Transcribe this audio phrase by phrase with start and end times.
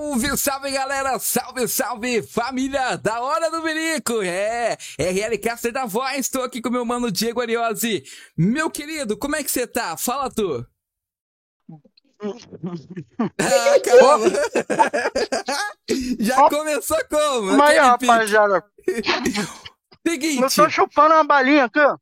[0.00, 6.20] Salve, salve galera, salve, salve família da Hora do Berico, é, RL Caster da Voz,
[6.20, 8.02] estou aqui com meu mano Diego Ariose.
[8.34, 9.98] Meu querido, como é que você tá?
[9.98, 10.66] Fala tu.
[12.18, 14.30] ah, caramba.
[16.18, 17.58] Já começou como?
[17.58, 18.64] Mas aí, rapaziada.
[20.06, 20.42] Seguinte.
[20.42, 21.98] Eu tô chupando uma balinha aqui, ó.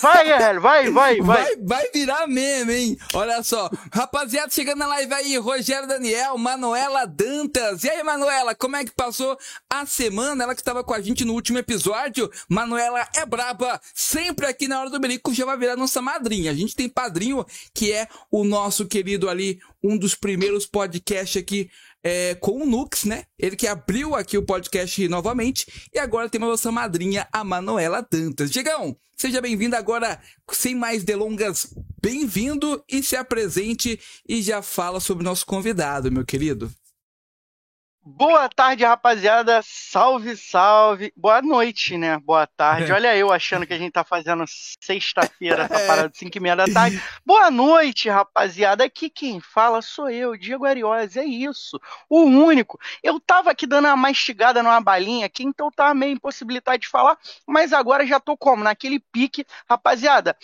[0.00, 1.56] Vai, Guerreiro, vai, vai, vai, vai.
[1.56, 2.98] Vai virar meme, hein?
[3.12, 3.70] Olha só.
[3.92, 7.84] Rapaziada, chegando na live aí, Rogério Daniel, Manuela Dantas.
[7.84, 9.38] E aí, Manuela, como é que passou
[9.70, 10.44] a semana?
[10.44, 12.30] Ela que estava com a gente no último episódio.
[12.48, 16.50] Manuela é braba, sempre aqui na hora do Berico, já vai virar nossa madrinha.
[16.50, 21.70] A gente tem padrinho, que é o nosso querido ali, um dos primeiros podcasts aqui
[22.04, 23.24] é, com o Nux, né?
[23.38, 25.88] Ele que abriu aqui o podcast novamente.
[25.92, 28.50] E agora tem a nossa madrinha, a Manuela Dantas.
[28.50, 30.20] Digão, seja bem-vindo agora,
[30.52, 36.24] sem mais delongas, bem-vindo e se apresente e já fala sobre o nosso convidado, meu
[36.24, 36.70] querido.
[38.06, 39.62] Boa tarde, rapaziada.
[39.64, 41.10] Salve, salve.
[41.16, 42.18] Boa noite, né?
[42.18, 42.92] Boa tarde.
[42.92, 45.86] Olha eu achando que a gente tá fazendo sexta-feira, essa é.
[45.86, 47.02] parada de 5 e meia da tarde.
[47.24, 48.84] Boa noite, rapaziada.
[48.84, 51.18] Aqui quem fala sou eu, Diego Ariose.
[51.18, 51.80] É isso.
[52.06, 52.78] O único.
[53.02, 57.16] Eu tava aqui dando uma mastigada numa balinha aqui, então tava meio impossibilitado de falar,
[57.46, 58.62] mas agora já tô como?
[58.62, 59.46] Naquele pique.
[59.66, 60.36] Rapaziada,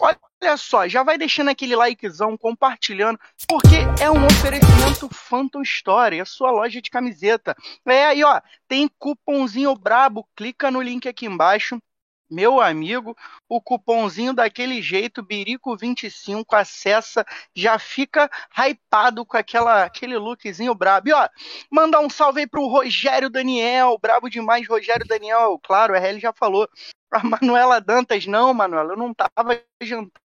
[0.00, 6.20] olha Olha só, já vai deixando aquele likezão, compartilhando, porque é um oferecimento Phantom Story,
[6.20, 7.54] a sua loja de camiseta.
[7.86, 11.80] É aí, ó, tem cupomzinho brabo, clica no link aqui embaixo.
[12.28, 13.16] Meu amigo,
[13.48, 21.08] o cupomzinho daquele jeito, Birico25, acessa, já fica hypado com aquela, aquele lookzinho brabo.
[21.08, 21.28] E ó,
[21.70, 26.32] mandar um salve aí pro Rogério Daniel, brabo demais, Rogério Daniel, claro, a RL já
[26.32, 26.68] falou.
[27.12, 30.21] A Manuela Dantas, não, Manuela, eu não tava jantando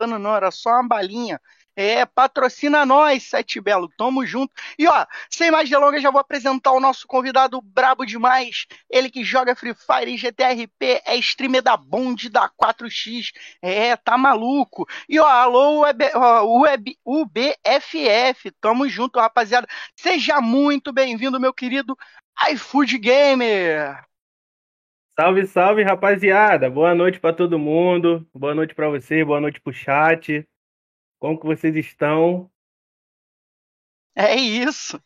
[0.00, 1.40] não, era só uma balinha.
[1.78, 4.52] É, patrocina nós, Sete Belo, tamo junto.
[4.78, 8.66] E ó, sem mais delongas, já vou apresentar o nosso convidado brabo demais.
[8.88, 13.30] Ele que joga Free Fire e GTRP, é streamer da Bond da 4X.
[13.60, 14.86] É, tá maluco.
[15.06, 16.04] E ó, alô, Web,
[16.62, 19.66] Web, UBFF, tamo junto, rapaziada.
[19.94, 21.94] Seja muito bem-vindo, meu querido
[22.50, 24.05] iFood Gamer.
[25.18, 26.70] Salve, salve, rapaziada.
[26.70, 28.26] Boa noite para todo mundo.
[28.34, 30.46] Boa noite para você, boa noite pro chat.
[31.18, 32.50] Como que vocês estão?
[34.14, 35.00] É isso.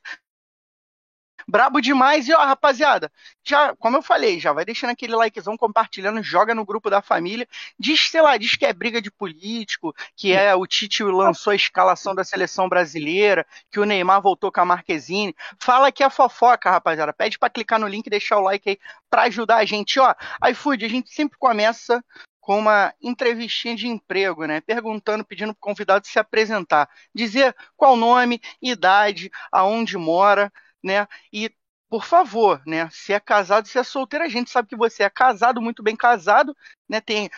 [1.50, 2.28] Brabo demais.
[2.28, 3.10] E ó, rapaziada,
[3.44, 7.46] já, como eu falei, já vai deixando aquele likezão, compartilhando, joga no grupo da família.
[7.76, 11.56] Diz, sei lá, diz que é briga de político, que é o Tite lançou a
[11.56, 15.34] escalação da seleção brasileira, que o Neymar voltou com a Marquezine.
[15.58, 17.12] Fala que é fofoca, rapaziada.
[17.12, 18.78] Pede para clicar no link e deixar o like aí
[19.10, 19.98] para ajudar a gente.
[19.98, 20.14] Ó,
[20.50, 22.00] iFood, a gente sempre começa
[22.40, 24.60] com uma entrevistinha de emprego, né?
[24.60, 30.52] Perguntando, pedindo para o convidado se apresentar, dizer qual nome, idade, aonde mora,
[30.82, 31.06] né?
[31.32, 31.50] E
[31.88, 32.88] por favor, né?
[32.92, 35.96] Se é casado, se é solteiro, a gente sabe que você é casado, muito bem
[35.96, 36.56] casado,
[36.88, 37.00] né?
[37.00, 37.28] Tem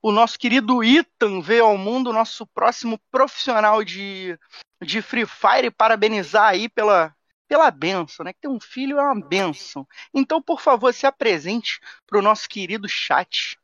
[0.00, 4.38] o nosso querido Ethan veio ao mundo, nosso próximo profissional de,
[4.80, 7.12] de Free Fire, parabenizar aí pela,
[7.48, 8.32] pela benção, né?
[8.32, 9.84] Que ter um filho é uma benção.
[10.14, 13.58] Então, por favor, se apresente para o nosso querido chat.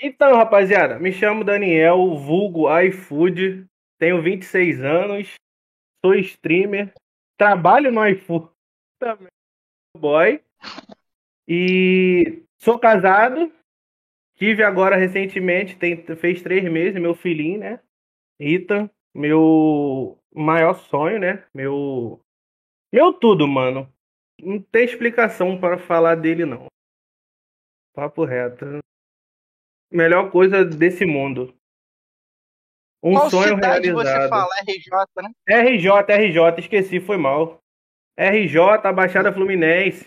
[0.00, 3.66] Então, rapaziada, me chamo Daniel, vulgo iFood,
[3.98, 5.34] tenho 26 anos,
[6.00, 6.94] sou streamer,
[7.38, 8.50] trabalho no iFood
[8.98, 9.28] também,
[9.96, 10.42] boy.
[11.46, 13.50] E sou casado.
[14.34, 17.80] Tive agora recentemente, tem, fez três meses, meu filhinho, né?
[18.38, 21.44] Ethan, meu maior sonho, né?
[21.54, 22.20] Meu.
[22.92, 23.92] Meu tudo, mano.
[24.40, 26.66] Não tem explicação para falar dele, não.
[27.92, 28.78] Papo reto.
[29.90, 31.57] Melhor coisa desse mundo.
[33.02, 34.22] Um Qual sonho cidade realizado.
[34.22, 34.54] você fala?
[34.66, 34.90] RJ,
[35.22, 35.60] né?
[35.62, 37.58] RJ, RJ, esqueci, foi mal.
[38.18, 40.04] RJ, Baixada Fluminense.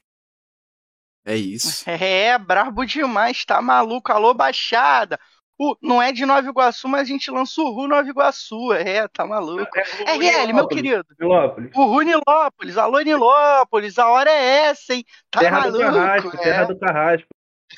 [1.25, 1.85] É isso.
[1.89, 4.11] É, brabo demais, tá maluco.
[4.11, 5.19] Alô, Baixada.
[5.59, 8.73] Uh, não é de Nova Iguaçu, mas a gente lança o Ru Nova Iguaçu.
[8.73, 9.69] É, tá maluco.
[10.07, 11.05] É, RL, meu querido.
[11.19, 11.71] Nilópolis.
[11.75, 12.77] O Ru Nilópolis.
[12.77, 13.99] Alô, Nilópolis.
[13.99, 15.05] A hora é essa, hein?
[15.29, 15.77] Tá terra maluco.
[15.77, 16.39] Do Carrasco, é.
[16.39, 17.27] Terra do Carrasco.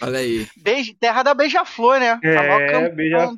[0.01, 0.47] Olha aí.
[0.57, 2.19] Beijo, terra da Beija-Flor, né?
[2.23, 3.29] É, beija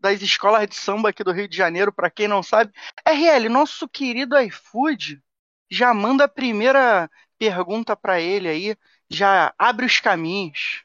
[0.00, 2.72] das escolas de samba aqui do Rio de Janeiro, para quem não sabe.
[3.06, 5.22] RL, nosso querido iFood
[5.70, 7.08] já manda a primeira
[7.38, 8.76] pergunta para ele aí,
[9.08, 10.82] já abre os caminhos.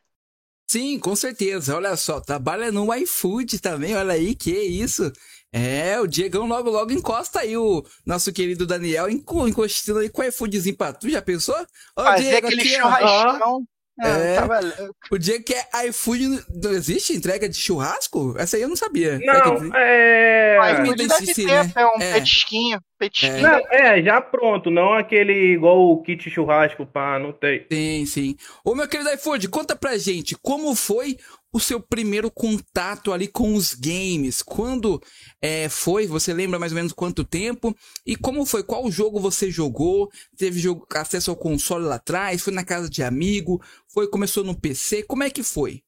[0.67, 1.75] Sim, com certeza.
[1.75, 5.12] Olha só, trabalha no iFood também, olha aí, que isso.
[5.51, 10.25] É, o Diegão logo logo encosta aí o nosso querido Daniel encostando aí com o
[10.25, 11.56] iFoodzinho pra tu, já pensou?
[11.95, 13.67] Ô, Fazer Diego, aquele aqui, churrascão.
[14.00, 18.36] É, é o dia que é iFood não existe entrega de churrasco?
[18.38, 19.19] Essa aí eu não sabia.
[19.19, 20.57] Não, é.
[20.74, 21.71] iFood deve ter, né?
[21.75, 22.13] é um é.
[22.15, 22.80] petisquinho.
[23.00, 23.42] petisquinho.
[23.42, 27.65] Não, é, já pronto, não aquele igual o kit churrasco, pá, não tem.
[27.71, 28.36] Sim, sim.
[28.65, 31.18] Ô, meu querido iFood, conta pra gente como foi
[31.56, 34.42] o seu primeiro contato ali com os games?
[34.42, 35.02] Quando
[35.42, 36.06] é, foi?
[36.06, 37.74] Você lembra mais ou menos quanto tempo?
[38.06, 38.62] E como foi?
[38.62, 40.10] Qual jogo você jogou?
[40.38, 42.44] Teve jogo, acesso ao console lá atrás?
[42.44, 43.62] Foi na casa de amigo?
[43.88, 45.04] Foi começou no PC?
[45.04, 45.81] Como é que foi?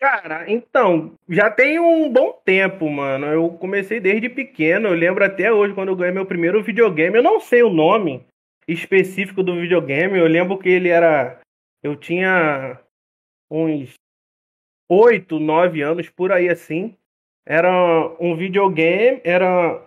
[0.00, 3.26] Cara, então, já tem um bom tempo, mano.
[3.26, 4.88] Eu comecei desde pequeno.
[4.88, 7.18] Eu lembro até hoje quando eu ganhei meu primeiro videogame.
[7.18, 8.24] Eu não sei o nome
[8.66, 10.18] específico do videogame.
[10.18, 11.38] Eu lembro que ele era.
[11.82, 12.80] Eu tinha
[13.50, 13.92] uns
[14.88, 16.96] oito, nove anos, por aí assim.
[17.46, 19.82] Era um videogame, era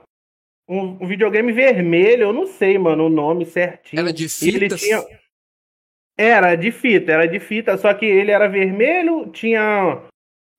[0.67, 3.99] um, um, videogame vermelho, eu não sei, mano, o nome certinho.
[3.99, 4.75] Era de fita?
[4.75, 5.03] Tinha...
[6.17, 10.01] Era de fita, era de fita, só que ele era vermelho, tinha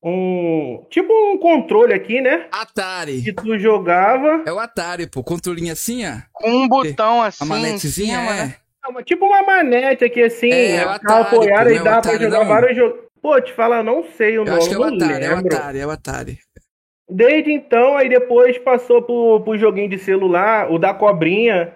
[0.02, 0.84] um.
[0.90, 2.46] Tipo um controle aqui, né?
[2.52, 3.22] Atari.
[3.22, 4.44] Que tu jogava.
[4.46, 5.24] É o Atari, pô.
[5.24, 6.18] Controlinho assim, ó.
[6.32, 7.42] Com um botão assim.
[7.42, 8.42] A manetezinha, é.
[8.42, 9.02] é.
[9.02, 12.38] Tipo uma manete aqui assim, é, é o Atari, apoiada pô, e dá pra jogar
[12.38, 12.46] não.
[12.46, 13.05] vários jogos.
[13.20, 14.58] Pô, te falar, não sei o Eu nome.
[14.58, 15.56] acho que é o Atari, é o lembro.
[15.56, 16.38] Atari, é o Atari.
[17.08, 21.74] Desde então, aí depois passou pro, pro joguinho de celular, o da cobrinha,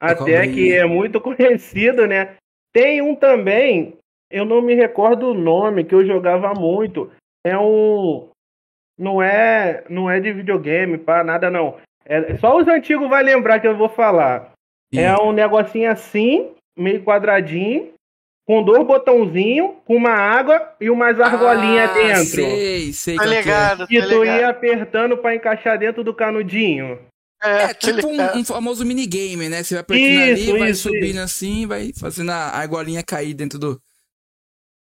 [0.00, 0.52] Da até cobrinha.
[0.54, 2.36] que é muito conhecido, né?
[2.72, 3.96] Tem um também,
[4.30, 7.10] eu não me recordo o nome, que eu jogava muito.
[7.44, 8.28] É um.
[8.98, 11.76] Não é, não é de videogame, pá, nada não.
[12.04, 14.52] É, só os antigos vai lembrar que eu vou falar.
[14.92, 17.92] É um negocinho assim, meio quadradinho,
[18.48, 22.24] com dois botãozinhos, com uma água e umas argolinhas Ah, dentro.
[22.24, 23.16] Sei, sei.
[23.16, 23.40] Tá qual que é.
[23.42, 24.40] ligado, Que tá tu ligado.
[24.40, 26.98] ia apertando pra encaixar dentro do canudinho.
[27.42, 28.36] É tá tipo ligado.
[28.36, 29.62] um, um famoso minigame, né?
[29.62, 33.58] Você vai apertando ali, Isso, vai isso, subindo assim, vai fazendo a argolinha cair dentro
[33.58, 33.78] do.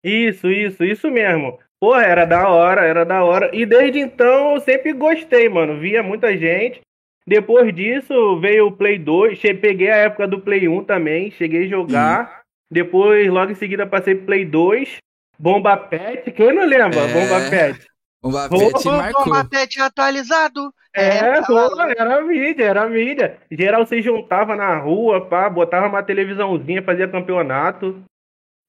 [0.03, 1.57] Isso, isso, isso mesmo.
[1.79, 3.49] Porra, era da hora, era da hora.
[3.51, 5.79] E desde então eu sempre gostei, mano.
[5.79, 6.81] Via muita gente.
[7.27, 9.39] Depois disso veio o Play 2.
[9.39, 11.31] Che- Peguei a época do Play 1 também.
[11.31, 12.38] Cheguei a jogar.
[12.71, 14.97] Depois, logo em seguida, passei pro Play 2.
[15.37, 16.31] Bomba Pet.
[16.31, 16.99] Quem não lembra?
[16.99, 17.13] É.
[17.13, 17.89] Bomba Pet.
[18.21, 19.23] Vapete O marcou.
[19.23, 20.73] Combatete atualizado.
[20.93, 21.81] É, tá pô, maluco.
[21.81, 23.37] era mídia, era mídia.
[23.49, 28.03] Geral se juntava na rua, pá, botava uma televisãozinha, fazia campeonato.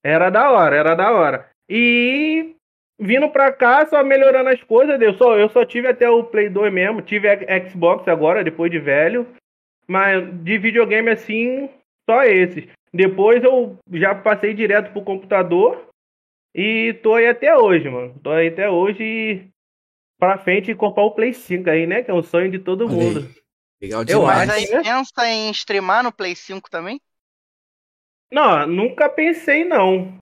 [0.04, 1.48] Era da hora, era da hora.
[1.68, 2.54] E
[2.98, 6.48] vindo pra cá, só melhorando as coisas, eu só, eu só tive até o Play
[6.48, 7.28] 2 mesmo, tive
[7.68, 9.26] Xbox agora, depois de velho.
[9.88, 11.68] Mas de videogame assim,
[12.08, 12.68] só esses.
[12.92, 15.88] Depois eu já passei direto pro computador
[16.54, 18.18] e tô aí até hoje, mano.
[18.22, 19.48] Tô aí até hoje e
[20.18, 22.02] pra frente comprar o Play 5 aí, né?
[22.02, 23.18] Que é um sonho de todo Olha mundo.
[23.20, 23.40] aí.
[23.82, 24.48] Legal Eu demais.
[24.48, 24.76] Mas acho.
[24.76, 27.00] aí pensa em streamar no Play 5 também?
[28.30, 30.18] Não, nunca pensei não.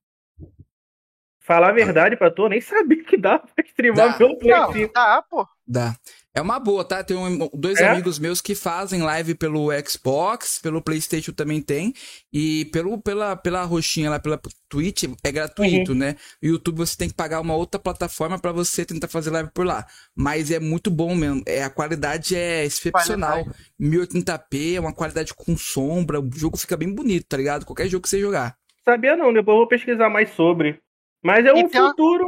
[1.43, 4.19] Falar a verdade pra tu, eu nem sabia que dava pra streamar Dá.
[4.19, 4.93] pelo Play Não, 5.
[4.93, 5.47] tá, pô.
[5.67, 5.97] Dá.
[6.38, 7.02] É uma boa, tá?
[7.02, 7.88] Tem um- dois É?
[7.88, 11.93] amigos meus que fazem live pelo Xbox, pelo PlayStation também tem,
[12.32, 15.99] e pelo, pela, pela roxinha lá, pela Twitch, é gratuito, Uhum.
[15.99, 16.14] né?
[16.40, 19.67] O YouTube você tem que pagar uma outra plataforma pra você tentar fazer live por
[19.67, 19.85] lá.
[20.14, 21.43] Mas é muito bom mesmo.
[21.44, 23.44] É, a qualidade é excepcional.
[23.81, 27.67] 1080p, é uma qualidade com sombra, o jogo fica bem bonito, tá ligado?
[27.67, 28.56] Qualquer jogo que você jogar.
[28.85, 30.79] Sabia não, depois eu vou pesquisar mais sobre.
[31.21, 32.25] Mas é um Então- futuro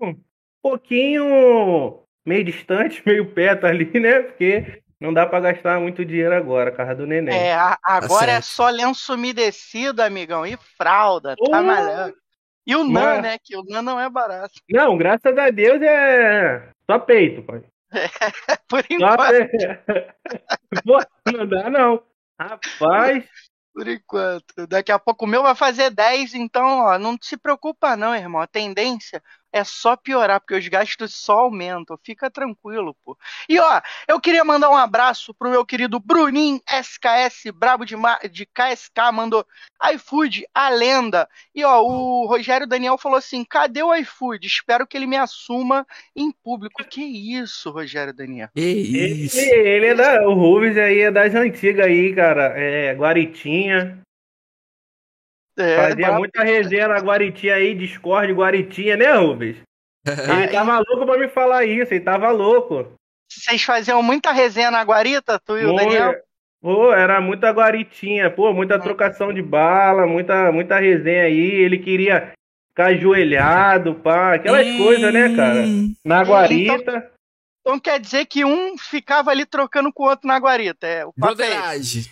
[0.00, 0.16] um
[0.62, 4.20] pouquinho meio distante, meio perto ali, né?
[4.22, 7.34] Porque não dá pra gastar muito dinheiro agora, casa do neném.
[7.34, 11.62] É, a- agora é só lenço umedecido, amigão, e fralda, tá Porra.
[11.62, 12.14] malhando.
[12.66, 13.36] E o NAN, Mas- né?
[13.42, 14.52] Que o NAN não é barato.
[14.70, 17.62] Não, graças a Deus é só peito, pai.
[18.68, 19.50] Por Só enquanto,
[21.32, 22.02] não dá não.
[22.38, 23.24] Rapaz,
[23.74, 24.66] por enquanto.
[24.68, 28.40] Daqui a pouco o meu vai fazer 10, então, ó, não se preocupa não, irmão.
[28.40, 31.98] A tendência é só piorar, porque os gastos só aumentam.
[32.02, 33.16] Fica tranquilo, pô.
[33.48, 37.96] E ó, eu queria mandar um abraço pro meu querido Bruninho SKS, brabo de,
[38.30, 39.44] de KSK, mandou
[39.92, 41.28] iFood, a lenda.
[41.54, 44.46] E ó, o Rogério Daniel falou assim: cadê o iFood?
[44.46, 46.84] Espero que ele me assuma em público.
[46.84, 48.48] Que isso, Rogério Daniel?
[48.54, 49.38] Que ele, isso.
[49.38, 50.22] ele é da.
[50.28, 52.52] O Rubens aí é das antigas aí, cara.
[52.56, 54.00] É, Guaritinha.
[55.58, 59.56] É, Fazia muita resenha na Guaritinha aí, Discord, Guaritinha, né, Rubens?
[60.06, 62.92] Ele Aí- tava louco pra me falar isso, ele tava louco.
[63.30, 66.14] Vocês faziam muita resenha na Guarita, tu e o Pô, Daniel?
[66.62, 71.38] Pô, era muita guaritinha, pô, muita trocação de bala, muita, muita resenha aí.
[71.38, 72.32] Ele queria
[72.68, 75.62] ficar ajoelhado, pá, aquelas coisas, né, cara?
[76.04, 77.10] Na então- guarita.
[77.60, 80.86] Então quer dizer que um ficava ali trocando com o outro na guarita.
[80.86, 81.46] É, o papo é.
[81.46, 82.04] Broderagem.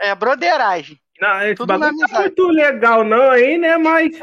[0.00, 0.98] é broderagem.
[1.20, 2.22] Não, esse Tudo bagulho não amizade.
[2.24, 4.10] muito legal não aí, né, mas...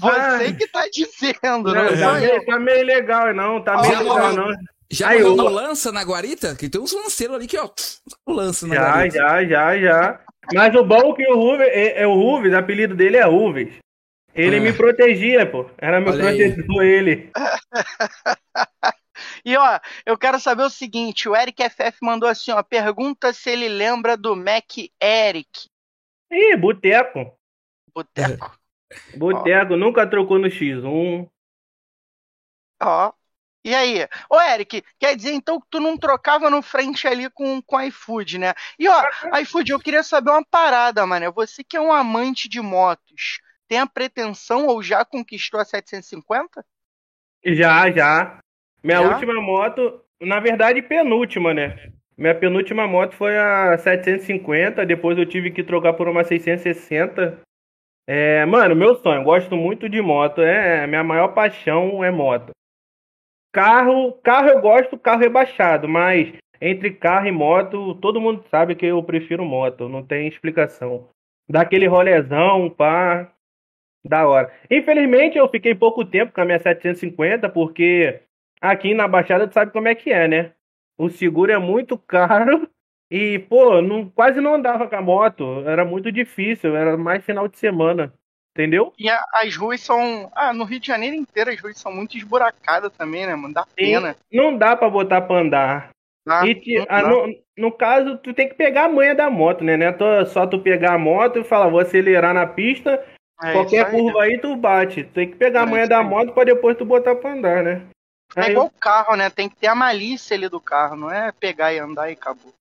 [0.00, 0.38] Você Ah.
[0.58, 4.48] que tá dizendo, Não, não tá, meio, tá meio legal, não, tá meio legal, não.
[4.90, 6.54] Já Aí, mandou eu- no lança na guarita?
[6.54, 7.68] Que tem uns lanceiros ali que, ó,
[8.26, 9.16] o lança na Já, guarita.
[9.18, 10.20] já, já, já.
[10.52, 13.24] Mas o bom é que o Ruves, é, é o Ruves, o apelido dele é
[13.24, 13.68] Ruves.
[14.34, 14.60] Ele Ah.
[14.60, 15.66] me protegia, pô.
[15.78, 16.52] Era meu Olha aí.
[16.52, 17.30] protetor, ele.
[19.44, 23.50] E ó, eu quero saber o seguinte: o Eric FF mandou assim, ó, pergunta se
[23.50, 25.68] ele lembra do Mac Eric.
[26.30, 27.38] Ih, boteco.
[27.94, 28.58] Boteco.
[29.16, 31.28] Boteco, nunca trocou no X1.
[32.82, 33.12] Ó.
[33.66, 34.06] E aí?
[34.28, 38.38] Ô, Eric, quer dizer então que tu não trocava no frente ali com com iFood,
[38.38, 38.52] né?
[38.78, 39.02] E ó,
[39.40, 41.32] iFood, eu queria saber uma parada, mano.
[41.32, 46.64] Você que é um amante de motos, tem a pretensão ou já conquistou a 750?
[47.42, 48.43] Já, já.
[48.84, 49.14] Minha Já?
[49.14, 51.90] última moto, na verdade, penúltima, né?
[52.18, 57.40] Minha penúltima moto foi a 750, depois eu tive que trocar por uma 660.
[58.06, 62.50] É, mano, meu sonho, gosto muito de moto, é minha maior paixão é moto.
[63.50, 68.84] Carro, carro eu gosto, carro rebaixado, mas entre carro e moto, todo mundo sabe que
[68.84, 71.08] eu prefiro moto, não tem explicação.
[71.48, 73.32] Dá aquele rolezão, pá,
[74.04, 74.52] da hora.
[74.70, 78.20] Infelizmente eu fiquei pouco tempo com a minha 750, porque
[78.70, 80.52] aqui na Baixada tu sabe como é que é, né?
[80.98, 82.68] O seguro é muito caro
[83.10, 85.62] e, pô, não, quase não andava com a moto.
[85.66, 88.12] Era muito difícil, era mais final de semana.
[88.56, 88.92] Entendeu?
[88.96, 90.30] E a- as ruas são.
[90.32, 93.52] Ah, no Rio de Janeiro inteiro as ruas são muito esburacadas também, né, mano?
[93.52, 94.14] Dá pena.
[94.30, 95.90] E não dá pra botar pra andar.
[96.24, 96.46] Tá?
[96.46, 99.74] E te- ah, no, no caso, tu tem que pegar a manha da moto, né?
[99.74, 103.04] É to- só tu pegar a moto e falar, vou acelerar na pista,
[103.42, 103.90] É qualquer aí.
[103.90, 105.02] curva aí tu bate.
[105.02, 107.32] Tu tem que pegar a É manha isso da moto pra depois tu botar pra
[107.32, 107.82] andar, né?
[108.36, 109.30] É igual carro, né?
[109.30, 112.52] Tem que ter a malícia ali do carro, não é pegar e andar e acabou.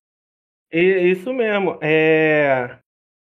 [0.71, 1.77] Isso mesmo.
[1.81, 2.77] É...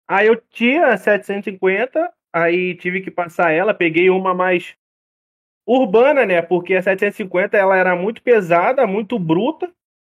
[0.08, 4.76] Aí eu tinha 750, aí tive que passar ela, peguei uma mais
[5.66, 6.40] urbana, né?
[6.40, 9.70] Porque a 750 ela era muito pesada, muito bruta,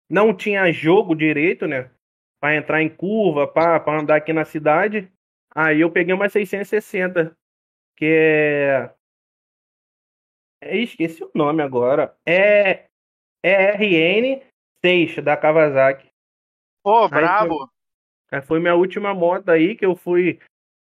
[0.10, 1.90] não tinha jogo direito, né?
[2.42, 5.10] Pra entrar em curva, pra, pra andar aqui na cidade.
[5.56, 7.36] Aí eu peguei uma 660,
[7.96, 8.92] que é.
[10.66, 12.16] É, Esqueci o nome agora.
[12.26, 12.86] É.
[13.44, 16.10] É RN6 da Kawasaki.
[16.84, 17.70] Pô, foi- brabo.
[18.32, 20.40] É, Foi minha última moto aí que eu fui.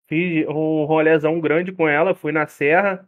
[0.08, 2.16] Fiz um rolezão grande com ela.
[2.16, 3.08] Fui na serra.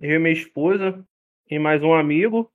[0.00, 1.04] Eu e minha esposa.
[1.50, 2.48] E mais um amigo.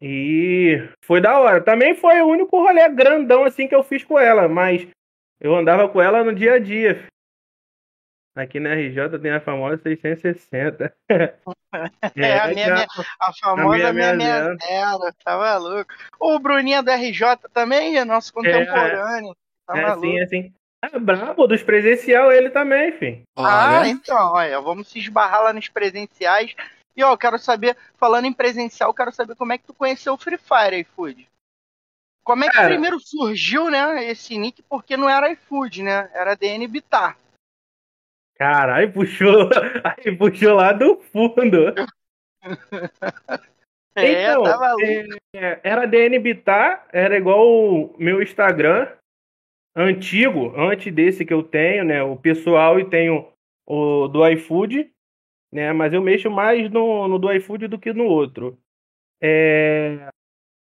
[0.00, 1.62] E foi da hora.
[1.62, 4.48] Também foi o único rolê grandão assim que eu fiz com ela.
[4.48, 4.86] Mas
[5.40, 7.06] eu andava com ela no dia a dia.
[8.36, 10.94] Aqui na RJ tem a famosa 660.
[12.16, 12.86] É, a minha, já- minha-
[13.20, 15.92] a famosa a minha 660, tá maluco.
[16.18, 19.36] O Bruninho do RJ também é nosso contemporâneo.
[19.66, 20.06] Tá é maluco.
[20.06, 20.54] assim, assim.
[20.82, 23.22] É brabo dos presencial ele também, filho.
[23.36, 23.88] Ah, Olha.
[23.88, 26.54] então, olha, vamos se esbarrar lá nos presenciais.
[26.96, 29.74] E ó, eu quero saber, falando em presencial, eu quero saber como é que tu
[29.74, 31.28] conheceu o Free Fire, iFood.
[32.24, 32.68] Como é que Cara.
[32.68, 36.08] primeiro surgiu, né, esse nick, porque não era iFood, né?
[36.14, 37.16] Era DN Bitar.
[38.38, 39.50] Caralho, puxou,
[39.82, 41.74] aí puxou lá do fundo.
[44.00, 44.84] É, então, tá maluco.
[45.34, 48.86] é, era DN Bitar, era igual o meu Instagram
[49.74, 52.00] antigo, antes desse que eu tenho, né?
[52.00, 53.26] O pessoal e tenho
[53.66, 54.88] o do iFood,
[55.52, 55.72] né?
[55.72, 58.56] Mas eu mexo mais no, no do iFood do que no outro.
[59.20, 60.08] É,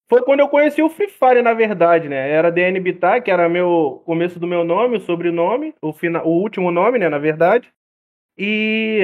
[0.08, 2.30] Foi quando eu conheci o Free Fire, na verdade, né?
[2.30, 6.22] Era DN Bitar, que era meu começo do meu nome, o sobrenome, o, fina...
[6.22, 7.08] o último nome, né?
[7.08, 7.72] Na verdade.
[8.38, 9.02] E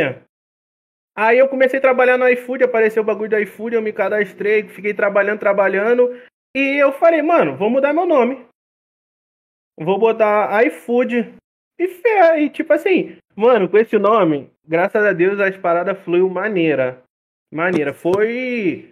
[1.16, 4.68] aí eu comecei a trabalhar no iFood, apareceu o bagulho do iFood, eu me cadastrei,
[4.68, 6.16] fiquei trabalhando, trabalhando.
[6.54, 8.47] E eu falei, mano, vou mudar meu nome.
[9.76, 11.35] Vou botar iFood.
[11.80, 16.28] E, fe- e tipo assim, mano, com esse nome, graças a Deus as paradas fluiu
[16.28, 17.02] maneira.
[17.52, 17.92] Maneira.
[17.92, 18.91] Foi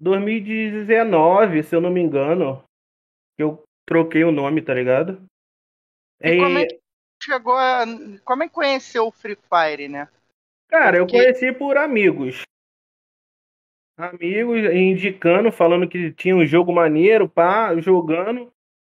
[0.00, 2.64] 2019, se eu não me engano,
[3.36, 5.22] que eu troquei o nome, tá ligado?
[6.22, 6.80] E como é que
[7.22, 7.84] chegou a.
[8.24, 10.08] Como é que conheceu o Free Fire, né?
[10.68, 12.42] Cara, eu Porque- conheci por amigos.
[13.98, 18.50] Amigos indicando, falando que tinha um jogo maneiro, pá, jogando.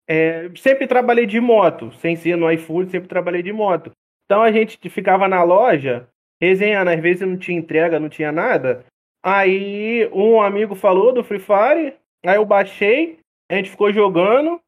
[0.07, 3.91] É, sempre trabalhei de moto, sem ser no iFood, sempre trabalhei de moto.
[4.25, 6.07] Então a gente ficava na loja,
[6.41, 8.85] resenhando, às vezes não tinha entrega, não tinha nada.
[9.23, 14.59] Aí um amigo falou do Free Fire, aí eu baixei, a gente ficou jogando,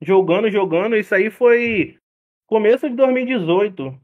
[0.00, 0.96] jogando, jogando.
[0.96, 1.98] Isso aí foi
[2.46, 3.98] começo de 2018.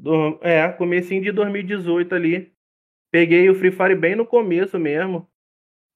[0.00, 2.52] Do, é, comecinho de 2018 ali.
[3.10, 5.28] Peguei o Free Fire bem no começo mesmo.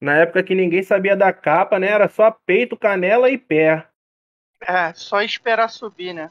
[0.01, 1.87] Na época que ninguém sabia da capa, né?
[1.87, 3.87] Era só peito, canela e pé.
[4.61, 6.29] É, só esperar subir, né?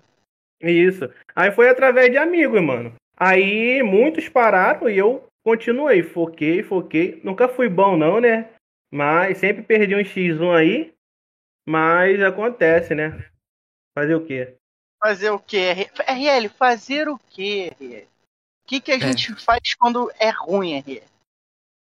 [0.60, 1.10] Isso.
[1.34, 2.94] Aí foi através de amigos, mano.
[3.16, 6.02] Aí muitos pararam e eu continuei.
[6.02, 7.20] Foquei, foquei.
[7.24, 8.50] Nunca fui bom, não, né?
[8.90, 10.94] Mas sempre perdi um X1 aí.
[11.66, 13.24] Mas acontece, né?
[13.94, 14.56] Fazer o quê?
[15.00, 15.88] Fazer o quê?
[16.06, 18.04] RL, fazer o quê, RL?
[18.64, 19.00] O que, que a É.
[19.00, 21.02] gente faz quando é ruim, RL?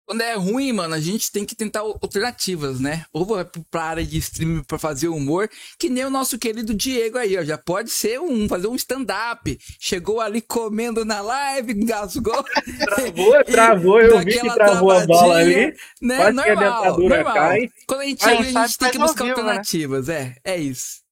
[0.06, 3.06] Quando é ruim, mano, a gente tem que tentar alternativas, né?
[3.10, 7.16] Ou vai pra área de streaming pra fazer humor, que nem o nosso querido Diego
[7.16, 7.42] aí, ó.
[7.42, 9.58] Já pode ser um, fazer um stand-up.
[9.80, 12.44] Chegou ali comendo na live, engasgou.
[12.78, 15.74] Travou, travou, eu vi que travou a bola ali.
[16.02, 16.16] Né?
[16.16, 17.34] Quase que a normal, dentadura normal.
[17.34, 17.70] cai.
[17.86, 19.42] Quando a gente Aí, a gente tem que buscar vivo, né?
[19.42, 20.36] alternativas, é.
[20.44, 21.02] É isso.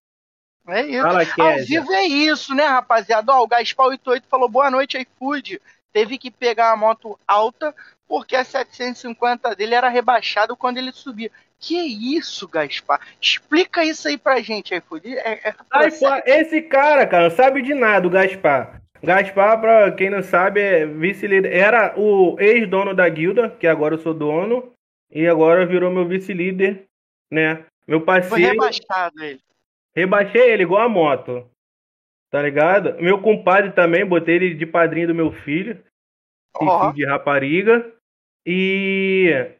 [0.69, 1.03] É isso.
[1.03, 3.33] Fala, Ao vivo é isso, né, rapaziada?
[3.33, 5.61] Ó, o Gaspar 88 falou boa noite, iFood.
[5.93, 7.75] Teve que pegar a moto alta
[8.13, 11.31] porque a 750 dele era rebaixado quando ele subia.
[11.59, 13.01] Que isso, Gaspar?
[13.19, 15.17] Explica isso aí pra gente, iFood.
[15.17, 18.83] É, é, esse cara, cara, não sabe de nada, o Gaspar.
[19.03, 21.55] Gaspar, pra quem não sabe, é vice-líder.
[21.55, 24.71] Era o ex-dono da guilda, que agora eu sou dono,
[25.11, 26.85] e agora virou meu vice-líder,
[27.31, 27.65] né?
[27.89, 28.53] Meu foi parceiro.
[28.53, 29.41] rebaixado ele.
[29.97, 31.49] Rebaixei ele igual a moto.
[32.31, 33.01] Tá ligado?
[33.01, 35.83] Meu compadre também, botei ele de padrinho do meu filho.
[36.57, 36.81] Ó.
[36.81, 37.91] filho de rapariga.
[38.47, 39.51] E.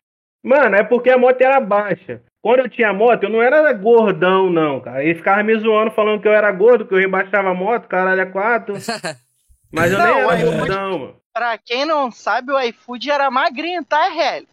[0.43, 2.21] Mano, é porque a moto era baixa.
[2.43, 5.05] Quando eu tinha moto, eu não era gordão, não, cara.
[5.05, 8.21] Ele ficava me zoando, falando que eu era gordo, que eu rebaixava a moto, caralho,
[8.21, 8.75] é quatro.
[9.73, 11.17] Mas eu Não, nem era gordão, mano.
[11.33, 14.47] Pra quem não sabe, o iFood era magrinho, tá, aí.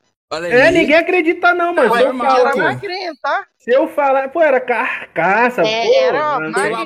[0.51, 2.59] É, ninguém acredita, não, Se eu iFood era falar, pô.
[2.59, 3.45] magrinho, tá?
[3.57, 5.93] se eu falar, pô, era carcaça, É, pô.
[5.95, 6.85] era magrinho,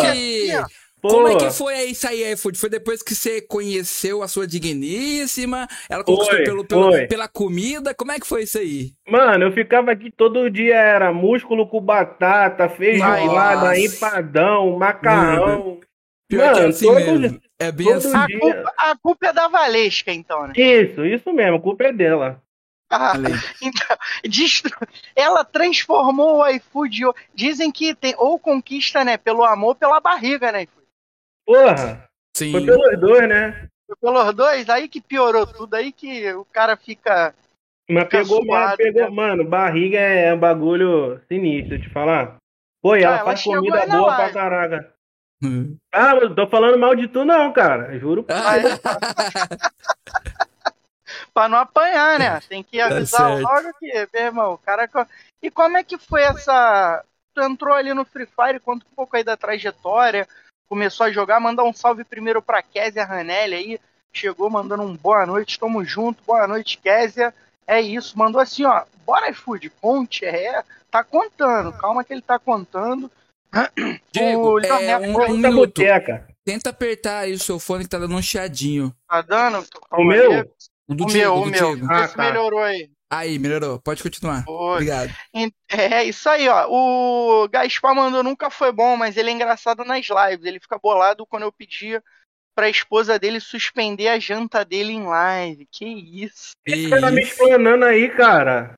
[0.00, 0.52] que.
[0.52, 0.81] assim.
[1.02, 1.08] Pô.
[1.08, 2.56] Como é que foi isso aí, iFood?
[2.58, 5.68] Foi depois que você conheceu a sua digníssima?
[5.90, 7.06] Ela conquistou Foi, pelo, pelo- foi.
[7.06, 7.92] pela comida?
[7.94, 8.92] Como é que foi isso aí?
[9.08, 15.80] Mano, eu ficava aqui todo dia, era músculo com batata, feijoada, empadão, macarrão.
[16.28, 17.40] Pior que é Mano, assim todo- mesmo.
[17.58, 18.16] É bem assim.
[18.16, 18.38] A dia.
[18.40, 20.52] culpa, a culpa é da Valesca, então, né?
[20.56, 22.42] Isso, isso mesmo, a culpa é dela.
[22.90, 23.12] Ah,
[23.62, 27.00] então, destru- ela transformou o iFood.
[27.34, 29.16] Dizem que tem ou conquista, né?
[29.16, 30.66] Pelo amor, ou pela barriga, né?
[31.44, 32.52] Porra, Sim.
[32.52, 33.68] foi pelos dois, né?
[33.86, 37.34] Foi Pelos dois, aí que piorou tudo, aí que o cara fica.
[37.90, 39.10] Mas Fica pegou, mas suado, pegou, né?
[39.10, 42.36] mano, barriga é um bagulho sinistro, te falar.
[42.80, 44.34] Pô, ela Ah, ela faz comida boa pra live.
[44.34, 44.94] caraca.
[45.42, 45.76] Hum.
[45.92, 48.24] Ah, eu tô falando mal de tu não, cara, juro.
[51.34, 52.40] Pra não apanhar, né?
[52.48, 53.42] Tem que avisar Tá certo.
[53.42, 54.88] logo que, meu irmão, o cara.
[55.42, 57.04] E como é que foi essa.
[57.34, 60.28] Tu entrou ali no Free Fire, conta um pouco aí da trajetória.
[60.72, 63.80] Começou a jogar, mandar um salve primeiro pra Késia Ranelli aí.
[64.10, 67.34] Chegou mandando um boa noite, tamo junto, boa noite, Késia.
[67.66, 68.82] É isso, mandou assim, ó.
[69.04, 70.64] Bora, iFood, conte, é.
[70.90, 73.10] Tá contando, calma que ele tá contando.
[74.10, 75.82] Diego, O é, um, um Muita minuto.
[76.42, 78.96] Tenta apertar aí o seu fone que tá dando um chiadinho.
[79.06, 79.66] Tá dando?
[79.90, 80.50] O meu?
[80.88, 81.76] O do O Diego, meu, o do meu.
[81.76, 81.92] Diego.
[81.92, 82.22] Ah, tá.
[82.22, 82.90] melhorou aí.
[83.12, 83.78] Aí, melhorou.
[83.78, 84.42] Pode continuar.
[84.48, 84.72] Oi.
[84.72, 85.10] Obrigado.
[85.68, 86.66] É, isso aí, ó.
[86.70, 90.46] O Gaspar mandou nunca foi bom, mas ele é engraçado nas lives.
[90.46, 92.02] Ele fica bolado quando eu pedia
[92.54, 95.68] pra esposa dele suspender a janta dele em live.
[95.70, 96.52] Que isso.
[96.66, 98.72] E Você tá me explanando aí, cara.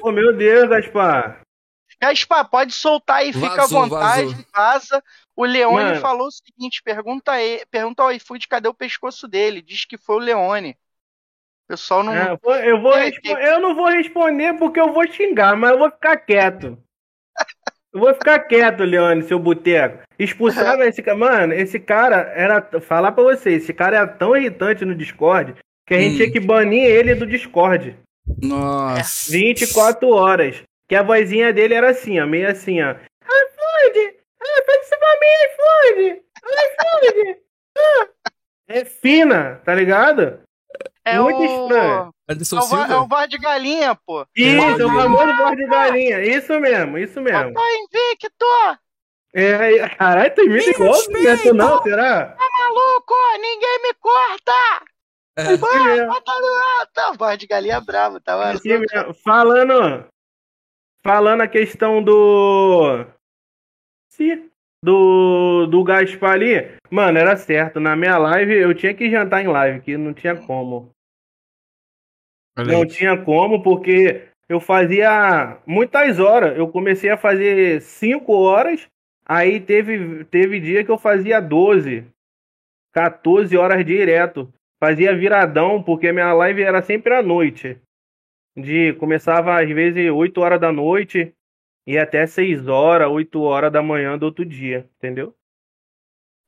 [0.00, 1.42] Pô, meu Deus, Gaspar.
[2.00, 4.44] Gaspar, pode soltar aí, fica à vontade, vazou.
[4.52, 5.04] vaza.
[5.36, 6.00] O Leone Mano.
[6.00, 9.62] falou o seguinte: pergunta, aí, pergunta ao iFood cadê o pescoço dele.
[9.62, 10.76] Diz que foi o Leone.
[11.66, 12.14] O pessoal não.
[12.14, 15.72] É, pô, eu, vou É, respo- eu não vou responder porque eu vou xingar, mas
[15.72, 16.78] eu vou ficar quieto.
[17.94, 20.02] Eu vou ficar quieto, Leone, seu boteco.
[20.18, 21.16] Expulsava esse cara.
[21.16, 22.60] Mano, esse cara era.
[22.82, 25.54] Falar pra você, esse cara era tão irritante no Discord
[25.86, 26.16] que a gente Hum.
[26.18, 27.98] tinha que banir ele do Discord.
[28.42, 29.32] Nossa.
[29.32, 30.62] 24 horas.
[30.86, 32.90] Que a vozinha dele era assim, ó, meio assim, ó.
[32.92, 34.16] iFood!
[34.42, 36.22] Ah, faz isso pra mim, iFood!
[36.44, 37.38] iFood!
[37.78, 38.08] Ah.
[38.68, 40.40] É fina, tá ligado?
[41.06, 41.44] É muito o.
[41.44, 42.14] estranho.
[42.28, 43.24] Anderson É o, va- é Silva?
[43.24, 44.26] o de galinha, pô.
[44.34, 44.82] Isso, Pode.
[44.82, 46.20] o famoso voz de galinha.
[46.20, 47.54] Isso mesmo, isso mesmo.
[47.54, 48.46] Papai Invicto!
[49.34, 52.26] É, caralho, tu imita igual não é tu não, será?
[52.26, 53.14] Tá maluco?
[53.40, 54.52] Ninguém me corta!
[55.36, 55.56] É.
[55.56, 57.18] No alto!
[57.18, 58.56] Voz de galinha brava, tá maluco?
[58.58, 59.14] assim mesmo.
[59.22, 60.06] Falando,
[61.02, 63.04] falando a questão do...
[64.08, 64.50] Sim,
[64.82, 67.78] do, do Gaspar ali, mano, era certo.
[67.78, 70.90] Na minha live, eu tinha que jantar em live, que não tinha como.
[72.56, 72.88] Olha Não aí.
[72.88, 76.56] tinha como, porque eu fazia muitas horas.
[76.56, 78.88] Eu comecei a fazer 5 horas,
[79.24, 82.04] aí teve, teve dia que eu fazia 12,
[82.92, 84.52] 14 horas direto.
[84.78, 87.78] Fazia viradão, porque minha live era sempre à noite.
[88.56, 91.32] De, começava às vezes 8 horas da noite
[91.86, 95.34] e até 6 horas, 8 horas da manhã do outro dia, entendeu?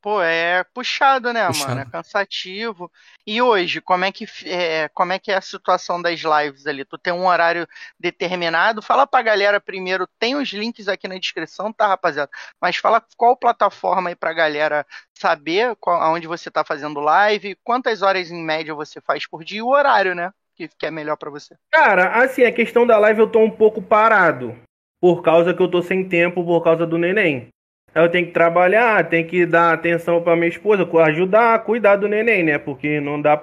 [0.01, 1.71] Pô, é puxado, né, Puxado.
[1.71, 1.81] mano?
[1.81, 2.91] É cansativo.
[3.27, 6.85] E hoje, como é que é, como é que é a situação das lives ali?
[6.85, 7.67] Tu tem um horário
[7.99, 8.81] determinado?
[8.81, 12.31] Fala pra galera primeiro, tem os links aqui na descrição, tá, rapaziada?
[12.61, 18.01] Mas fala qual plataforma aí pra galera saber qual, aonde você tá fazendo live, quantas
[18.01, 20.33] horas em média você faz por dia e o horário, né?
[20.55, 21.57] Que, que é melhor pra você.
[21.73, 24.57] Cara, assim, a questão da live eu tô um pouco parado.
[25.01, 27.49] Por causa que eu tô sem tempo por causa do neném.
[27.95, 32.43] Eu tenho que trabalhar, tenho que dar atenção pra minha esposa, ajudar, cuidar do neném,
[32.43, 32.59] né?
[32.59, 33.43] Porque não dá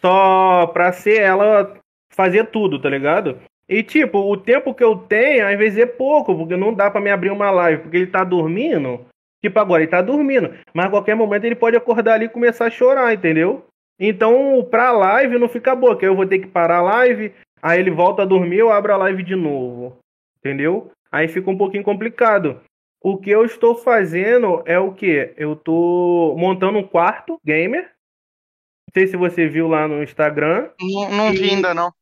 [0.00, 1.76] só pra ser ela
[2.12, 3.38] fazer tudo, tá ligado?
[3.68, 7.00] E tipo, o tempo que eu tenho, às vezes é pouco, porque não dá pra
[7.00, 9.06] me abrir uma live, porque ele tá dormindo.
[9.44, 12.66] Tipo, agora ele tá dormindo, mas a qualquer momento ele pode acordar ali e começar
[12.66, 13.64] a chorar, entendeu?
[14.00, 17.78] Então, pra live não fica boa, que eu vou ter que parar a live, aí
[17.78, 19.98] ele volta a dormir, eu abro a live de novo.
[20.38, 20.90] Entendeu?
[21.10, 22.60] Aí fica um pouquinho complicado.
[23.00, 25.32] O que eu estou fazendo é o que?
[25.36, 27.82] Eu tô montando um quarto gamer.
[27.84, 30.70] Não sei se você viu lá no Instagram.
[30.80, 31.92] Não, não vi E- ainda, não.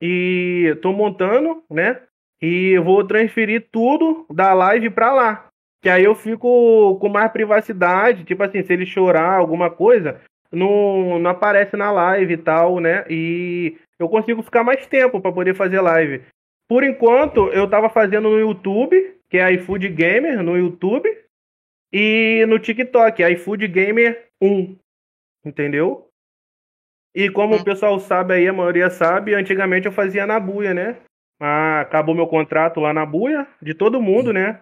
[0.00, 2.00] E tô montando, né?
[2.40, 5.48] E eu vou transferir tudo da live pra lá.
[5.82, 8.24] Que aí eu fico com mais privacidade.
[8.24, 10.20] Tipo assim, se ele chorar alguma coisa,
[10.52, 13.04] não, não aparece na live e tal, né?
[13.10, 16.22] E eu consigo ficar mais tempo pra poder fazer live.
[16.68, 21.08] Por enquanto, eu tava fazendo no YouTube, que é iFood Gamer no YouTube,
[21.92, 24.76] e no TikTok, iFood Gamer 1.
[25.44, 26.08] Entendeu?
[27.14, 27.58] E como Hum.
[27.58, 30.96] o pessoal sabe aí, a maioria sabe, antigamente eu fazia na buia, né?
[31.40, 34.60] Ah, acabou meu contrato lá na buia, de todo mundo, né?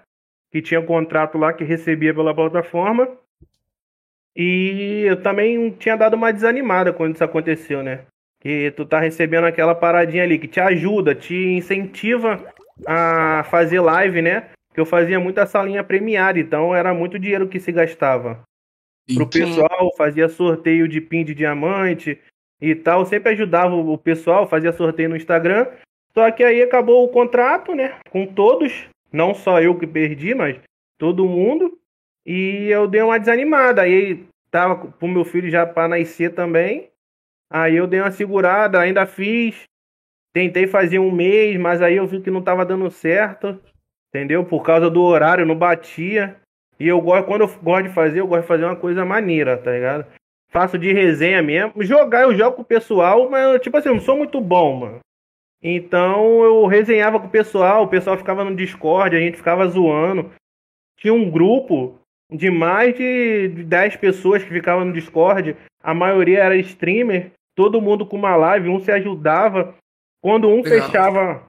[0.53, 3.09] Que tinha contrato lá que recebia pela plataforma.
[4.35, 8.05] E eu também tinha dado uma desanimada quando isso aconteceu, né?
[8.41, 12.45] Que tu tá recebendo aquela paradinha ali que te ajuda, te incentiva
[12.87, 14.51] a fazer live, né?
[14.77, 18.45] Que eu fazia muita salinha premiada, então era muito dinheiro que se gastava
[19.15, 19.41] pro Sim.
[19.41, 22.21] pessoal, fazia sorteio de pin de diamante
[22.61, 25.67] e tal, sempre ajudava o pessoal, fazia sorteio no Instagram.
[26.13, 30.61] Só que aí acabou o contrato, né, com todos, não só eu que perdi, mas
[30.99, 31.79] todo mundo.
[32.27, 33.81] E eu dei uma desanimada.
[33.81, 36.91] Aí tava pro meu filho já para nascer também.
[37.49, 39.65] Aí eu dei uma segurada, ainda fiz.
[40.35, 43.59] Tentei fazer um mês, mas aí eu vi que não tava dando certo.
[44.17, 44.45] Entendeu?
[44.45, 46.37] Por causa do horário, não batia.
[46.81, 49.59] E eu gosto, quando eu gosto de fazer, eu gosto de fazer uma coisa maneira,
[49.59, 50.07] tá ligado?
[50.51, 51.83] Faço de resenha mesmo.
[51.83, 55.01] Jogar, eu jogo com o pessoal, mas, tipo assim, eu não sou muito bom, mano.
[55.63, 60.31] Então eu resenhava com o pessoal, o pessoal ficava no Discord, a gente ficava zoando.
[60.99, 61.99] Tinha um grupo
[62.33, 65.57] de mais de 10 pessoas que ficavam no Discord.
[65.83, 69.75] A maioria era streamer, todo mundo com uma live, um se ajudava.
[70.23, 70.87] Quando um Legal.
[70.87, 71.45] fechava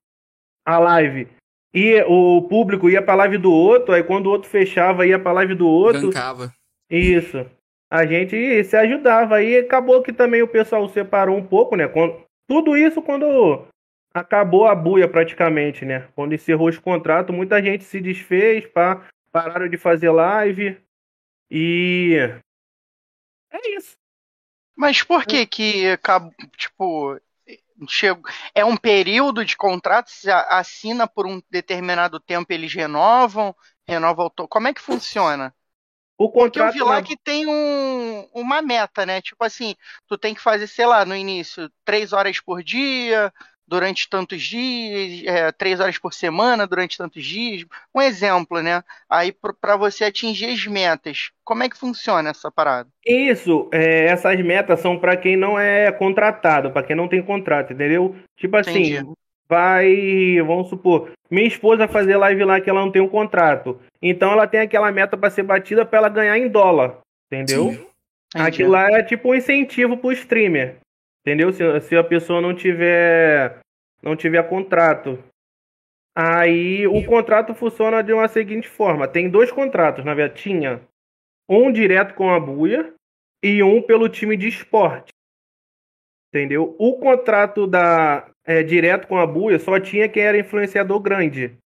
[0.66, 1.28] a live,
[1.74, 5.32] e o público ia pra live do outro, aí quando o outro fechava, ia pra
[5.34, 6.08] live do outro.
[6.08, 6.54] Gancava.
[6.90, 7.46] Isso.
[7.90, 9.36] A gente se ajudava.
[9.36, 11.88] Aí acabou que também o pessoal separou um pouco, né?
[11.88, 13.66] Quando- tudo isso quando
[14.14, 16.08] acabou a buia praticamente, né?
[16.16, 20.78] Quando encerrou os contratos, muita gente se desfez, pá, pararam de fazer live.
[21.52, 22.18] E.
[23.52, 23.96] É isso.
[24.76, 27.20] Mas por que que acabou, tipo,
[27.90, 28.24] chegou,
[28.56, 33.56] é um período de contrato, você a- assina por um determinado tempo, eles renovam,
[33.88, 35.54] renovam, auto- como é que funciona?
[36.18, 36.70] O Porque eu contrato.
[36.70, 39.22] vi lá que tem um, uma meta, né?
[39.22, 39.76] Tipo assim,
[40.08, 43.34] tu tem que fazer, sei lá, no início, três horas por dia,
[43.68, 47.66] durante tantos dias, é, três horas por semana, durante tantos dias.
[47.94, 48.84] Um exemplo, né?
[49.10, 52.90] Aí pra você atingir as metas, como é que funciona essa parada?
[53.06, 57.74] Isso, é, essas metas são para quem não é contratado, para quem não tem contrato,
[57.74, 58.16] entendeu?
[58.38, 59.12] Tipo assim, Entendi.
[59.50, 63.80] vai, vamos supor, minha esposa fazer live lá que ela não tem um contrato.
[64.02, 67.00] Então ela tem aquela meta para ser batida para ela ganhar em dólar,
[67.32, 67.72] entendeu?
[67.72, 67.88] Sim.
[68.36, 68.48] Entendi.
[68.48, 70.78] Aquilo lá é tipo um incentivo pro streamer.
[71.28, 71.52] Entendeu?
[71.52, 73.60] Se, se a pessoa não tiver
[74.02, 75.22] não tiver contrato.
[76.16, 79.10] Aí o contrato funciona de uma seguinte forma.
[79.10, 80.42] Tem dois contratos, na verdade.
[80.42, 80.82] Tinha
[81.50, 82.94] um direto com a Buia
[83.44, 85.12] e um pelo time de esporte.
[86.34, 86.74] Entendeu?
[86.80, 91.58] O contrato da é, direto com a Buia só tinha quem era influenciador grande.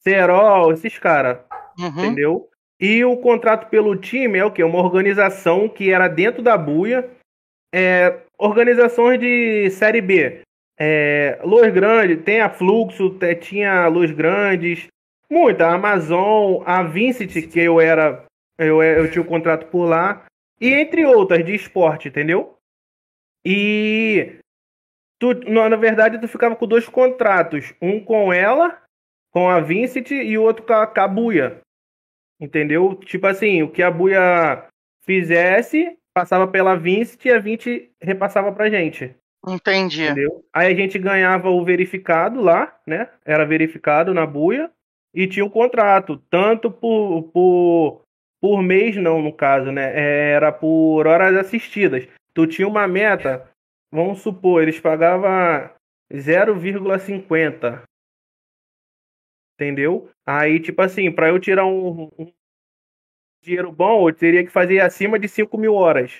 [0.00, 1.40] Serol, esses caras.
[1.76, 1.88] Uhum.
[1.88, 2.48] Entendeu?
[2.80, 4.62] E o contrato pelo time é o quê?
[4.62, 7.10] Uma organização que era dentro da buia.
[7.74, 10.42] É, organizações de Série B.
[10.78, 14.86] É, Luz Grande, tem a Fluxo, tinha a Luz Grandes,
[15.28, 18.24] muita, a Amazon, a Vincent, que eu era.
[18.56, 20.24] Eu, eu tinha o contrato por lá.
[20.60, 22.56] E entre outras de esporte, entendeu?
[23.44, 24.38] E
[25.18, 27.72] tu, na verdade, tu ficava com dois contratos.
[27.80, 28.80] Um com ela,
[29.32, 31.60] com a Vincent, e outro com a, com a Buia.
[32.40, 32.94] Entendeu?
[32.94, 34.68] Tipo assim, o que a buia
[35.04, 39.14] fizesse, passava pela Vincent e a Vinci repassava pra gente.
[39.46, 40.02] Entendi.
[40.02, 40.44] Entendeu?
[40.52, 43.08] Aí a gente ganhava o verificado lá, né?
[43.24, 44.68] Era verificado na buia
[45.14, 48.02] e tinha um contrato, tanto por, por,
[48.40, 49.92] por mês, não, no caso, né?
[50.32, 52.08] Era por horas assistidas.
[52.34, 53.48] Tu tinha uma meta,
[53.92, 55.70] vamos supor, eles pagavam
[56.12, 57.82] 0,50.
[59.54, 60.10] Entendeu?
[60.26, 62.32] Aí, tipo assim, para eu tirar um, um,
[63.42, 66.18] dinheiro bom, eu teria que fazer acima de 5 mil horas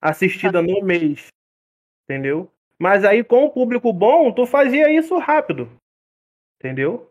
[0.00, 1.28] assistida no mês.
[2.04, 2.50] Entendeu?
[2.78, 5.68] Mas aí, com o público bom, tu fazia isso rápido.
[6.58, 7.10] Entendeu?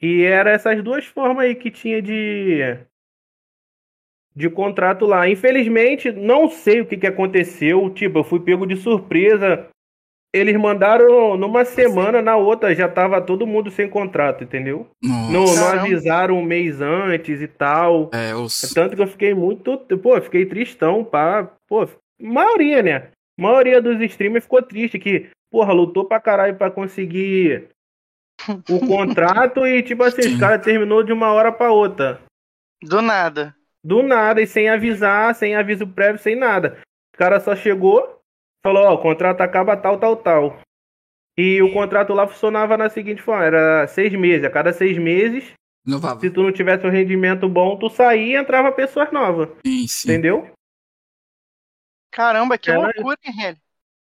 [0.00, 2.78] E era essas duas formas aí que tinha de
[4.34, 5.28] de contrato lá.
[5.28, 7.88] Infelizmente, não sei o que, que aconteceu.
[7.90, 9.68] Tipo, eu fui pego de surpresa.
[10.34, 14.90] Eles mandaram numa semana, na outra já tava todo mundo sem contrato, entendeu?
[15.00, 18.10] Não, não, avisaram um mês antes e tal.
[18.12, 18.58] É, os...
[18.74, 19.78] Tanto que eu fiquei muito.
[19.78, 21.48] Pô, fiquei tristão, pá.
[21.68, 21.88] Pô,
[22.20, 22.96] maioria, né?
[23.38, 27.68] A maioria dos streamers ficou triste que, porra, lutou pra caralho pra conseguir
[28.68, 30.34] o contrato e, tipo assim, Sim.
[30.34, 32.20] os caras terminou de uma hora pra outra.
[32.82, 33.54] Do nada.
[33.84, 36.78] Do nada, e sem avisar, sem aviso prévio, sem nada.
[37.14, 38.13] O cara só chegou,
[38.66, 40.58] falou, ó, o contrato acaba tal, tal, tal.
[41.36, 44.44] E o contrato lá funcionava na seguinte forma, era seis meses.
[44.44, 45.52] A cada seis meses,
[45.86, 46.20] Inovava.
[46.20, 49.48] se tu não tivesse um rendimento bom, tu saía e entrava pessoas novas.
[49.66, 50.08] Sim, sim.
[50.08, 50.50] Entendeu?
[52.10, 52.80] Caramba, que era...
[52.80, 53.56] loucura, hein,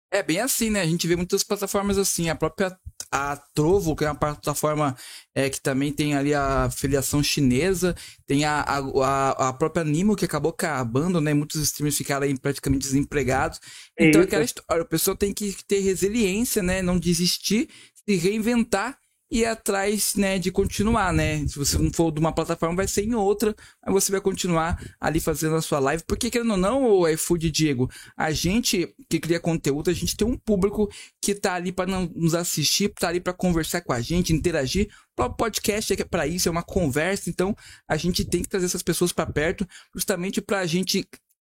[0.10, 0.82] É bem assim, né?
[0.82, 2.30] A gente vê muitas plataformas assim.
[2.30, 2.76] A própria
[3.12, 4.96] a Trovo, que é uma plataforma
[5.34, 7.96] é, que também tem ali a filiação chinesa,
[8.28, 11.34] tem a, a, a própria Nimo, que acabou acabando, né?
[11.34, 13.60] Muitos streamers ficaram aí praticamente desempregados.
[13.98, 16.82] Então, é aquela história, a pessoa tem que ter resiliência, né?
[16.82, 18.99] Não desistir, se reinventar
[19.32, 21.48] e atrás, né, de continuar, né?
[21.48, 24.82] Se você não for de uma plataforma, vai ser em outra, mas você vai continuar
[25.00, 26.04] ali fazendo a sua live.
[26.08, 30.28] Porque, querendo ou não, o iFood, Diego, a gente que cria conteúdo, a gente tem
[30.28, 30.90] um público
[31.22, 34.90] que tá ali para nos assistir, tá ali para conversar com a gente, interagir.
[35.18, 37.56] O podcast é para isso, é uma conversa, então
[37.88, 41.08] a gente tem que trazer essas pessoas para perto, justamente para a gente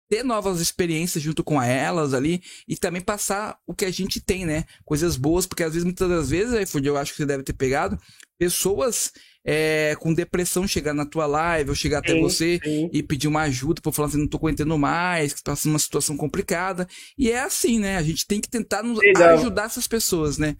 [0.10, 4.46] ter novas experiências junto com elas ali e também passar o que a gente tem,
[4.46, 4.64] né?
[4.86, 7.54] Coisas boas, porque às vezes, muitas das vezes, iFood, eu acho que você deve ter
[7.54, 8.00] pegado,
[8.38, 9.12] pessoas
[9.46, 12.90] é, com depressão chegar na tua live ou chegar sim, até você sim.
[12.92, 15.80] e pedir uma ajuda para falar assim, não tô aguentando mais, que tá passando uma
[15.80, 16.88] situação complicada.
[17.18, 17.98] E é assim, né?
[17.98, 20.56] A gente tem que tentar nos ajudar essas pessoas, né?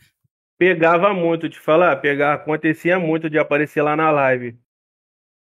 [0.58, 4.58] Pegava muito, te falar, pegar, acontecia muito de aparecer lá na live.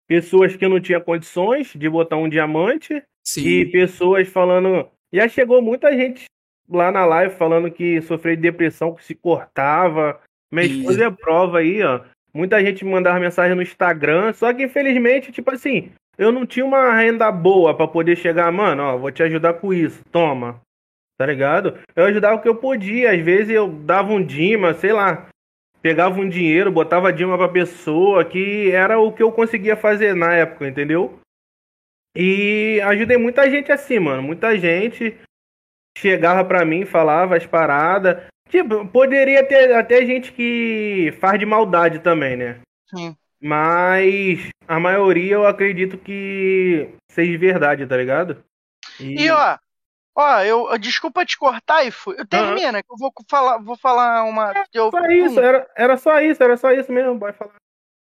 [0.06, 3.46] Pessoas que não tinham condições de botar um diamante Sim.
[3.48, 4.86] E pessoas falando.
[5.12, 6.26] Já chegou muita gente
[6.68, 10.20] lá na live falando que sofreu de depressão, que se cortava.
[10.52, 12.00] Minha esposa é prova aí, ó.
[12.32, 16.92] Muita gente mandava mensagem no Instagram, só que infelizmente, tipo assim, eu não tinha uma
[16.92, 20.60] renda boa para poder chegar, mano, ó, vou te ajudar com isso, toma.
[21.16, 21.78] Tá ligado?
[21.94, 25.28] Eu ajudava o que eu podia, às vezes eu dava um Dima, sei lá,
[25.84, 30.32] pegava um dinheiro, botava Dima pra pessoa, que era o que eu conseguia fazer na
[30.34, 31.20] época, entendeu?
[32.16, 34.22] E ajudei muita gente assim, mano.
[34.22, 35.14] Muita gente
[35.98, 38.24] chegava pra mim, falava as paradas.
[38.48, 42.60] Tipo, poderia ter até gente que faz de maldade também, né?
[42.88, 43.14] Sim.
[43.38, 48.42] Mas a maioria eu acredito que seja verdade, tá ligado?
[48.98, 49.58] E, e ó,
[50.14, 52.12] ó, eu, desculpa te cortar, Ifo.
[52.12, 54.52] Eu termina, que eu vou falar, vou falar uma.
[54.52, 57.54] É, eu, só isso, era, era só isso, era só isso mesmo, vai falar.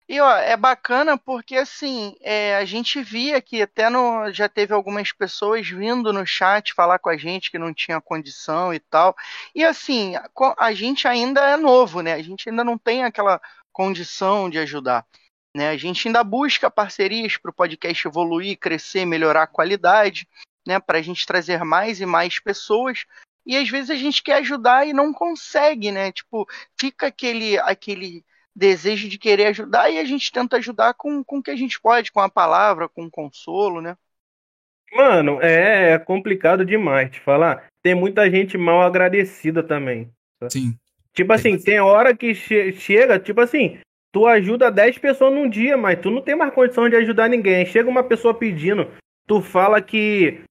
[0.09, 4.73] E ó, é bacana porque assim, é, a gente via que até no, já teve
[4.73, 9.13] algumas pessoas vindo no chat falar com a gente que não tinha condição e tal.
[9.53, 12.13] E assim, a, a gente ainda é novo, né?
[12.13, 13.41] A gente ainda não tem aquela
[13.73, 15.05] condição de ajudar.
[15.53, 15.69] Né?
[15.69, 20.27] A gente ainda busca parcerias para o podcast evoluir, crescer, melhorar a qualidade,
[20.67, 20.79] né?
[20.79, 23.05] Para a gente trazer mais e mais pessoas.
[23.45, 26.11] E às vezes a gente quer ajudar e não consegue, né?
[26.11, 26.45] Tipo,
[26.77, 31.43] fica aquele, aquele desejo de querer ajudar e a gente tenta ajudar com, com o
[31.43, 33.95] que a gente pode, com a palavra, com o consolo, né?
[34.91, 37.67] Mano, é, é complicado demais te falar.
[37.81, 40.11] Tem muita gente mal agradecida também.
[40.49, 40.77] Sim.
[41.13, 43.79] Tipo assim, tem hora que che chega, tipo assim,
[44.11, 47.65] tu ajuda 10 pessoas num dia, mas tu não tem mais condição de ajudar ninguém.
[47.65, 48.89] Chega uma pessoa pedindo,
[49.25, 50.41] tu fala que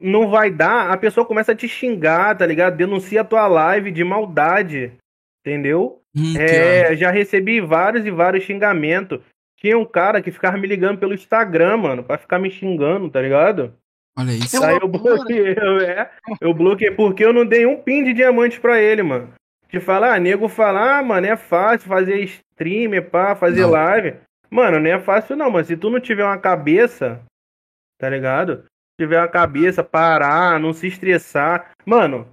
[0.00, 2.76] não vai dar, a pessoa começa a te xingar, tá ligado?
[2.76, 4.92] Denuncia a tua live de maldade,
[5.40, 6.00] entendeu?
[6.14, 9.20] Hum, é, já recebi vários e vários xingamentos.
[9.58, 13.20] Tinha um cara que ficava me ligando pelo Instagram, mano, pra ficar me xingando, tá
[13.20, 13.74] ligado?
[14.18, 14.62] Olha isso.
[14.62, 15.54] Aí eu bloqueei,
[15.86, 19.32] é, eu bloqueei porque eu não dei um pin de diamante pra ele, mano.
[19.68, 23.70] De falar, ah, nego falar, ah, mano, é fácil fazer stream, pá, fazer não.
[23.70, 24.14] live.
[24.50, 27.20] Mano, não é fácil não, mas se tu não tiver uma cabeça,
[27.98, 28.64] tá ligado?
[28.98, 31.72] Tiver uma cabeça, parar, não se estressar.
[31.84, 32.30] Mano,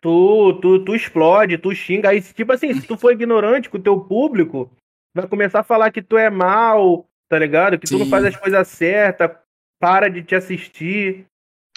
[0.00, 2.10] tu, tu, tu explode, tu xinga.
[2.10, 4.70] Aí, tipo assim, se tu for ignorante com o teu público,
[5.14, 7.78] vai começar a falar que tu é mal, tá ligado?
[7.78, 9.30] Que tu não faz as coisas certas,
[9.78, 11.26] para de te assistir.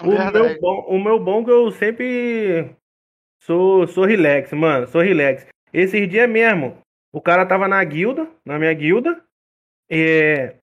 [0.01, 2.75] O meu, bom, o meu bom que eu sempre
[3.41, 5.47] sou, sou relax, mano, sou relax.
[5.73, 6.77] Esses dias mesmo,
[7.13, 9.23] o cara tava na guilda, na minha guilda.
[9.89, 10.57] É,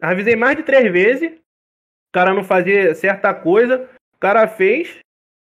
[0.00, 1.32] avisei mais de três vezes.
[2.16, 3.90] O cara não fazia certa coisa.
[4.14, 5.00] O cara fez.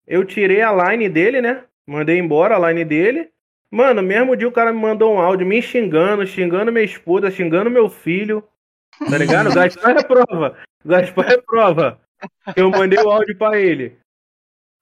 [0.08, 1.65] Eu tirei a line dele, né?
[1.86, 3.30] Mandei embora a line dele.
[3.69, 7.69] Mano, mesmo dia o cara me mandou um áudio me xingando, xingando minha esposa, xingando
[7.69, 8.47] meu filho.
[8.97, 9.49] Tá ligado?
[9.49, 10.58] O Gaspar é prova.
[10.86, 11.99] O Gaspar é prova.
[12.56, 13.97] Eu mandei o áudio pra ele.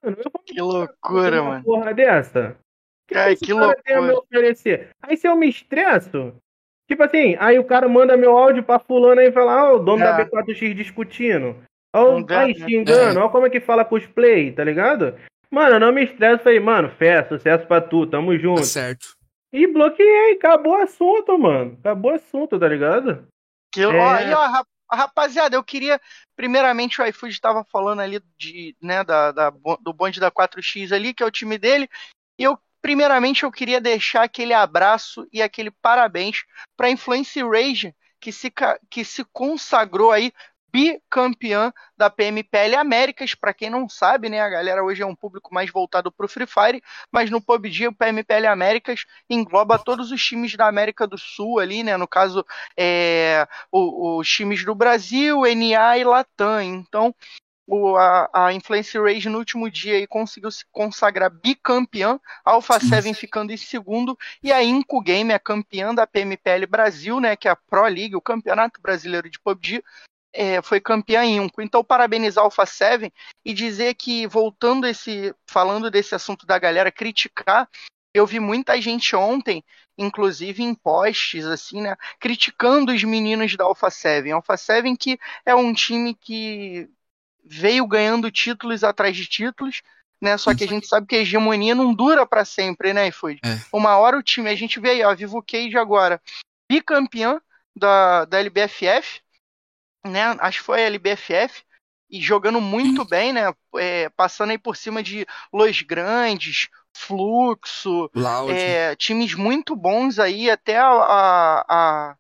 [0.04, 1.64] Mano, que loucura, mano.
[1.64, 2.56] Porra dessa.
[3.12, 3.82] Ai, que loucura.
[3.84, 4.90] Tem a me oferecer?
[5.02, 6.36] Aí se eu me estresso,
[6.88, 9.76] tipo assim, aí o cara manda meu áudio pra fulano aí e fala, ó, oh,
[9.78, 10.06] o dono é.
[10.06, 11.56] da B4X discutindo.
[11.94, 15.16] Ó, oh, aí xingando, ó como é que fala com os play, tá ligado?
[15.50, 18.62] Mano, eu não me estresso, falei, mano, fé, sucesso pra tu, tamo junto.
[18.62, 19.18] Tá certo.
[19.52, 21.78] E bloqueei, acabou o assunto, mano.
[21.80, 23.28] Acabou o assunto, tá ligado?
[23.74, 23.88] Que, é...
[23.88, 26.00] ó, aí, ó, rapaziada, eu queria.
[26.38, 29.50] Primeiramente, o iFood estava falando ali de, né, da, da,
[29.82, 31.90] do bonde da 4X ali, que é o time dele.
[32.40, 36.44] E eu Primeiramente, eu queria deixar aquele abraço e aquele parabéns
[36.76, 38.52] para a Influence Rage, que se,
[38.90, 40.34] que se consagrou aí
[40.72, 43.36] bicampeã da PMPL Américas.
[43.36, 46.30] Para quem não sabe, né, a galera hoje é um público mais voltado para o
[46.30, 51.18] Free Fire, mas no PUBG o PMPL Américas engloba todos os times da América do
[51.18, 51.98] Sul ali, né?
[51.98, 52.46] No caso,
[52.78, 56.62] é, os, os times do Brasil, NA e Latam.
[56.62, 57.14] Então,
[57.72, 63.14] o, a, a Influence Rage no último dia aí conseguiu se consagrar bicampeã, Alpha 7
[63.14, 67.52] ficando em segundo, e a Inco Game, a campeã da PMPL Brasil, né, que é
[67.52, 69.82] a Pro League, o campeonato brasileiro de PUBG,
[70.34, 71.62] é, foi campeã em Inco.
[71.62, 73.12] Então, parabenizar a Alpha 7
[73.44, 77.70] e dizer que, voltando esse, falando desse assunto da galera criticar,
[78.14, 79.64] eu vi muita gente ontem,
[79.98, 84.32] inclusive em posts, assim, né, criticando os meninos da Alpha 7.
[84.32, 86.90] Alpha 7 que é um time que
[87.44, 89.82] veio ganhando títulos atrás de títulos,
[90.22, 90.38] né?
[90.38, 93.40] Só que a gente sabe que a hegemonia não dura para sempre, né, Ifood?
[93.44, 93.58] É.
[93.74, 96.22] Uma hora o time, a gente vê aí, ó, Vivo Cage agora,
[96.70, 97.42] bicampeão
[97.76, 99.22] da, da LBFF,
[100.06, 100.36] né?
[100.40, 101.64] Acho que foi a LBFF,
[102.12, 103.54] e jogando muito bem, né?
[103.78, 108.10] É, passando aí por cima de Los Grandes, Fluxo,
[108.50, 112.16] é, times muito bons aí, até a, a, a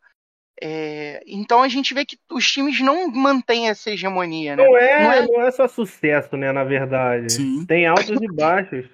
[0.63, 4.63] é, então a gente vê que os times não mantêm essa hegemonia, né?
[4.63, 6.52] Não é, não é, não é só sucesso, né?
[6.52, 7.34] Na verdade.
[7.34, 7.65] Sim.
[7.65, 8.86] Tem altos e baixos.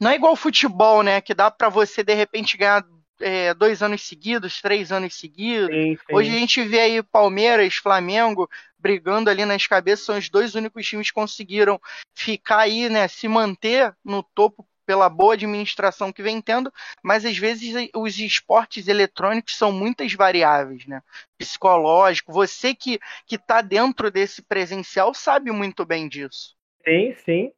[0.00, 1.20] Não é igual futebol, né?
[1.20, 2.84] Que dá para você de repente ganhar
[3.20, 5.74] é, dois anos seguidos, três anos seguidos.
[5.74, 6.14] Sim, sim.
[6.14, 10.86] Hoje a gente vê aí Palmeiras, Flamengo brigando ali nas cabeças, são os dois únicos
[10.86, 11.80] times que conseguiram
[12.14, 13.08] ficar aí, né?
[13.08, 18.88] Se manter no topo pela boa administração que vem tendo, mas às vezes os esportes
[18.88, 21.02] eletrônicos são muitas variáveis, né?
[21.36, 26.56] Psicológico, você que que está dentro desse presencial sabe muito bem disso.
[26.82, 27.52] Sim, sim.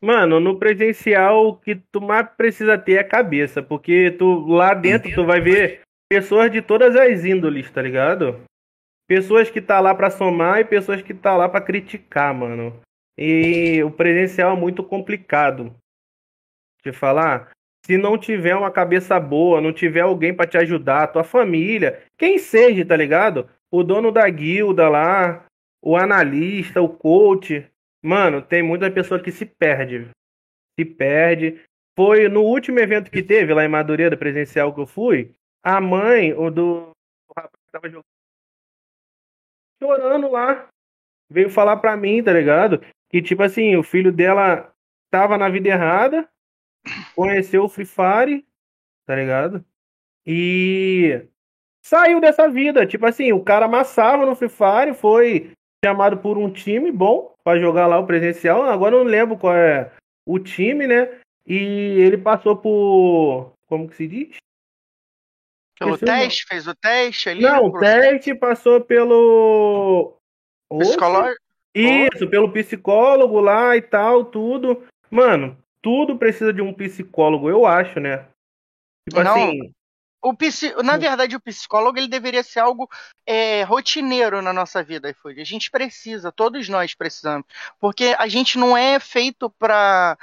[0.00, 5.12] Mano, no presencial o que tu mais precisa ter é cabeça, porque tu lá dentro
[5.14, 8.40] tu vai ver pessoas de todas as índoles, tá ligado?
[9.08, 12.80] Pessoas que tá lá para somar e pessoas que tá lá para criticar, mano.
[13.16, 15.74] E o presencial é muito complicado
[16.82, 17.50] te falar,
[17.84, 22.38] se não tiver uma cabeça boa, não tiver alguém para te ajudar, tua família, quem
[22.38, 23.48] seja, tá ligado?
[23.70, 25.44] O dono da guilda lá,
[25.80, 27.64] o analista, o coach,
[28.02, 30.10] mano, tem muita pessoa que se perde.
[30.78, 31.62] Se perde.
[31.96, 36.32] Foi no último evento que teve lá em Madureira, presencial que eu fui, a mãe
[36.32, 36.90] o do
[37.28, 38.12] o rapaz que tava jogando
[39.82, 40.68] chorando lá.
[41.28, 42.80] Veio falar pra mim, tá ligado?
[43.10, 44.72] Que tipo assim, o filho dela
[45.10, 46.28] tava na vida errada,
[47.16, 48.46] conheceu o Free Fire,
[49.06, 49.64] tá ligado?
[50.26, 51.26] E
[51.84, 52.86] saiu dessa vida.
[52.86, 55.52] Tipo assim, o cara amassava no Free Fire, foi
[55.84, 58.62] chamado por um time bom para jogar lá o presencial.
[58.62, 59.92] Agora eu não lembro qual é
[60.26, 61.20] o time, né?
[61.46, 63.52] E ele passou por.
[63.66, 64.36] Como que se diz?
[65.78, 66.46] Pelo Esse teste?
[66.46, 67.42] Fez o teste ali?
[67.42, 70.16] Não, o teste passou pelo.
[70.78, 71.42] Psicológico?
[71.74, 74.86] Isso, pelo psicólogo lá e tal, tudo.
[75.10, 78.28] Mano, tudo precisa de um psicólogo, eu acho, né?
[79.08, 79.72] Tipo não, assim.
[80.22, 80.72] O psi...
[80.82, 82.88] Na verdade, o psicólogo ele deveria ser algo
[83.26, 85.40] é, rotineiro na nossa vida, iFood.
[85.40, 87.44] A gente precisa, todos nós precisamos.
[87.80, 90.16] Porque a gente não é feito para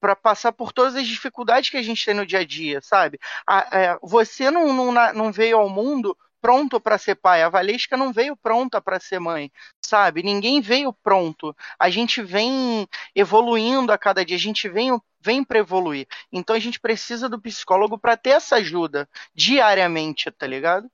[0.00, 3.18] para passar por todas as dificuldades que a gente tem no dia a dia, sabe?
[3.46, 6.14] A, é, você não, não, não veio ao mundo
[6.44, 7.42] pronto para ser pai.
[7.42, 9.50] A Valesca não veio pronta para ser mãe,
[9.82, 10.22] sabe?
[10.22, 11.56] Ninguém veio pronto.
[11.78, 16.06] A gente vem evoluindo a cada dia, a gente vem vem para evoluir.
[16.30, 20.86] Então a gente precisa do psicólogo para ter essa ajuda diariamente, tá ligado?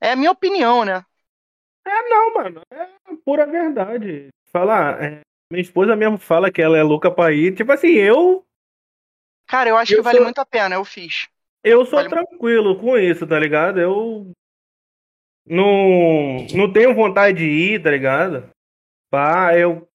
[0.00, 1.04] É a minha opinião, né?
[1.86, 2.62] É, não, mano.
[2.72, 2.88] É
[3.22, 4.28] pura verdade.
[4.50, 5.20] Falar, é,
[5.52, 7.54] minha esposa mesmo fala que ela é louca pra ir.
[7.54, 8.42] Tipo assim, eu.
[9.46, 11.28] Cara, eu acho eu que vale muito a pena, eu fiz.
[11.62, 12.08] Eu sou vale...
[12.08, 13.78] tranquilo com isso, tá ligado?
[13.78, 14.32] Eu.
[15.48, 18.50] Não, não tenho vontade de ir, tá ligado?
[19.10, 19.88] Pá, eu.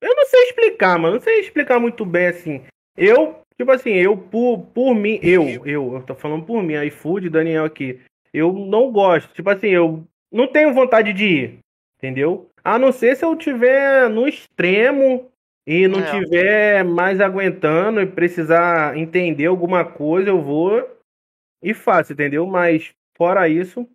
[0.00, 1.14] Eu não sei explicar, mano.
[1.14, 2.62] Não sei explicar muito bem assim.
[2.96, 7.28] Eu, tipo assim, eu por, por mim, eu, eu, eu tô falando por mim, iFood,
[7.28, 8.00] Daniel aqui.
[8.32, 9.32] Eu não gosto.
[9.32, 11.58] Tipo assim, eu não tenho vontade de ir.
[11.98, 12.50] Entendeu?
[12.62, 15.30] A não ser se eu tiver no extremo
[15.66, 16.10] e não é.
[16.10, 20.86] tiver mais aguentando e precisar entender alguma coisa, eu vou
[21.62, 22.46] e faço, entendeu?
[22.46, 23.88] Mas fora isso,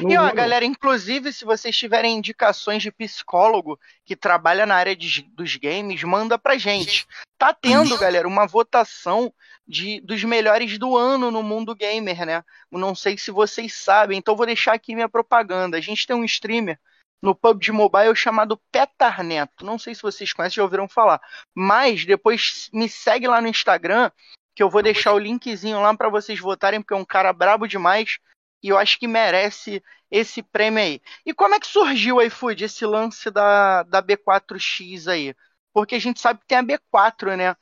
[0.00, 5.22] e ó, galera, inclusive, se vocês tiverem indicações de psicólogo que trabalha na área de,
[5.22, 7.06] dos games, manda pra gente.
[7.38, 9.32] Tá tendo, galera, uma votação
[9.66, 12.44] de, dos melhores do ano no mundo gamer, né?
[12.70, 15.76] Não sei se vocês sabem, então vou deixar aqui minha propaganda.
[15.76, 16.78] A gente tem um streamer
[17.22, 19.64] no PUBG Mobile chamado Petarneto.
[19.64, 21.20] Não sei se vocês conhecem, já ouviram falar.
[21.54, 24.10] Mas depois me segue lá no Instagram,
[24.54, 27.66] que eu vou deixar o linkzinho lá para vocês votarem, porque é um cara brabo
[27.66, 28.18] demais
[28.62, 31.00] e eu acho que merece esse prêmio aí.
[31.24, 35.34] E como é que surgiu o iFood, esse lance da, da B4X aí?
[35.72, 37.54] Porque a gente sabe que tem a B4, né?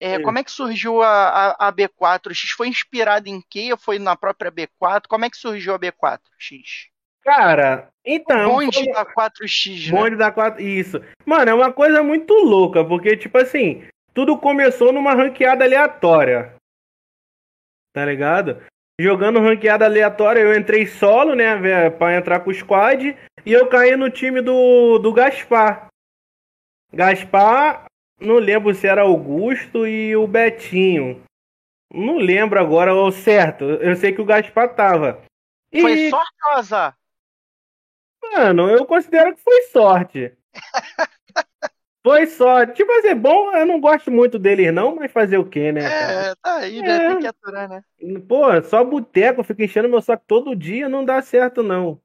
[0.00, 2.48] É, como é que surgiu a, a, a, B4X?
[2.56, 3.70] Foi inspirado em quê?
[3.78, 5.02] Foi na própria B4?
[5.08, 6.90] Como é que surgiu a B4X?
[7.22, 8.50] Cara, então.
[8.50, 8.92] O bonde foi...
[8.92, 10.00] da 4X, né?
[10.00, 10.60] Bonde da 4.
[10.60, 11.00] Isso.
[11.24, 16.56] Mano, é uma coisa muito louca, porque, tipo assim, tudo começou numa ranqueada aleatória.
[17.92, 18.60] Tá ligado?
[19.02, 23.96] Jogando ranqueada aleatória, eu entrei solo, né, para entrar com o squad, e eu caí
[23.96, 25.88] no time do, do Gaspar.
[26.92, 27.86] Gaspar,
[28.20, 31.22] não lembro se era Augusto e o Betinho.
[31.92, 33.64] Não lembro agora o certo.
[33.64, 35.22] Eu sei que o Gaspar tava.
[35.70, 35.80] E...
[35.80, 36.96] Foi sorte azar?
[38.22, 40.32] Mano, eu considero que foi sorte.
[42.04, 42.66] Foi só.
[42.66, 45.84] Tipo assim, bom, eu não gosto muito deles, não, mas fazer o quê, né?
[45.84, 46.96] É, tá aí, né?
[46.96, 47.08] É.
[47.10, 47.84] Tem que aturar, né?
[48.28, 52.00] Pô, só boteco, fica enchendo meu saco todo dia, não dá certo, não.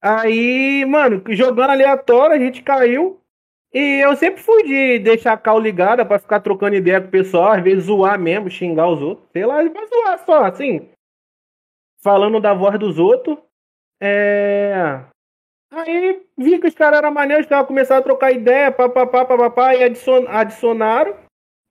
[0.00, 3.20] Aí, mano, jogando aleatório, a gente caiu.
[3.72, 7.10] E eu sempre fui de deixar a cal ligada pra ficar trocando ideia com o
[7.10, 9.28] pessoal, às vezes zoar mesmo, xingar os outros.
[9.32, 10.88] Sei lá, pra zoar só, assim.
[12.02, 13.38] Falando da voz dos outros.
[14.00, 15.04] É.
[15.70, 19.74] Aí vi que os caras eram maneiros, os caras começaram a trocar ideia, papapá, papapá,
[19.74, 21.16] e adicion, adicionaram,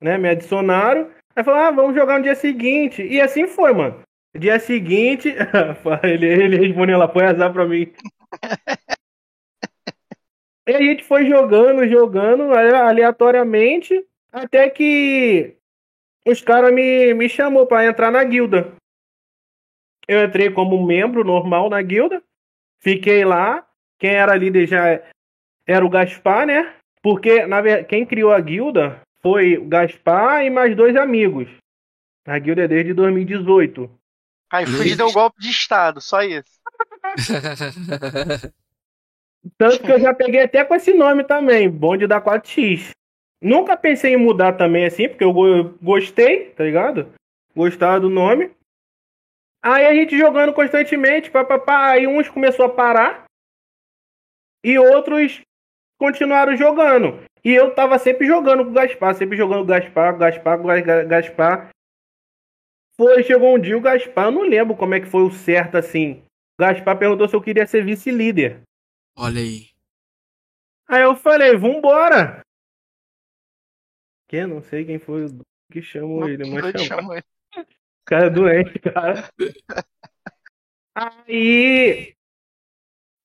[0.00, 0.16] né?
[0.16, 1.10] Me adicionaram.
[1.36, 3.02] Aí falaram, ah, vamos jogar no dia seguinte.
[3.02, 4.02] E assim foi, mano.
[4.36, 5.28] Dia seguinte,
[6.02, 7.92] ele, ele respondeu lá, foi azar pra mim.
[10.66, 15.56] e a gente foi jogando, jogando aleatoriamente, até que
[16.26, 18.72] os caras me, me chamou para entrar na guilda.
[20.08, 22.22] Eu entrei como membro normal na guilda,
[22.80, 23.66] fiquei lá,
[24.00, 25.00] quem era líder já
[25.66, 26.74] era o Gaspar, né?
[27.02, 31.48] Porque na verdade, quem criou a guilda foi o Gaspar e mais dois amigos.
[32.26, 33.88] A guilda é desde 2018.
[34.52, 36.60] Aí Fuji deu um golpe de estado, só isso.
[39.56, 42.90] Tanto que eu já peguei até com esse nome também, bonde da 4X.
[43.40, 45.32] Nunca pensei em mudar também assim, porque eu
[45.80, 47.10] gostei, tá ligado?
[47.56, 48.50] Gostava do nome.
[49.62, 53.24] Aí a gente jogando constantemente, papapá, aí uns começou a parar,
[54.64, 55.40] e outros
[55.98, 57.24] continuaram jogando.
[57.44, 61.70] E eu tava sempre jogando com o Gaspar, sempre jogando com o Gaspar, Gaspar, Gaspar.
[62.96, 65.76] Foi, chegou um dia o Gaspar, eu não lembro como é que foi o certo
[65.76, 66.22] assim.
[66.58, 68.62] O Gaspar perguntou se eu queria ser vice-líder.
[69.16, 69.70] Olha aí.
[70.86, 72.42] Aí eu falei, vambora.
[74.28, 75.26] Que não sei quem foi
[75.72, 77.14] que chamou ele, mas chamou.
[77.14, 77.24] ele.
[78.04, 79.30] Cara é doente, cara.
[80.94, 82.14] Aí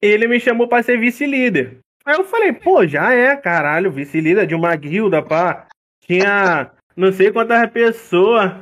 [0.05, 1.79] ele me chamou para ser vice-líder.
[2.05, 5.67] Aí eu falei, pô, já é, caralho, vice-líder de uma guilda, pá.
[6.01, 8.53] Tinha não sei quantas pessoas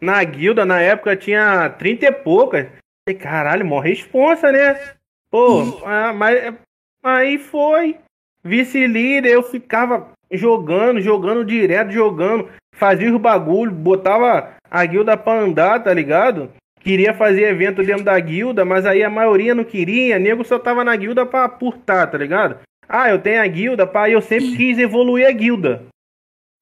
[0.00, 2.66] na guilda, na época tinha 30 e poucas.
[3.06, 4.94] Falei, caralho, mó responsa, né?
[5.30, 6.54] Pô, ah, mas
[7.02, 7.98] aí foi.
[8.42, 12.48] Vice-líder, eu ficava jogando, jogando direto, jogando.
[12.74, 16.50] Fazia os bagulho, botava a guilda pra andar, tá ligado?
[16.80, 20.84] Queria fazer evento dentro da guilda, mas aí a maioria não queria, nego só tava
[20.84, 22.60] na guilda pra purtar, tá ligado?
[22.88, 25.86] Ah, eu tenho a guilda, pá, eu sempre quis evoluir a guilda.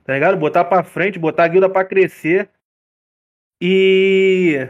[0.04, 0.36] Tá ligado?
[0.36, 2.48] Botar pra frente, botar a guilda pra crescer.
[3.60, 4.68] E.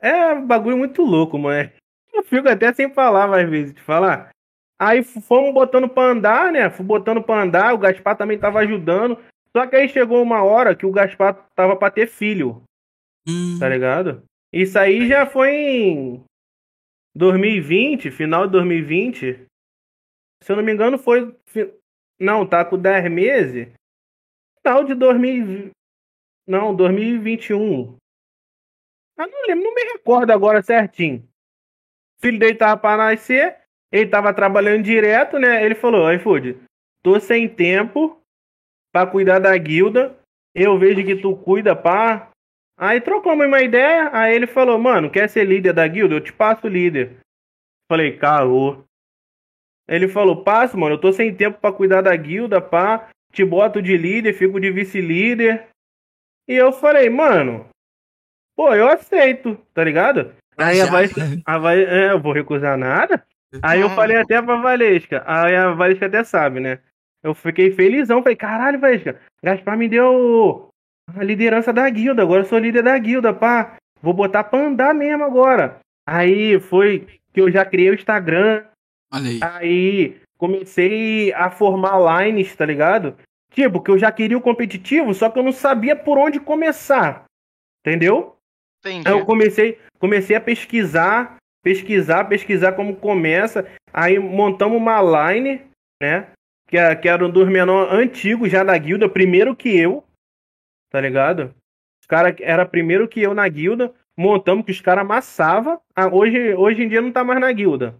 [0.00, 1.70] É um bagulho muito louco, mano.
[2.12, 4.30] Eu fico até sem falar mais vezes, de falar.
[4.78, 6.68] Aí fomos botando pra andar, né?
[6.70, 9.18] Fui botando pra andar, o Gaspar também tava ajudando.
[9.56, 12.62] Só que aí chegou uma hora que o Gaspar tava pra ter filho.
[13.26, 13.56] Hum.
[13.58, 14.22] Tá ligado?
[14.56, 16.24] Isso aí já foi em
[17.14, 19.46] 2020, final de 2020.
[20.42, 21.38] Se eu não me engano, foi.
[22.18, 23.68] Não, tá com 10 meses.
[24.58, 25.72] Final de 2020.
[26.48, 27.98] Não, 2021.
[29.18, 31.18] Eu não lembro, não me recordo agora certinho.
[32.16, 33.58] O filho dele tava pra nascer,
[33.92, 35.62] ele tava trabalhando direto, né?
[35.62, 36.58] Ele falou, iFood,
[37.02, 38.22] tô sem tempo
[38.90, 40.18] pra cuidar da guilda.
[40.54, 42.30] Eu vejo que tu cuida, pá.
[42.78, 46.14] Aí trocamos uma ideia, aí ele falou, mano, quer ser líder da guilda?
[46.14, 47.16] Eu te passo líder.
[47.90, 48.84] Falei, carro.
[49.88, 53.08] Ele falou, passo, mano, eu tô sem tempo para cuidar da guilda, pá.
[53.32, 55.68] Te boto de líder, fico de vice-líder.
[56.48, 57.66] E eu falei, mano,
[58.54, 60.34] pô, eu aceito, tá ligado?
[60.56, 63.24] Aí a Valesca, a Valesca, é, eu vou recusar nada.
[63.62, 66.80] Aí eu falei até pra Valesca, aí a Valesca até sabe, né?
[67.22, 70.70] Eu fiquei felizão, falei, caralho, Valesca, Gaspar me deu
[71.14, 73.76] a liderança da guilda, agora eu sou líder da guilda, pá.
[74.02, 75.78] Vou botar pra andar mesmo agora.
[76.06, 78.64] Aí foi que eu já criei o Instagram.
[79.12, 79.40] Aí.
[79.42, 83.16] Aí comecei a formar lines, tá ligado?
[83.50, 87.24] Tipo, que eu já queria o competitivo, só que eu não sabia por onde começar.
[87.80, 88.36] Entendeu?
[88.80, 89.08] Entendi.
[89.08, 93.66] Aí eu comecei, comecei a pesquisar, pesquisar, pesquisar como começa.
[93.92, 95.62] Aí montamos uma line,
[96.02, 96.28] né?
[96.68, 100.04] Que, é, que era um dos menores antigos já da guilda, primeiro que eu,
[100.96, 101.54] tá ligado?
[102.00, 102.08] Os
[102.40, 105.78] era primeiro que eu na guilda, montamos que os caras amassavam.
[105.94, 107.96] Ah, hoje, hoje em dia não tá mais na guilda.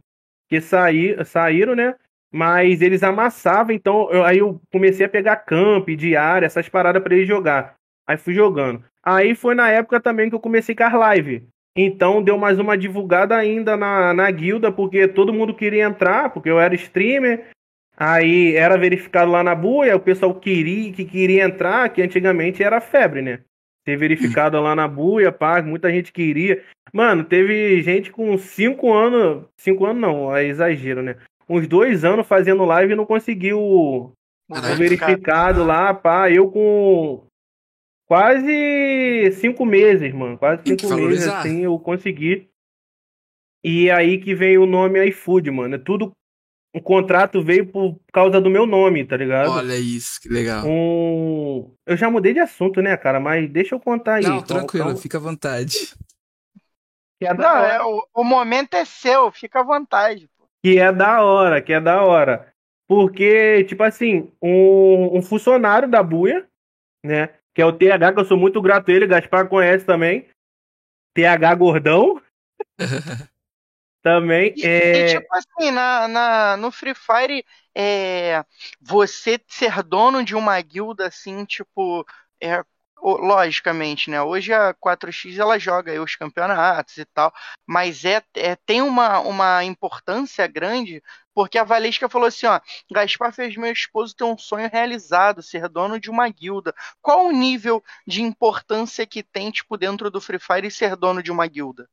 [0.49, 1.95] Que saí, saíram, né?
[2.33, 7.15] Mas eles amassavam, então eu, aí eu comecei a pegar camp, diária, essas paradas para
[7.15, 7.75] eles jogar.
[8.07, 8.83] Aí fui jogando.
[9.03, 11.47] Aí foi na época também que eu comecei com as live.
[11.77, 16.49] Então deu mais uma divulgada ainda na, na guilda, porque todo mundo queria entrar, porque
[16.49, 17.49] eu era streamer.
[17.97, 22.81] Aí era verificado lá na buia, o pessoal queria, que queria entrar, que antigamente era
[22.81, 23.41] febre, né?
[23.85, 26.63] Ser verificado lá na buia, pá, muita gente queria.
[26.93, 29.45] Mano, teve gente com 5 anos.
[29.57, 31.17] 5 anos não, é exagero, né?
[31.49, 34.13] uns dois anos fazendo live e não conseguiu
[34.51, 34.75] Caraca.
[34.75, 36.31] verificado lá, pá.
[36.31, 37.25] Eu com
[38.07, 40.37] quase cinco meses, mano.
[40.37, 42.49] Quase cinco meses, assim, eu consegui.
[43.65, 45.77] E aí que veio o nome iFood, mano.
[45.77, 46.13] É tudo.
[46.77, 49.51] O contrato veio por causa do meu nome, tá ligado?
[49.51, 50.65] Olha isso, que legal.
[50.67, 51.75] Um...
[51.87, 53.19] Eu já mudei de assunto, né, cara?
[53.19, 54.25] Mas deixa eu contar aí.
[54.25, 55.01] Não, tranquilo, então...
[55.01, 55.95] fica à vontade.
[57.21, 60.29] É Não, é, o, o momento é seu, fica à vontade
[60.67, 62.53] que é da hora, que é da hora.
[62.89, 66.45] Porque, tipo assim, um, um funcionário da Buia,
[67.05, 67.29] né?
[67.55, 70.29] Que é o TH, que eu sou muito grato a ele, Gaspar conhece também.
[71.15, 72.21] TH Gordão.
[74.07, 74.55] também.
[74.63, 75.09] É...
[75.09, 77.45] e, tipo assim, na, na, no Free Fire,
[77.75, 78.45] é,
[78.81, 82.07] você ser dono de uma guilda, assim, tipo,
[82.41, 82.63] é,
[83.03, 84.23] logicamente, né?
[84.23, 87.33] Hoje a 4x ela joga os campeonatos e tal,
[87.67, 91.03] mas é, é tem uma, uma importância grande
[91.35, 95.69] porque a Valesca falou assim, ó, Gaspar fez meu esposo ter um sonho realizado, ser
[95.69, 96.73] dono de uma guilda.
[97.03, 101.31] Qual o nível de importância que tem, tipo, dentro do Free Fire ser dono de
[101.33, 101.89] uma guilda?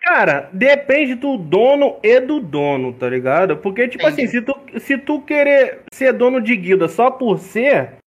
[0.00, 3.58] Cara, depende do dono e do dono, tá ligado?
[3.58, 4.22] Porque, tipo Entendi.
[4.22, 7.98] assim, se tu, se tu querer ser dono de guilda só por ser,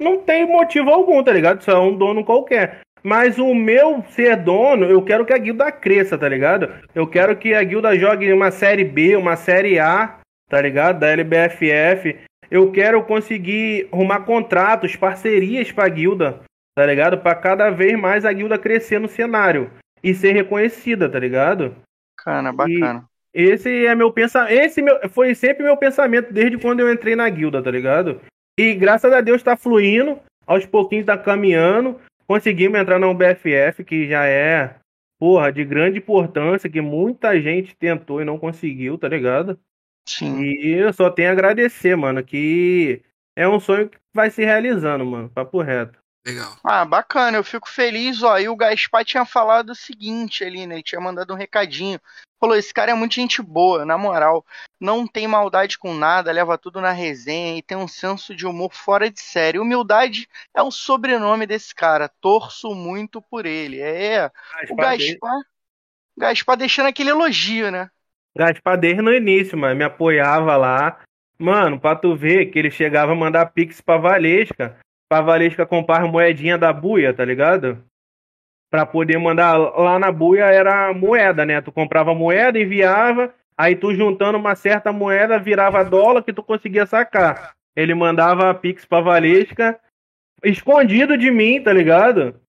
[0.00, 1.62] não tem motivo algum, tá ligado?
[1.62, 2.80] Só é um dono qualquer.
[3.02, 6.72] Mas o meu ser dono, eu quero que a guilda cresça, tá ligado?
[6.94, 10.18] Eu quero que a guilda jogue uma série B, uma série A,
[10.48, 11.00] tá ligado?
[11.00, 12.16] Da LBFF.
[12.50, 16.40] Eu quero conseguir arrumar contratos, parcerias pra guilda,
[16.74, 17.18] tá ligado?
[17.18, 19.70] Pra cada vez mais a guilda crescer no cenário
[20.02, 21.74] e ser reconhecida, tá ligado?
[22.16, 23.04] Bacana, bacana.
[23.34, 24.52] E esse é meu pensamento.
[24.52, 24.98] Esse meu...
[25.10, 28.20] foi sempre meu pensamento desde quando eu entrei na guilda, tá ligado?
[28.58, 32.00] E graças a Deus está fluindo, aos pouquinhos está caminhando.
[32.26, 34.76] Conseguimos entrar na UBFF, que já é,
[35.18, 39.58] porra, de grande importância, que muita gente tentou e não conseguiu, tá ligado?
[40.08, 40.42] Sim.
[40.42, 43.02] E eu só tenho a agradecer, mano, que
[43.36, 45.98] é um sonho que vai se realizando, mano, papo reto.
[46.26, 46.56] Legal.
[46.64, 48.36] Ah, bacana, eu fico feliz, ó.
[48.36, 50.74] E o Gaspar tinha falado o seguinte ali, né?
[50.74, 52.00] Ele tinha mandado um recadinho.
[52.40, 54.44] Falou: esse cara é muito gente boa, na moral.
[54.80, 58.72] Não tem maldade com nada, leva tudo na resenha e tem um senso de humor
[58.74, 59.60] fora de série.
[59.60, 62.10] Humildade é o sobrenome desse cara.
[62.20, 63.80] Torço muito por ele.
[63.80, 64.28] É.
[64.62, 65.40] Gaspar o Gaspar.
[66.18, 67.88] Gaspar deixando aquele elogio, né?
[68.36, 69.76] Gaspar desde no início, mano.
[69.76, 70.98] Me apoiava lá.
[71.38, 74.76] Mano, pra tu ver que ele chegava a mandar pix pra Valesca
[75.08, 77.82] pra Valesca comprar moedinha da buia, tá ligado?
[78.70, 81.60] Pra poder mandar lá na buia era moeda, né?
[81.60, 86.86] Tu comprava moeda, enviava, aí tu juntando uma certa moeda virava dólar que tu conseguia
[86.86, 87.54] sacar.
[87.76, 89.78] Ele mandava Pix pra Valesca,
[90.42, 92.40] escondido de mim, tá ligado?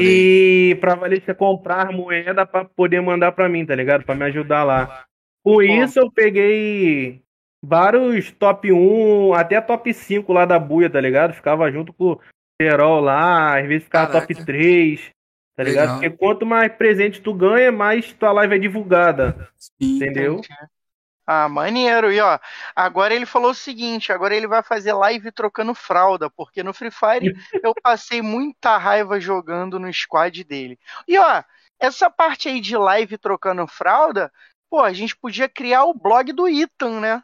[0.00, 4.04] E pra Valesca comprar moeda pra poder mandar pra mim, tá ligado?
[4.04, 5.04] Pra me ajudar lá.
[5.42, 7.23] Com isso eu peguei
[7.64, 11.32] vários top 1, até top 5 lá da buia, tá ligado?
[11.32, 12.20] Ficava junto com o
[12.60, 14.34] Serol lá, às vezes ficava Caraca.
[14.34, 15.10] top 3,
[15.56, 15.84] tá ligado?
[15.84, 16.00] Legal.
[16.00, 19.96] Porque quanto mais presente tu ganha, mais tua live é divulgada, Sim.
[19.96, 20.40] entendeu?
[21.26, 22.12] Ah, maneiro.
[22.12, 22.38] E ó,
[22.76, 26.90] agora ele falou o seguinte: agora ele vai fazer live trocando fralda, porque no Free
[26.90, 30.78] Fire eu passei muita raiva jogando no squad dele.
[31.08, 31.42] E ó,
[31.80, 34.30] essa parte aí de live trocando fralda,
[34.68, 37.22] pô, a gente podia criar o blog do Ethan, né?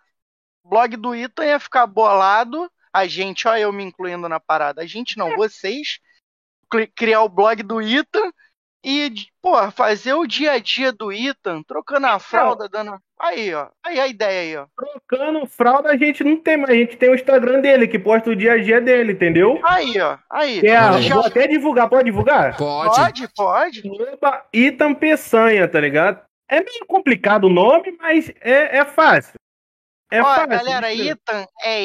[0.70, 2.70] O blog do Ethan ia ficar bolado.
[2.92, 4.82] A gente, ó, eu me incluindo na parada.
[4.82, 5.98] A gente não, vocês.
[6.70, 8.30] cri- Criar o blog do Ethan
[8.84, 9.12] e,
[9.42, 12.96] pô, fazer o dia a dia do Ethan, trocando a fralda, dando.
[13.18, 13.66] Aí, ó.
[13.84, 14.66] Aí a ideia aí, ó.
[15.08, 18.30] Trocando fralda a gente não tem, mas a gente tem o Instagram dele, que posta
[18.30, 19.60] o dia a dia dele, entendeu?
[19.64, 20.18] Aí, ó.
[20.30, 20.60] Aí.
[20.60, 21.02] É.
[21.02, 22.56] Já- vou até divulgar, pode divulgar?
[22.56, 22.94] Pode.
[22.94, 23.82] Pode, pode.
[24.52, 26.22] Itam Peçanha, tá ligado?
[26.48, 29.34] É meio complicado o nome, mas é, é fácil.
[30.10, 30.48] É Ó, fácil.
[30.48, 31.10] galera, Isso.
[31.10, 31.82] Ethan é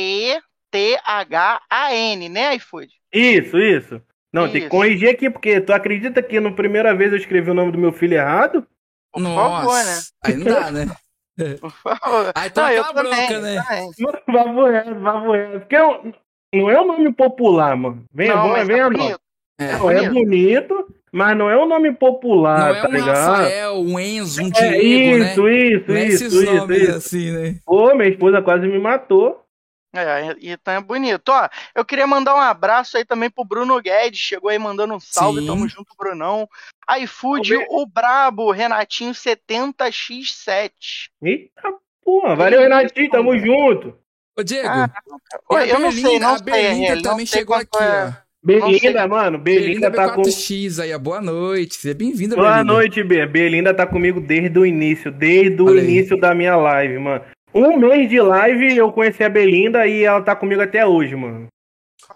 [1.07, 2.89] E-T-H-A-N, né, iFood?
[3.13, 4.01] Isso, isso.
[4.33, 4.69] Não, tem que Isso.
[4.69, 7.93] corrigir aqui, porque tu acredita que na primeira vez eu escrevi o nome do meu
[7.93, 8.67] filho errado?
[9.13, 9.65] Por Nossa.
[9.65, 10.01] favor, né?
[10.25, 10.85] Aí não dá, né?
[11.61, 12.31] Por favor.
[12.35, 13.61] Aí toma Não, eu aquela também, bronca, né?
[14.27, 15.59] Vavo reto, vavo reto.
[15.59, 16.13] Porque é um-
[16.53, 18.03] não é um nome popular, mano.
[18.13, 18.97] Vem, Não, vem, mas vem, é mano.
[18.97, 19.19] bonito.
[19.59, 19.71] É.
[19.73, 23.27] Não, é bonito, mas não é um nome popular, Não é tá um ligado?
[23.27, 25.31] Rafael, um Enzo, um É Diego, né?
[25.31, 26.91] isso, isso, Não é isso, esses isso, nomes isso.
[26.97, 27.59] assim, né?
[27.65, 29.41] Pô, minha esposa quase me matou.
[29.95, 31.29] É, Ethan é bonito.
[31.29, 34.19] Ó, eu queria mandar um abraço aí também pro Bruno Guedes.
[34.19, 35.39] Chegou aí mandando um salve.
[35.39, 35.47] Sim.
[35.47, 36.49] Tamo junto, Brunão.
[36.99, 37.65] iFood, Salve.
[37.69, 40.71] o Brabo, Renatinho 70x7.
[41.23, 43.97] Eita porra, valeu, Renatinho, tamo junto.
[44.37, 44.67] Ô, Diego.
[44.67, 44.89] Ah,
[45.49, 48.05] e Oi, eu não sei, não a sei, Belinda não também sei chegou aqui, é.
[48.09, 48.24] ó.
[48.45, 50.21] Belinda, mano, Belinda, tá com.
[50.21, 50.95] B4X aí.
[50.99, 51.75] Boa noite.
[51.75, 52.73] Seja bem-vinda, Boa Belinda.
[52.73, 53.25] noite, B.
[53.25, 55.87] Belinda tá comigo desde o início, desde o Olha aí.
[55.87, 57.23] início da minha live, mano.
[57.51, 61.47] Um mês de live eu conheci a Belinda e ela tá comigo até hoje, mano.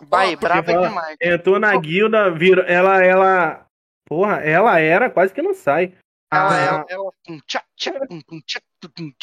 [0.07, 1.17] Vai, brava demais.
[1.19, 3.65] Entrou na guilda, virou, ela, ela,
[4.07, 5.93] porra, ela era, quase que não sai.
[6.31, 7.11] Ela, A, ela,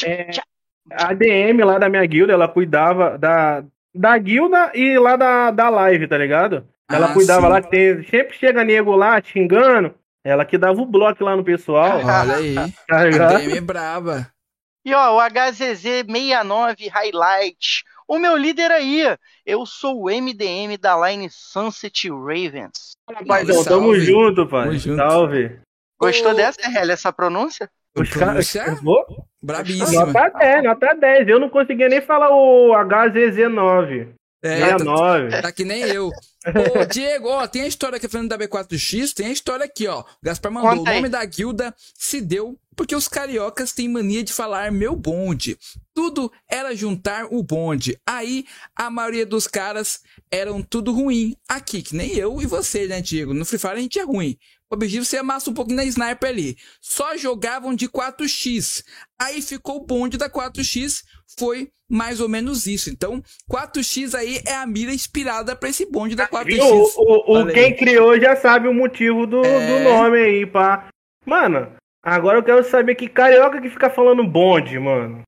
[0.04, 0.30] É.
[0.90, 3.62] a DM lá da minha guilda, ela cuidava da,
[3.94, 6.66] da guilda e lá da, da live, tá ligado?
[6.90, 7.52] Ela Ah, cuidava sim.
[7.52, 11.98] lá, tem, sempre chega nego lá xingando, ela que dava o bloco lá no pessoal,
[12.04, 12.54] Olha aí.
[12.86, 13.38] tá A?
[13.38, 14.30] DM é braba.
[14.84, 17.82] E ó, o HZZ69 Highlight.
[18.08, 19.02] O meu líder aí,
[19.44, 22.92] eu sou o MDM da line Sunset Ravens.
[23.10, 23.68] Rapazião, Salve.
[23.68, 24.66] tamo junto, pai.
[24.66, 24.96] Tamo junto.
[24.96, 25.58] Salve.
[25.98, 27.68] Gostou Ô, dessa, RL, essa pronúncia?
[27.96, 28.54] Os caras.
[29.42, 30.06] Brabíssima.
[30.06, 31.28] Nota 10, nota 10.
[31.28, 34.08] Eu não conseguia nem falar o HZZ9.
[34.42, 35.42] É, tá, 69.
[35.42, 36.10] tá que nem eu.
[36.46, 40.00] Ô, Diego, ó, tem a história aqui falando da B4X, tem a história aqui, ó.
[40.00, 40.96] O Gaspar mandou, Conta o aí.
[40.96, 45.58] nome da guilda se deu porque os cariocas têm mania de falar meu bonde.
[45.94, 47.98] Tudo era juntar o bonde.
[48.06, 48.44] Aí,
[48.76, 51.34] a maioria dos caras eram tudo ruim.
[51.48, 53.32] Aqui, que nem eu e você, né, Diego?
[53.32, 54.36] No Free Fire a gente é ruim.
[54.70, 56.56] O objetivo é você amassa um pouquinho na sniper ali.
[56.82, 58.84] Só jogavam de 4x.
[59.18, 61.02] Aí ficou o bonde da 4x,
[61.38, 62.90] foi mais ou menos isso.
[62.90, 66.44] Então, 4x aí é a mira inspirada pra esse bonde da 4x.
[66.46, 66.64] Viu?
[66.64, 69.66] O, o, o quem criou já sabe o motivo do, É.
[69.78, 70.88] do nome aí, pá.
[71.24, 71.72] Mano,
[72.04, 75.22] agora eu quero saber que carioca que fica falando bonde, mano.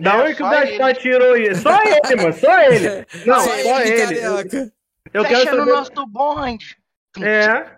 [0.00, 1.54] Da É, onde que o Gaspar ssó ele?
[1.54, 2.88] Só ele, mano, só ele.
[3.26, 4.02] Não, Só só, ele, ele.
[4.20, 4.72] carioca.
[5.12, 5.72] Eu Fecha quero saber.
[5.72, 6.76] nosso bonde.
[7.20, 7.72] É.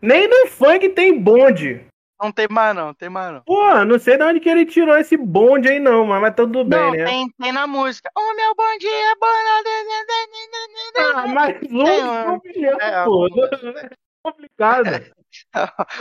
[0.00, 1.84] Nem no funk tem bonde.
[2.20, 3.40] Não tem mais não, tem mais não.
[3.42, 6.62] Pô, não sei de onde que ele tirou esse bonde aí não, mas, mas tudo
[6.64, 7.04] bem, não, né?
[7.06, 8.10] tem, tem na música.
[8.14, 9.26] O meu bonde é bom.
[10.98, 13.26] Ah, mas um Tem, um milhão, é, pô.
[14.22, 14.84] É complicado.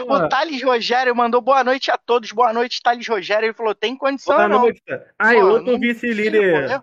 [0.07, 2.31] O Thales Rogério mandou boa noite a todos.
[2.31, 3.45] Boa noite, Thales Rogério.
[3.45, 4.59] Ele falou: tem condição boa não.
[4.61, 4.81] noite.
[5.19, 6.81] Aí, Pô, outro vice-líder.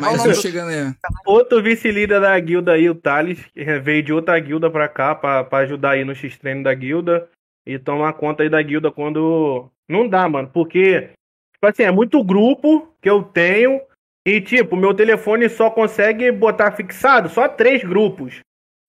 [0.00, 0.94] Nome um do- chegando aí.
[1.26, 5.42] Outro vice-líder da guilda aí, o Thales, que veio de outra guilda pra cá pra,
[5.44, 7.28] pra ajudar aí no X-Treino da guilda
[7.66, 9.68] e tomar conta aí da guilda quando.
[9.88, 11.10] Não dá, mano, porque,
[11.52, 13.80] tipo assim, é muito grupo que eu tenho
[14.26, 18.40] e, tipo, meu telefone só consegue botar fixado só três grupos.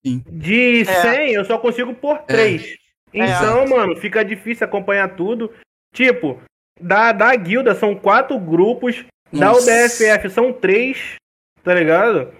[0.06, 0.22] Sim.
[0.26, 0.84] De É.
[0.84, 2.76] 100 eu só consigo por três.
[3.12, 5.52] Então, mano, fica difícil acompanhar tudo.
[5.94, 6.40] Tipo,
[6.80, 9.04] da, da guilda são quatro grupos.
[9.32, 9.70] Da Nossa.
[9.70, 11.16] UBFF são três,
[11.62, 12.32] tá ligado?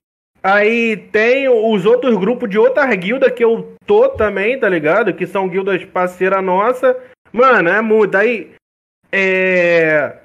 [0.49, 5.13] Aí tem os outros grupos de outras guildas que eu tô também, tá ligado?
[5.13, 6.97] Que são guildas parceira nossa.
[7.33, 8.17] Mano, é muito.
[8.17, 8.55] Aí.
[9.11, 10.21] É.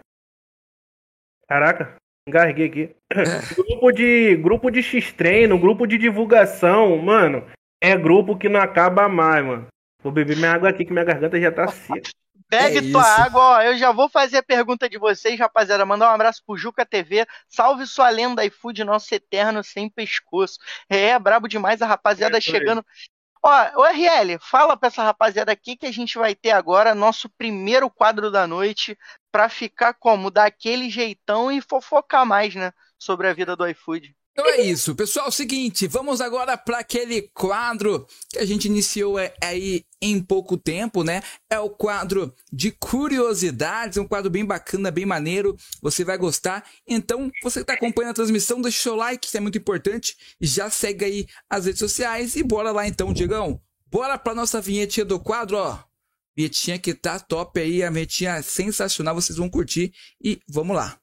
[1.47, 1.95] Caraca,
[2.30, 2.95] engarguei aqui.
[3.57, 4.36] grupo de.
[4.36, 7.43] Grupo de X-treino, grupo de divulgação, mano.
[7.82, 9.67] É grupo que não acaba mais, mano.
[10.03, 12.11] Vou beber minha água aqui que minha garganta já tá seca.
[12.51, 13.21] Pegue É tua isso.
[13.21, 13.61] água, ó.
[13.61, 15.85] Eu já vou fazer a pergunta de vocês, rapaziada.
[15.85, 17.25] Mandar um abraço pro Juca TV.
[17.47, 20.59] Salve sua lenda iFood, nosso eterno sem pescoço.
[20.89, 22.85] É, brabo demais a rapaziada É chegando.
[23.43, 27.29] Ó, o RL, fala pra essa rapaziada aqui que a gente vai ter agora nosso
[27.29, 28.97] primeiro quadro da noite
[29.31, 30.29] pra ficar como?
[30.29, 32.73] Daquele jeitão e fofocar mais, né?
[32.99, 34.15] Sobre a vida do iFood.
[34.32, 35.25] Então é isso, pessoal.
[35.25, 40.21] É o seguinte, vamos agora para aquele quadro que a gente iniciou é, aí em
[40.21, 41.21] pouco tempo, né?
[41.49, 45.55] É o quadro de curiosidades, um quadro bem bacana, bem maneiro.
[45.82, 46.65] Você vai gostar.
[46.88, 50.15] Então, você que tá acompanhando a transmissão, deixa o seu like, isso é muito importante.
[50.39, 53.61] Já segue aí as redes sociais e bora lá então, Diegão.
[53.88, 55.77] Bora pra nossa vinhetinha do quadro, ó.
[56.36, 60.97] Vinhetinha que tá top aí, a vinhetinha sensacional, vocês vão curtir e vamos lá.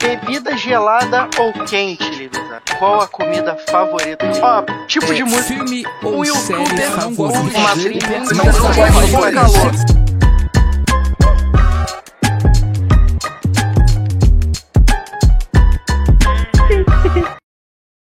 [0.00, 2.60] Bebida gelada ou quente, Livisa?
[2.78, 4.26] Qual a comida favorita?
[4.42, 5.42] Ó, tipo de É, música.
[5.44, 9.72] filme O ou YouTube série não gosta de uma trilha, Não gosta de calor.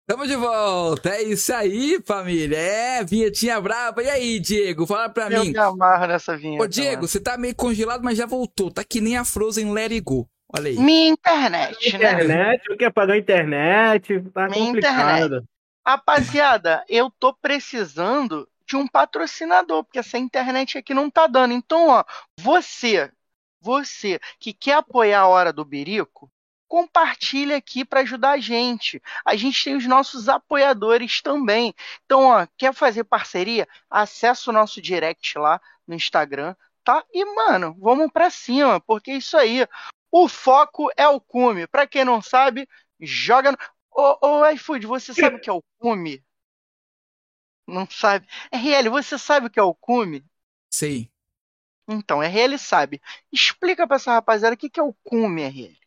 [0.07, 2.57] Tamo de volta, é isso aí, família.
[2.57, 4.01] É, vinhetinha braba.
[4.01, 5.51] E aí, Diego, fala pra Eu mim.
[5.51, 6.63] me amarro nessa vinheta.
[6.63, 7.07] Ô, Diego, mano.
[7.07, 8.71] você tá meio congelado, mas já voltou.
[8.71, 10.27] Tá que nem a Frozen Let It Go.
[10.51, 10.77] Olha aí.
[10.77, 11.97] Minha internet, né?
[11.97, 15.43] Internet, eu quero pagar a internet, tá Minha complicado.
[15.85, 21.53] Rapaziada, eu tô precisando de um patrocinador, porque essa internet aqui não tá dando.
[21.53, 22.03] Então, ó,
[22.39, 23.11] você,
[23.61, 26.31] você que quer apoiar a Hora do Birico,
[26.67, 29.01] compartilha aqui para ajudar a gente.
[29.25, 31.73] A gente tem os nossos apoiadores também.
[32.05, 33.67] Então, ó, quer fazer parceria?
[33.89, 37.03] Acessa o nosso direct lá no Instagram, tá?
[37.11, 39.67] E, mano, vamos pra cima, porque é isso aí.
[40.11, 41.67] O foco é o cume.
[41.67, 42.67] Pra quem não sabe,
[42.99, 43.57] joga no.
[43.91, 46.23] Ô, ô iFood, você sabe o que é o cume?
[47.67, 48.27] Não sabe?
[48.51, 50.25] RL, você sabe o que é o cume?
[50.71, 51.11] Sei.
[51.87, 53.01] Então, RL sabe.
[53.31, 55.77] Explica pra essa rapaziada o que que é o cume, RL.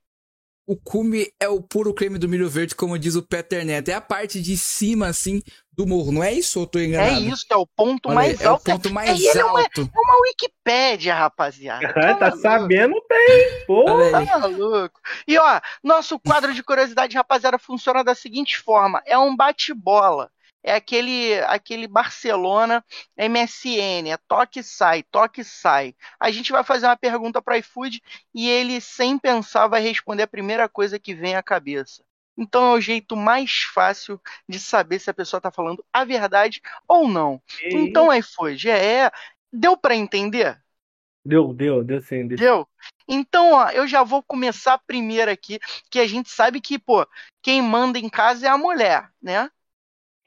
[0.64, 3.88] O cume é o puro creme do milho verde, como diz o Peter Neto.
[3.88, 5.42] É a parte de cima, assim,
[5.72, 6.12] do morro.
[6.12, 7.20] Não é isso ou eu tô É enganado?
[7.24, 8.64] isso, é o ponto Olha mais aí, é o alto.
[8.64, 9.80] ponto mais é uma- alto.
[9.80, 11.86] É uma Wikipédia, rapaziada.
[11.96, 12.38] Ah, tá maluco?
[12.42, 13.84] sabendo bem, pô.
[14.10, 15.00] Tá maluco.
[15.26, 20.30] E ó, nosso quadro de curiosidade, rapaziada, funciona da seguinte forma: é um bate-bola.
[20.64, 22.84] É aquele, aquele Barcelona
[23.18, 25.92] MSN, é toque e sai, toque e sai.
[26.20, 28.00] A gente vai fazer uma pergunta para iFood
[28.32, 32.04] e ele, sem pensar, vai responder a primeira coisa que vem à cabeça.
[32.36, 36.60] Então é o jeito mais fácil de saber se a pessoa tá falando a verdade
[36.88, 37.40] ou não.
[37.64, 39.10] Então, iFood, é.
[39.52, 40.60] Deu para entender?
[41.24, 42.26] Deu, deu, deu sim.
[42.26, 42.36] Deu.
[42.36, 42.68] Entendeu?
[43.06, 45.58] Então, ó, eu já vou começar primeiro aqui,
[45.90, 47.06] que a gente sabe que, pô,
[47.42, 49.50] quem manda em casa é a mulher, né?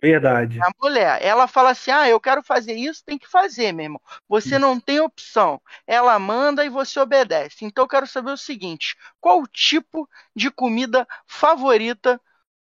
[0.01, 0.63] Verdade.
[0.63, 1.21] É a mulher.
[1.23, 4.01] Ela fala assim: ah, eu quero fazer isso, tem que fazer, meu irmão.
[4.27, 5.61] Você não tem opção.
[5.87, 7.65] Ela manda e você obedece.
[7.65, 12.21] Então, eu quero saber o seguinte: qual o tipo de comida favorita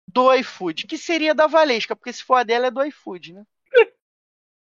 [0.07, 0.87] do iFood?
[0.87, 3.43] Que seria da Valesca, porque se for a dela é do iFood, né?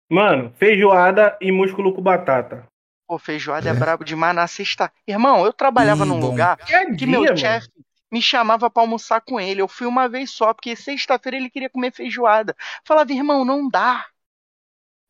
[0.10, 2.68] Mano, feijoada e músculo com batata.
[3.06, 4.92] Pô, feijoada é brabo demais na sexta.
[5.08, 6.30] Irmão, eu trabalhava Hum, num bom.
[6.30, 7.70] lugar Que que dia, meu chefe
[8.12, 9.62] me chamava pra almoçar com ele.
[9.62, 12.56] Eu fui uma vez só, porque sexta-feira ele queria comer feijoada.
[12.86, 14.06] Falava, irmão, não dá.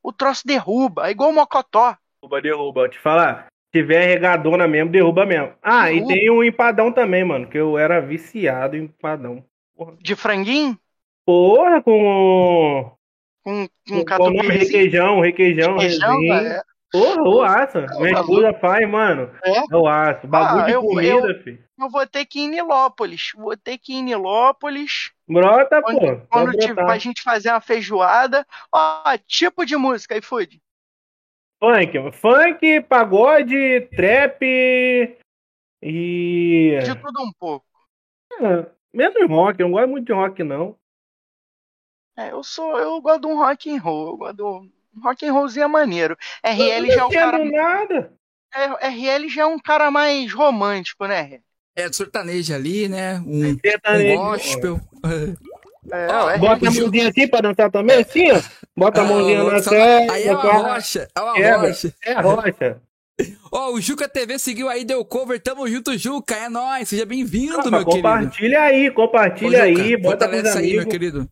[0.02, 1.96] O troço derruba, é igual mocotó.
[2.22, 2.90] Derruba, derruba.
[2.90, 3.48] Te falar.
[3.74, 5.54] Se tiver regadona mesmo, derruba mesmo.
[5.62, 6.14] Ah, Derruba.
[6.14, 7.48] e tem o empadão também, mano.
[7.48, 9.44] Que eu era viciado em empadão.
[10.00, 10.80] De franguinho,
[11.26, 12.90] Porra, com.
[13.44, 16.18] com, Com com o requeijão, requeijão, Requeijão.
[16.92, 17.78] Porra, o aço.
[18.00, 18.34] Minha maluco.
[18.34, 19.32] esposa faz, mano.
[19.44, 19.58] É?
[19.72, 20.26] É o aço.
[20.28, 21.64] Bagulho Ah, de eu- comida, filho.
[21.80, 23.32] Eu vou ter que ir em Nilópolis.
[23.36, 25.12] Vou ter que ir em Nilópolis.
[25.28, 25.88] Brota, pô.
[25.88, 28.46] Quando, Só quando tiver, pra gente fazer uma feijoada.
[28.74, 30.62] Ó, tipo de música, iFood.
[31.60, 34.42] Funk, funk, pagode, trap
[35.82, 36.80] e.
[36.84, 37.66] De tudo um pouco.
[38.40, 40.76] É, menos rock, eu não gosto muito de rock, não.
[42.18, 44.08] É, eu sou, eu gosto de um rock and roll.
[44.12, 44.72] Eu gosto um
[45.04, 46.18] rock and rollzinho é maneiro.
[46.44, 48.12] RL já é um cara nada.
[48.54, 51.40] É, RL já é um cara mais romântico, né?
[51.76, 53.20] É, sertanejo ali, né?
[53.26, 54.18] Um, um Sertanejo.
[54.18, 54.80] gospel.
[55.92, 58.42] É, Ó, o RL Bota a mãozinha assim pra dançar também, assim, ó.
[58.76, 60.14] Bota a mãozinha Ah, na só- testa.
[60.14, 61.58] Aí é uma rocha, é uma Quebra.
[61.68, 61.94] rocha.
[62.04, 62.82] É rocha.
[63.52, 65.40] Ó, o Juca TV seguiu aí, deu cover.
[65.42, 66.36] Tamo junto, Juca.
[66.36, 66.88] É nóis.
[66.90, 67.92] Seja bem-vindo, meu querido.
[67.96, 71.28] compartilha aí, Ô, compartilha Juca, aí, bota fortalece aí, meu querido.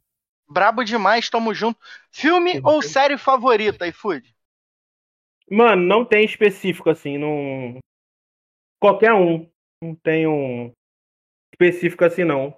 [0.47, 1.79] Brabo demais, tamo junto.
[2.11, 4.35] Filme ou série favorita, iFood?
[5.49, 7.79] Mano, não tem específico assim, não.
[8.79, 9.49] Qualquer um.
[9.81, 10.71] Não tem um
[11.53, 12.55] específico assim, não.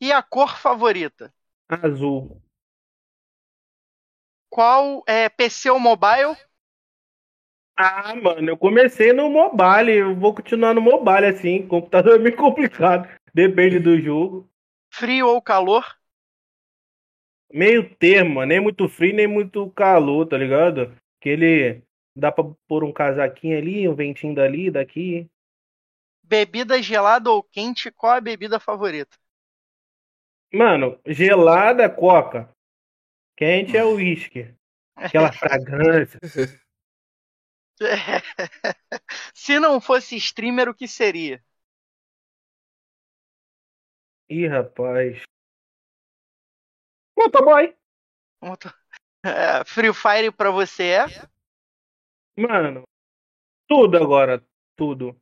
[0.00, 1.32] E a cor favorita?
[1.68, 2.40] Azul.
[4.50, 6.36] Qual é PC ou mobile?
[7.76, 11.66] Ah, mano, eu comecei no mobile, eu vou continuar no mobile assim.
[11.66, 14.48] Computador é meio complicado, depende do jogo.
[14.90, 15.97] Frio ou calor?
[17.50, 20.94] Meio termo, nem muito frio, nem muito calor, tá ligado?
[21.20, 21.82] Que ele
[22.14, 25.26] dá pra pôr um casaquinho ali, um ventinho dali, daqui.
[26.22, 27.90] Bebida gelada ou quente?
[27.90, 29.16] Qual a bebida favorita?
[30.52, 32.50] Mano, gelada é coca.
[33.36, 34.54] Quente é uísque.
[34.94, 36.18] Aquela fragrância.
[39.32, 41.42] Se não fosse streamer, o que seria?
[44.28, 45.27] Ih, rapaz.
[47.18, 47.74] Motoboy.
[49.24, 51.06] É, Free Fire pra você é?
[52.38, 52.84] Mano,
[53.68, 54.40] tudo agora,
[54.76, 55.20] tudo.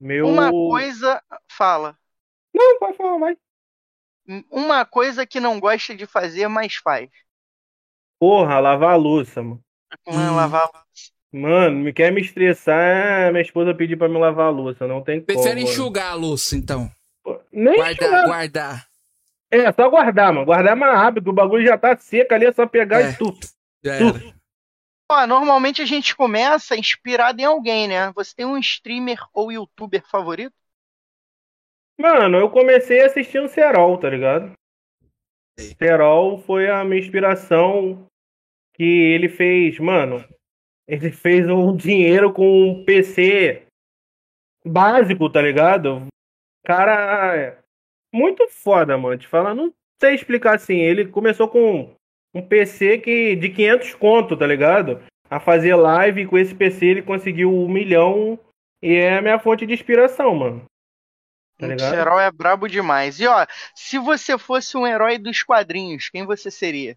[0.00, 0.28] Meu.
[0.28, 1.20] Uma coisa.
[1.50, 1.98] Fala.
[2.54, 3.36] Não, pode falar, vai.
[4.48, 7.10] Uma coisa que não gosta de fazer, mas faz.
[8.20, 9.60] Porra, lavar a louça, mano.
[10.06, 10.12] Hum.
[10.14, 10.36] Hum.
[10.36, 10.70] Lavar
[11.32, 15.16] Mano, me quer me estressar, minha esposa pedir pra me lavar a louça, não tem
[15.16, 15.26] como.
[15.26, 15.68] Prefere mano.
[15.68, 16.88] enxugar a louça, então.
[17.52, 18.26] Nem Guardar, enxugar.
[18.26, 18.88] guardar.
[19.50, 20.46] É, só guardar, mano.
[20.46, 23.10] Guardar mais rápido, o bagulho já tá seco ali, é só pegar É.
[23.10, 23.38] e tudo.
[23.84, 24.36] Já era.
[25.10, 28.10] Ó, normalmente a gente começa inspirado em alguém, né?
[28.12, 30.54] Você tem um streamer ou youtuber favorito?
[31.98, 34.52] Mano, eu comecei assistindo Serol, tá ligado?
[35.78, 38.06] Serol foi a minha inspiração
[38.74, 40.22] que ele fez, mano.
[40.88, 43.66] Ele fez um dinheiro com um PC
[44.64, 46.06] básico, tá ligado?
[46.64, 47.58] Cara, é
[48.12, 49.18] muito foda, mano.
[49.18, 50.76] Te falar, não sei explicar assim.
[50.76, 51.94] Ele começou com
[52.34, 55.02] um PC que de 500 conto, tá ligado?
[55.28, 58.38] A fazer live e com esse PC ele conseguiu um milhão
[58.82, 60.64] e é a minha fonte de inspiração, mano.
[61.58, 61.94] Tá O ligado?
[61.94, 63.18] herói é brabo demais.
[63.18, 66.96] E ó, se você fosse um herói dos quadrinhos, quem você seria?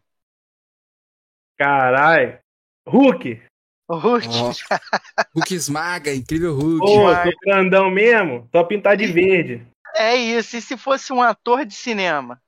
[1.57, 2.39] Carai.
[2.87, 3.41] Hulk.
[3.87, 4.27] O Hulk?
[5.35, 6.83] Hulk esmaga, incrível Hulk.
[6.83, 7.31] Ô, Demais.
[7.33, 8.47] tô grandão mesmo.
[8.51, 9.65] Só pintar de verde.
[9.95, 10.55] É isso.
[10.57, 12.41] E se fosse um ator de cinema?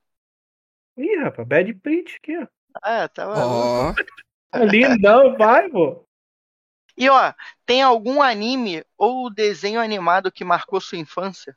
[0.96, 2.46] Ih, rapaz, Bad Print aqui, ó.
[2.82, 4.00] Ah, tá maluco.
[4.00, 4.02] Ó,
[4.50, 6.04] Tá Lindão, vai, pô.
[6.96, 7.32] E ó,
[7.64, 11.56] tem algum anime ou desenho animado que marcou sua infância?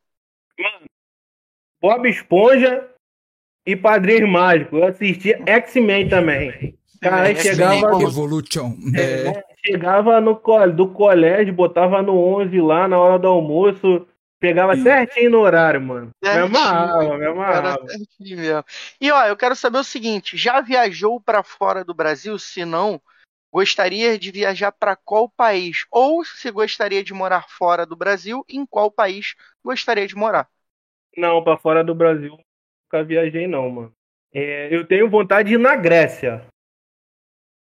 [1.82, 2.90] Bob Esponja
[3.66, 4.78] e Padrinho Mágico.
[4.78, 6.78] Eu assistia X-Men também.
[7.02, 8.76] Cara, chegava, como- Evolution.
[8.96, 9.28] É.
[9.28, 10.40] é, chegava no
[10.74, 14.08] do colégio, botava no 11 lá na hora do almoço,
[14.46, 16.10] pegava certinho no horário, mano.
[16.22, 16.46] Me Certinho.
[16.46, 17.88] amarrava, me Era amarrava.
[17.88, 18.64] certinho mesmo.
[19.02, 22.38] E ó, eu quero saber o seguinte: já viajou pra fora do Brasil?
[22.38, 23.02] Se não,
[23.52, 25.86] gostaria de viajar pra qual país?
[25.90, 29.34] Ou se gostaria de morar fora do Brasil, em qual país
[29.64, 30.48] gostaria de morar?
[31.18, 32.38] Não, pra fora do Brasil,
[32.86, 33.92] nunca viajei não, mano.
[34.34, 36.46] É, eu tenho vontade de ir na Grécia.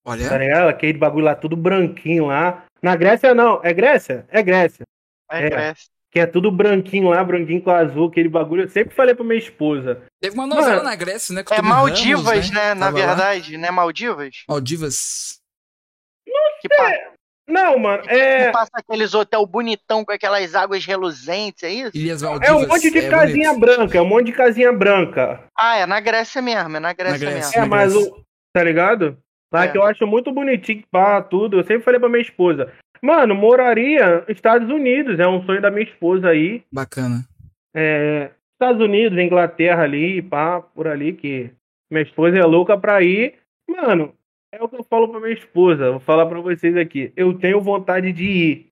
[0.03, 0.67] Tá Olha, ligado?
[0.69, 2.65] Aquele bagulho lá, tudo branquinho lá.
[2.81, 4.25] Na Grécia não, é Grécia?
[4.29, 4.83] É Grécia.
[5.29, 5.49] É, É.
[5.49, 5.91] Grécia.
[6.11, 8.63] Que é tudo branquinho lá, branquinho com azul, aquele bagulho.
[8.63, 10.01] Eu sempre falei pra minha esposa.
[10.21, 11.41] teve uma novela Mano, na Grécia, né?
[11.43, 12.73] com É Maldivas, Ramos, né?
[12.73, 13.05] Na Tava lá.
[13.05, 13.71] verdade, né?
[13.71, 14.43] Maldivas?
[14.49, 15.39] Maldivas.
[16.61, 17.11] Que pa-
[17.47, 18.51] Não, mano, que é.
[18.51, 21.91] passa aqueles hotel bonitão com aquelas águas reluzentes, é isso?
[21.97, 22.47] Ilhas Maldivas.
[22.49, 23.59] É um monte de é casinha bonito.
[23.77, 25.43] branca, é um monte de casinha branca.
[25.57, 27.57] Ah, é na Grécia mesmo, é na Grécia, Grécia.
[27.57, 27.69] É, mesmo.
[27.73, 28.11] Na mas Grécia.
[28.13, 28.21] o.
[28.53, 29.17] Tá ligado?
[29.53, 29.67] Lá É.
[29.69, 31.57] que eu acho muito bonitinho, pá, tudo.
[31.59, 32.71] Eu sempre falei pra minha esposa.
[33.03, 36.63] Mano, moraria nos Estados Unidos, é um sonho da minha esposa aí.
[36.71, 37.25] Bacana.
[37.75, 41.49] É, Estados Unidos, Inglaterra ali, pá, por ali, que
[41.89, 43.35] minha esposa é louca pra ir.
[43.67, 44.13] Mano,
[44.53, 47.11] é o que eu falo pra minha esposa, vou falar pra vocês aqui.
[47.15, 48.67] Eu tenho vontade de ir,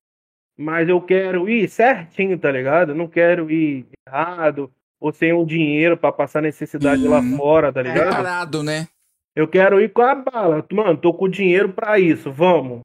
[0.57, 2.93] mas eu quero ir certinho, tá ligado?
[2.93, 4.69] Não quero ir errado
[5.01, 7.37] ou sem um dinheiro pra passar necessidade lá Hum.
[7.37, 8.07] fora, tá ligado?
[8.09, 8.87] Preparado, né?
[9.35, 10.65] Eu quero ir com a bala.
[10.71, 12.81] Mano, tô com dinheiro pra isso, vamos.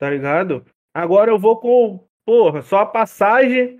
[0.00, 0.64] Tá ligado?
[0.96, 3.78] Agora eu vou com, porra, só a passagem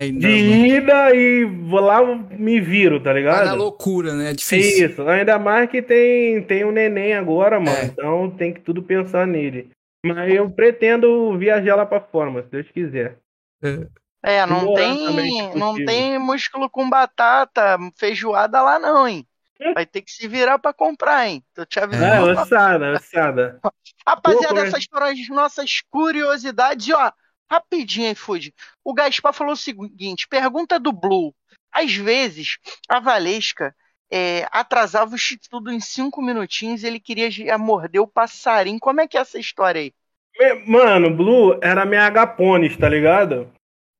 [0.00, 3.56] Ainda de ida e vou lá me viro, tá Vai na ligado?
[3.56, 4.30] loucura, né?
[4.30, 4.90] É difícil.
[4.90, 7.76] Isso, ainda mais que tem, tem um neném agora, mano.
[7.76, 7.84] É.
[7.86, 9.70] Então tem que tudo pensar nele.
[10.04, 13.18] Mas eu pretendo viajar lá pra fora, mano, se Deus quiser.
[14.22, 19.26] É, não Morar também, tem, não tem músculo com batata, feijoada lá não, hein?
[19.72, 21.42] Vai ter que se virar pra comprar, hein?
[21.54, 22.40] Tô te É, avisando.
[22.40, 23.60] ossada, ossada.
[24.06, 26.88] Rapaziada, Pô, é- essas foram as nossas curiosidades.
[26.88, 27.10] E ó,
[27.50, 28.54] rapidinho, iFood.
[28.84, 31.34] O Gaspar falou o seguinte: pergunta do Blue.
[31.72, 32.58] Às vezes,
[32.88, 33.74] a Valesca
[34.10, 35.18] é, atrasava o
[35.50, 38.78] tudo em cinco minutinhos e ele queria já morder o passarinho.
[38.78, 39.92] Como é que é essa história aí?
[40.66, 43.50] Mano, Blue era minha agapones, tá ligado?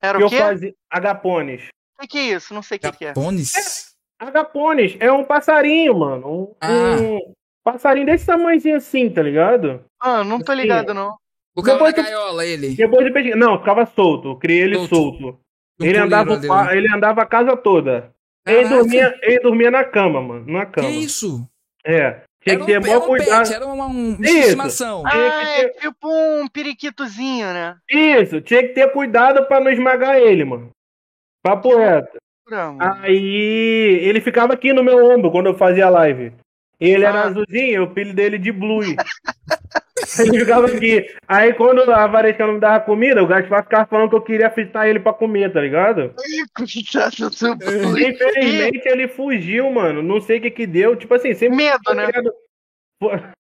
[0.01, 0.37] Era Que o eu quê?
[0.37, 0.75] fazia.
[0.89, 1.67] Agapones.
[1.97, 2.53] O que, que é isso?
[2.53, 3.07] Não sei o que, que é.
[3.09, 3.94] Japones?
[4.19, 6.27] Agapones é um passarinho, mano.
[6.27, 6.95] Um, Ah.
[7.01, 9.83] um passarinho desse tamanhozinho assim, tá ligado?
[10.01, 11.15] Ah, não tô Assim, ligado, não.
[11.55, 12.75] O cara na Depois tu- gaiola, ele.
[12.75, 13.35] Depois de pesquisar.
[13.37, 14.29] Não, ficava solto.
[14.29, 14.95] Eu criei ele Solto.
[15.19, 15.39] solto.
[15.81, 18.11] Ele andava, pa- ele andava a casa toda.
[18.47, 20.45] Ele dormia, ele dormia na cama, mano.
[20.51, 20.89] Na Que cama.
[20.89, 21.45] isso?
[21.85, 22.21] É.
[22.43, 23.43] Tinha que um, ter maior um cuidado.
[23.47, 25.03] pet, era uma, um estimação.
[25.05, 27.75] Ah, que é tipo um periquitozinho, né?
[27.89, 30.69] Isso, tinha que ter cuidado pra não esmagar ele, mano.
[31.43, 32.17] Papo reto.
[32.49, 32.77] Mano.
[32.81, 36.31] Aí ele ficava aqui no meu ombro quando eu fazia live.
[36.79, 37.27] Ele era Ah.
[37.27, 38.81] azulzinho, eu apelido dele de Blue.
[40.19, 41.07] ele ficava aqui.
[41.27, 44.51] Aí quando a Varesca não me dava comida, o Gaspar ficava falando que eu queria
[44.51, 46.13] fritar ele pra comer, tá ligado?
[47.97, 50.03] Infelizmente ele fugiu, mano.
[50.03, 50.95] Não sei o que que deu.
[50.95, 52.07] Tipo assim, sempre Medo, né?
[52.07, 52.33] criado.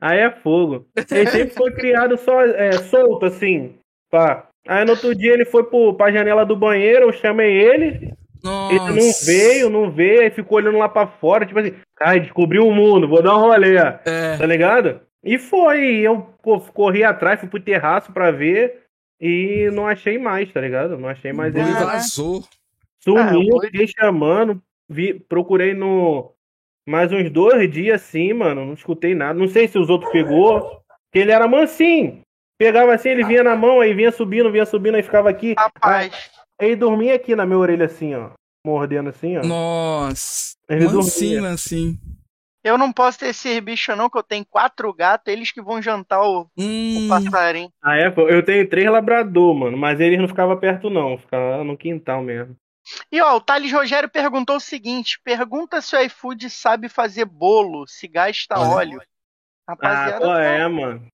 [0.00, 0.86] Aí é fogo.
[0.96, 3.78] Ele sempre foi criado só, é, solto, assim.
[4.10, 4.48] Pá.
[4.68, 8.12] Aí no outro dia ele foi pro, pra janela do banheiro, eu chamei ele.
[8.42, 8.74] Nossa.
[8.74, 12.66] Ele não veio, não veio, aí ficou olhando lá pra fora, tipo assim, ai, descobriu
[12.66, 14.36] o mundo, vou dar um rolê, É.
[14.36, 15.00] tá ligado?
[15.22, 18.80] E foi, eu co- corri atrás, fui pro terraço pra ver
[19.20, 20.98] e não achei mais, tá ligado?
[20.98, 21.72] Não achei mais Ele ele.
[21.74, 21.92] Caraca.
[21.92, 22.42] vazou.
[23.00, 26.32] Sumiu, Ah, fiquei chamando, vi, procurei no
[26.86, 30.80] mais uns dois dias assim, mano, não escutei nada, não sei se os outros pegou,
[31.12, 32.21] que ele era mansinho.
[32.64, 35.54] Pegava assim, ele vinha na mão, aí vinha subindo, vinha subindo, aí ficava aqui.
[35.58, 38.30] Rapaz, Aí dormia aqui na minha orelha assim, ó.
[38.64, 39.42] Mordendo assim, ó.
[39.42, 40.54] Nossa.
[40.68, 41.42] Ele Mansinho, dormia.
[41.42, 41.98] mansinho.
[42.62, 45.82] eu não posso ter esse bicho, não, que eu tenho quatro gatos, eles que vão
[45.82, 47.08] jantar o, o Hum.
[47.08, 47.68] passarinho.
[47.82, 48.10] Ah, é?
[48.10, 51.18] pô, Eu tenho três labrador, mano, mas eles não ficavam perto, não.
[51.18, 52.56] Ficava no quintal mesmo.
[53.10, 57.86] E ó, o Thales Rogério perguntou o seguinte: pergunta se o iFood sabe fazer bolo,
[57.88, 59.00] se gasta óleo.
[59.00, 61.06] Ah, Rapaziada, qual é, mano?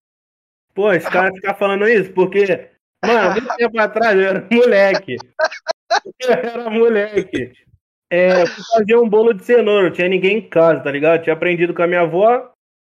[0.78, 2.70] Pô, esse cara ficar falando isso porque,
[3.04, 5.16] mano, muito tempo atrás eu era moleque.
[6.20, 7.52] Eu era moleque.
[8.08, 11.24] É, fui fazer um bolo de cenoura, não tinha ninguém em casa, tá ligado?
[11.24, 12.52] Tinha aprendido com a minha avó,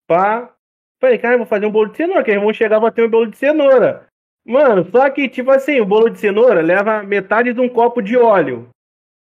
[0.05, 0.53] pá.
[0.99, 3.05] Falei, cara, eu vou fazer um bolo de cenoura, que eles vão chegar pra ter
[3.05, 4.09] um bolo de cenoura.
[4.45, 8.17] Mano, só que, tipo assim, o bolo de cenoura leva metade de um copo de
[8.17, 8.67] óleo.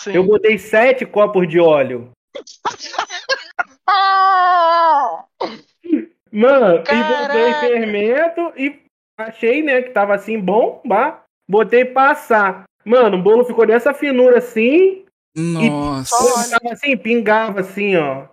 [0.01, 0.15] sim.
[0.15, 2.13] Eu botei sete copos de óleo.
[6.37, 7.29] Mano, e Caraca!
[7.29, 8.83] botei fermento e
[9.17, 12.65] achei, né, que tava assim bom, bah, botei pra assar.
[12.85, 16.15] Mano, o bolo ficou dessa finura assim, Nossa.
[16.15, 16.51] Olha.
[16.51, 18.27] tava assim, pingava assim, ó.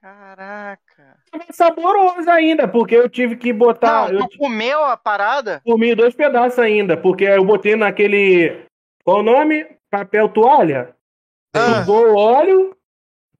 [0.00, 1.16] Caraca.
[1.28, 4.12] Tava saboroso ainda, porque eu tive que botar.
[4.12, 5.60] Não, eu tu comeu a parada?
[5.64, 8.64] comi dois pedaços ainda, porque eu botei naquele.
[9.02, 9.66] Qual o nome?
[9.90, 10.94] Papel toalha.
[11.52, 11.84] Ah.
[11.88, 12.76] O óleo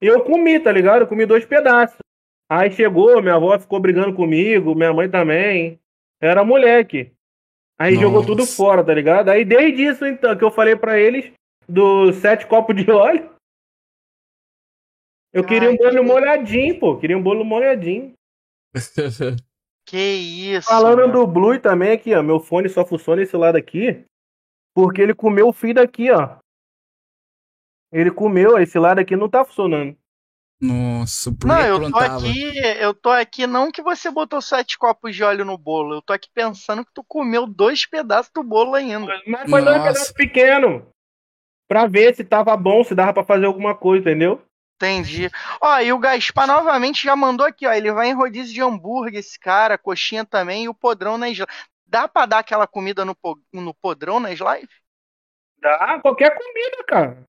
[0.03, 1.03] e eu comi, tá ligado?
[1.03, 1.99] Eu comi dois pedaços.
[2.51, 5.80] Aí chegou, minha avó ficou brigando comigo, minha mãe também.
[6.20, 7.12] Era moleque.
[7.78, 8.26] Aí jogou Nossa.
[8.26, 9.28] tudo fora, tá ligado?
[9.30, 11.32] Aí desde isso, então, que eu falei pra eles,
[11.68, 13.34] dos sete copos de óleo.
[15.32, 16.97] Eu queria um Ai, bolo que- molhadinho, pô.
[16.99, 18.12] Queria um bolo molhadinho.
[19.86, 20.66] Que isso.
[20.66, 21.12] Falando mano.
[21.12, 22.22] do Blue também aqui, ó.
[22.22, 24.03] Meu fone só funciona esse lado aqui.
[24.74, 26.38] Porque ele comeu o fio daqui, ó.
[27.92, 29.95] Ele comeu, esse lado aqui não tá funcionando.
[30.64, 32.26] Nossa, o Não, eu tô aprontava.
[32.26, 36.02] aqui, eu tô aqui não que você botou sete copos de óleo no bolo, eu
[36.02, 39.20] tô aqui pensando que tu comeu dois pedaços do bolo ainda.
[39.26, 39.88] Mas foi dois Nossa.
[39.88, 40.82] pedaços pequenos.
[41.68, 44.40] Pra ver se tava bom, se dava pra fazer alguma coisa, entendeu?
[44.76, 45.30] Entendi.
[45.60, 49.20] Ó, e o Gaspar novamente já mandou aqui, ó, ele vai em rodízio de hambúrguer,
[49.20, 51.46] esse cara, coxinha também e o podrão nas lives.
[51.86, 54.74] Dá pra dar aquela comida no, po- no podrão nas lives?
[55.58, 57.24] Dá qualquer comida, cara.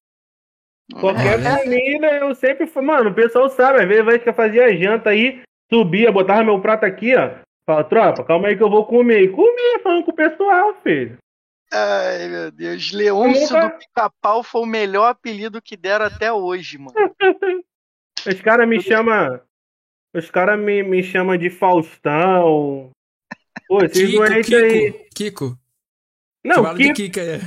[0.94, 2.84] Qualquer comida, eu sempre fui.
[2.84, 6.86] Mano, o pessoal sabe, às vezes que eu fazia janta aí, subia, botava meu prato
[6.86, 7.32] aqui, ó.
[7.68, 9.24] Fala, tropa, calma aí que eu vou comer.
[9.24, 11.18] E comia, falando com o pessoal, filho.
[11.74, 12.92] Ai, meu Deus.
[12.92, 16.94] Leôncio nunca- do Pica-Pau foi o melhor apelido que deram até hoje, mano.
[18.28, 19.42] Os caras me chamam.
[20.14, 22.92] Os caras me, me chamam de Faustão.
[23.68, 24.92] Pô, esses Kiko, doentes aí.
[25.16, 25.58] Kiko.
[26.44, 26.94] Não, Kiko.
[26.94, 27.40] Kika, é.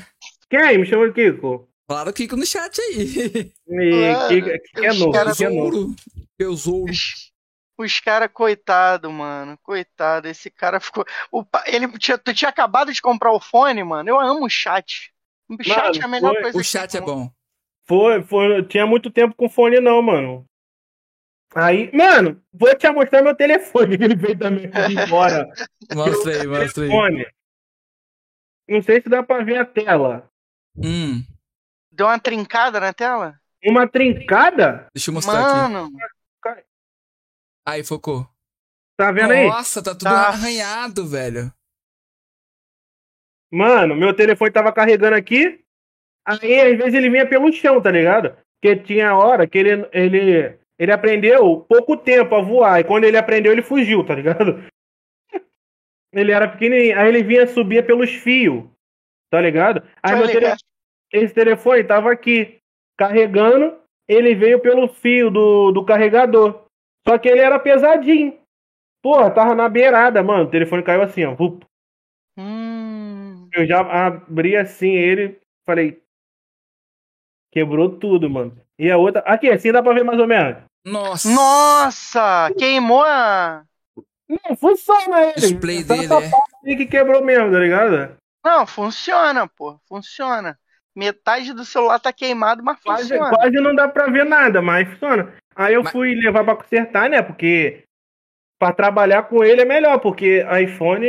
[0.51, 0.79] Quem?
[0.79, 1.68] Me chama de Kiko.
[1.89, 3.51] Falaram Kiko no chat aí.
[3.67, 5.71] E, Claro, Kiko, Kiko é os novo, cara Kiko é novo.
[5.71, 5.97] Tesouro.
[6.39, 6.93] Tesouro.
[6.93, 7.33] Os,
[7.79, 9.59] os caras, coitado, mano.
[9.63, 10.29] Coitado.
[10.29, 11.05] Esse cara ficou.
[11.33, 14.07] O, ele tinha, tu tinha acabado de comprar o fone, mano.
[14.09, 15.11] Eu amo o chat.
[15.49, 17.31] O chat Mano, é a melhor foi- coisa O que chat é bom.
[17.87, 18.63] Foi, foi.
[18.65, 20.45] Tinha muito tempo com fone, não, mano.
[21.55, 24.67] Aí, mano, vou te mostrar meu telefone que ele veio também
[25.07, 25.49] embora.
[25.97, 27.27] mostra aí, mostra aí.
[28.69, 30.29] Não sei se dá pra ver a tela.
[30.77, 31.25] Hum.
[31.99, 33.41] Deu uma trincada na tela?
[33.65, 34.87] Uma trincada?
[34.95, 35.91] Deixa eu mostrar Mano,
[36.45, 36.63] aqui.
[37.67, 38.25] Aí, focou.
[38.97, 39.49] Tá vendo aí?
[39.49, 40.29] Nossa, tá tudo Tá.
[40.29, 41.53] arranhado, velho.
[43.53, 45.65] Mano, meu telefone tava carregando aqui.
[46.25, 48.37] Aí, às vezes, ele vinha pelo chão, tá ligado?
[48.61, 52.79] Porque tinha hora que ele, ele, ele aprendeu pouco tempo a voar.
[52.79, 54.65] E quando ele aprendeu, ele fugiu, tá ligado?
[56.11, 56.99] Ele era pequenininho.
[56.99, 58.65] Aí ele vinha subir pelos fios,
[59.31, 59.83] tá ligado?
[60.03, 60.59] Aí Tô meu ligado.
[61.13, 62.59] Esse telefone tava aqui,
[62.97, 63.79] carregando.
[64.07, 66.65] Ele veio pelo fio do, do carregador.
[67.07, 68.39] Só que ele era pesadinho.
[69.03, 70.45] Porra, tava na beirada, mano.
[70.45, 71.37] O telefone caiu assim, ó.
[72.39, 76.03] Hum, Eu já abri assim ele, falei.
[77.53, 78.57] Quebrou tudo, mano.
[78.79, 79.21] E a outra.
[79.23, 80.63] Aqui, assim dá pra ver mais ou menos.
[80.85, 81.29] Nossa.
[81.31, 83.65] Nossa, queimou a.
[84.29, 85.33] Não, funciona ele.
[85.35, 86.37] Display Só dele, essa
[86.67, 86.77] é.
[86.77, 88.17] que quebrou mesmo, tá ligado?
[88.45, 89.79] Não, funciona, pô.
[89.89, 90.59] Funciona.
[90.99, 93.31] Metade do celular tá queimado, mas Quase, funciona.
[93.31, 95.33] quase não dá pra ver nada, mas funciona.
[95.55, 97.23] Aí eu Mas- fui levar pra consertar, né?
[97.23, 97.85] Porque
[98.61, 101.07] pra trabalhar com ele é melhor, porque iPhone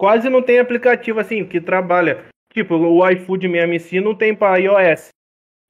[0.00, 2.24] quase não tem aplicativo assim que trabalha.
[2.54, 5.08] Tipo, o iFood mesmo em si não tem pra iOS,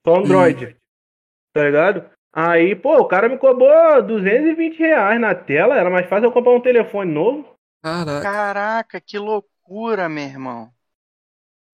[0.07, 0.77] só Android.
[1.55, 2.09] Tá ligado?
[2.35, 6.53] Aí, pô, o cara me cobrou 220 reais na tela, era mais fácil eu comprar
[6.53, 7.53] um telefone novo.
[7.83, 8.23] Caraca.
[8.23, 10.71] Caraca, que loucura, meu irmão.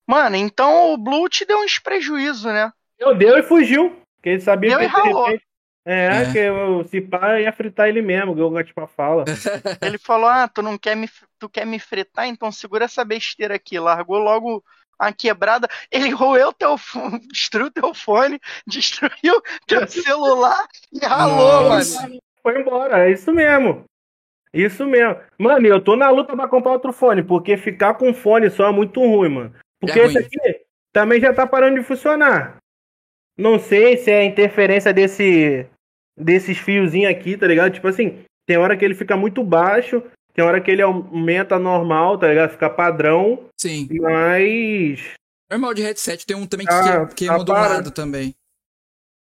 [0.09, 2.71] Mano, então o Blue te deu uns prejuízo, né?
[2.97, 3.95] Eu deu e fugiu.
[4.17, 5.43] Porque ele sabia Deu que de repente-
[5.85, 6.31] É, É.
[6.31, 9.23] que eu, se pá, eu ia fritar ele mesmo, que o Gatpa fala.
[9.81, 11.07] Ele falou: Ah, tu não quer me,
[11.39, 13.79] tu quer me fritar, então segura essa besteira aqui.
[13.79, 14.63] Largou logo
[14.99, 15.67] a quebrada.
[15.91, 22.01] Ele roeu teu fone, destruiu teu fone, destruiu teu celular e ralou, Nossa.
[22.01, 22.17] mano.
[22.43, 23.85] Foi embora, é isso mesmo.
[24.53, 25.17] Isso mesmo.
[25.37, 28.71] Mano, eu tô na luta pra comprar outro fone, porque ficar com fone só é
[28.71, 29.55] muito ruim, mano.
[29.79, 30.37] Porque É esse aqui
[30.93, 32.57] também já tá parando de funcionar.
[33.37, 35.65] Não sei se é interferência desse
[36.17, 37.71] desses fiozinhos aqui, tá ligado?
[37.73, 40.03] Tipo assim, tem hora que ele fica muito baixo,
[40.33, 42.51] tem hora que ele aumenta normal, tá ligado?
[42.51, 43.87] Fica padrão, Sim.
[44.01, 45.13] mas
[45.49, 46.25] Normal de headset.
[46.25, 47.67] Tem um também que Ah, que- tá para.
[47.75, 48.35] lado também.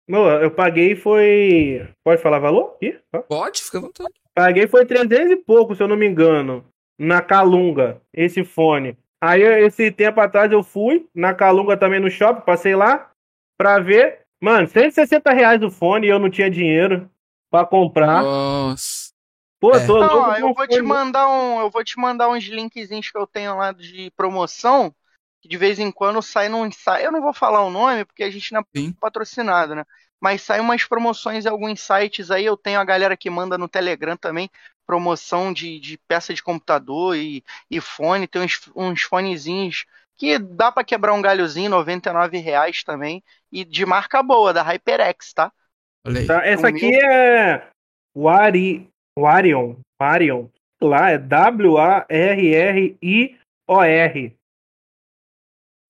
[0.08, 1.88] Meu, eu paguei foi.
[2.04, 2.78] Pode falar valor?
[2.82, 3.00] Ih.
[3.28, 4.10] Pode, fica à vontade.
[4.36, 6.66] Paguei foi 300 e pouco, se eu não me engano.
[7.00, 8.98] Na Calunga, esse fone.
[9.26, 13.10] Aí, esse tempo atrás, eu fui na Calunga também no shopping, passei lá
[13.58, 14.20] pra ver.
[14.42, 17.10] Mano, 160 reais o fone e eu não tinha dinheiro
[17.50, 18.22] pra comprar.
[18.22, 19.14] Nossa.
[19.62, 19.88] Pô, É.
[19.88, 22.44] tô Não, louco ó, com eu vou te mandar um, eu vou te mandar uns
[22.46, 24.94] linkzinhos que eu tenho lá de promoção,
[25.42, 28.24] que de vez em quando sai num site, eu não vou falar o nome porque
[28.24, 28.94] a gente não é Sim.
[29.00, 29.86] patrocinado, né?
[30.20, 33.68] Mas sai umas promoções em alguns sites aí, eu tenho a galera que manda no
[33.70, 34.50] Telegram também,
[34.86, 39.86] promoção de, de peça de computador e, e fone, tem uns, uns fonezinhos
[40.18, 45.34] que dá pra quebrar um galhozinho, 99 reais também, e de marca boa, da HyperX,
[45.34, 45.52] tá?
[46.06, 46.28] Olha aí.
[46.28, 47.68] Tá, essa O aqui é.
[48.16, 48.88] Wari...
[49.18, 49.76] Warion.
[50.02, 50.48] Warion.
[50.82, 52.04] Lá é W-A-R-R-I-O-R.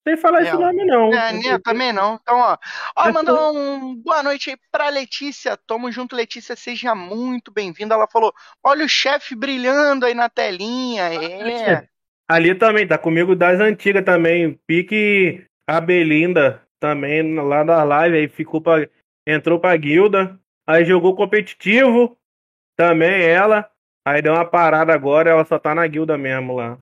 [0.05, 1.13] Não sei falar É, esse nome, não.
[1.13, 2.19] É, né, também não.
[2.21, 2.57] Então, ó,
[2.97, 5.57] ó, mandar um boa noite aí pra Letícia.
[5.65, 6.55] Tamo junto, Letícia.
[6.57, 7.95] Seja muito bem-vinda.
[7.95, 11.03] Ela falou: olha o chefe brilhando aí na telinha.
[11.03, 11.87] É.
[12.29, 14.59] Ali também, tá comigo das antigas também.
[14.67, 18.87] Pique a Belinda também, lá da live, aí ficou pra.
[19.25, 20.37] Entrou pra guilda.
[20.67, 22.17] Aí jogou competitivo.
[22.75, 23.69] Também ela.
[24.05, 26.77] Aí deu uma parada agora, ela só tá na guilda mesmo lá.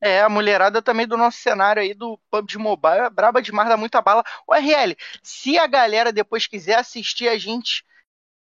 [0.00, 3.76] É, a mulherada também do nosso cenário aí do PUBG Mobile é braba demais, dá
[3.76, 4.24] muita bala.
[4.46, 7.84] O RL, se a galera depois quiser assistir a gente,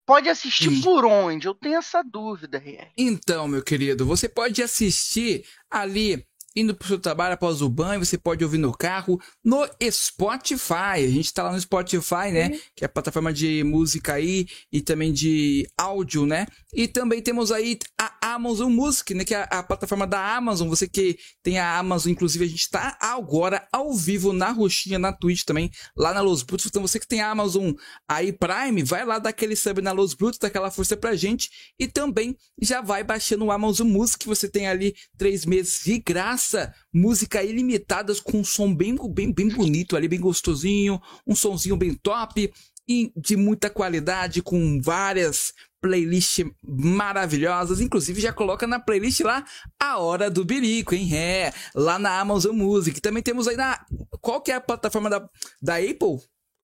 [0.06, 0.82] pode assistir Hum.
[0.82, 1.48] por onde?
[1.48, 2.92] Eu tenho essa dúvida, RL.
[2.98, 6.26] Então, meu querido, você pode assistir ali,
[6.56, 11.04] indo pro seu trabalho após o banho, você pode ouvir no carro, no Spotify.
[11.06, 12.60] A gente tá lá no Spotify, né?
[12.76, 16.46] Que é a plataforma de música aí e também de áudio, né?
[16.74, 19.26] E também temos aí a Amazon Music, né?
[19.26, 20.70] Que é a, a plataforma da Amazon.
[20.70, 25.12] Você que tem a Amazon, inclusive, a gente tá agora ao vivo na roxinha, na
[25.12, 26.68] Twitch também, lá na Los Brutos.
[26.68, 27.74] Então você que tem a Amazon
[28.08, 31.50] aí Prime, vai lá dar aquele sub na Los Brutos, dá aquela força pra gente.
[31.80, 36.45] E também já vai baixando o Amazon Music, você tem ali três meses de graça,
[36.94, 41.94] música ilimitadas com um som bem, bem, bem bonito ali, bem gostosinho, um sonzinho bem
[41.94, 42.52] top
[42.88, 47.80] e de muita qualidade, com várias playlists maravilhosas.
[47.82, 49.44] Inclusive, já coloca na playlist lá
[49.80, 51.16] a Hora do Birico, hein?
[51.16, 53.00] É, lá na Amazon Music.
[53.02, 53.84] Também temos aí na.
[54.22, 55.28] Qual que é a plataforma da,
[55.62, 56.20] da Apple?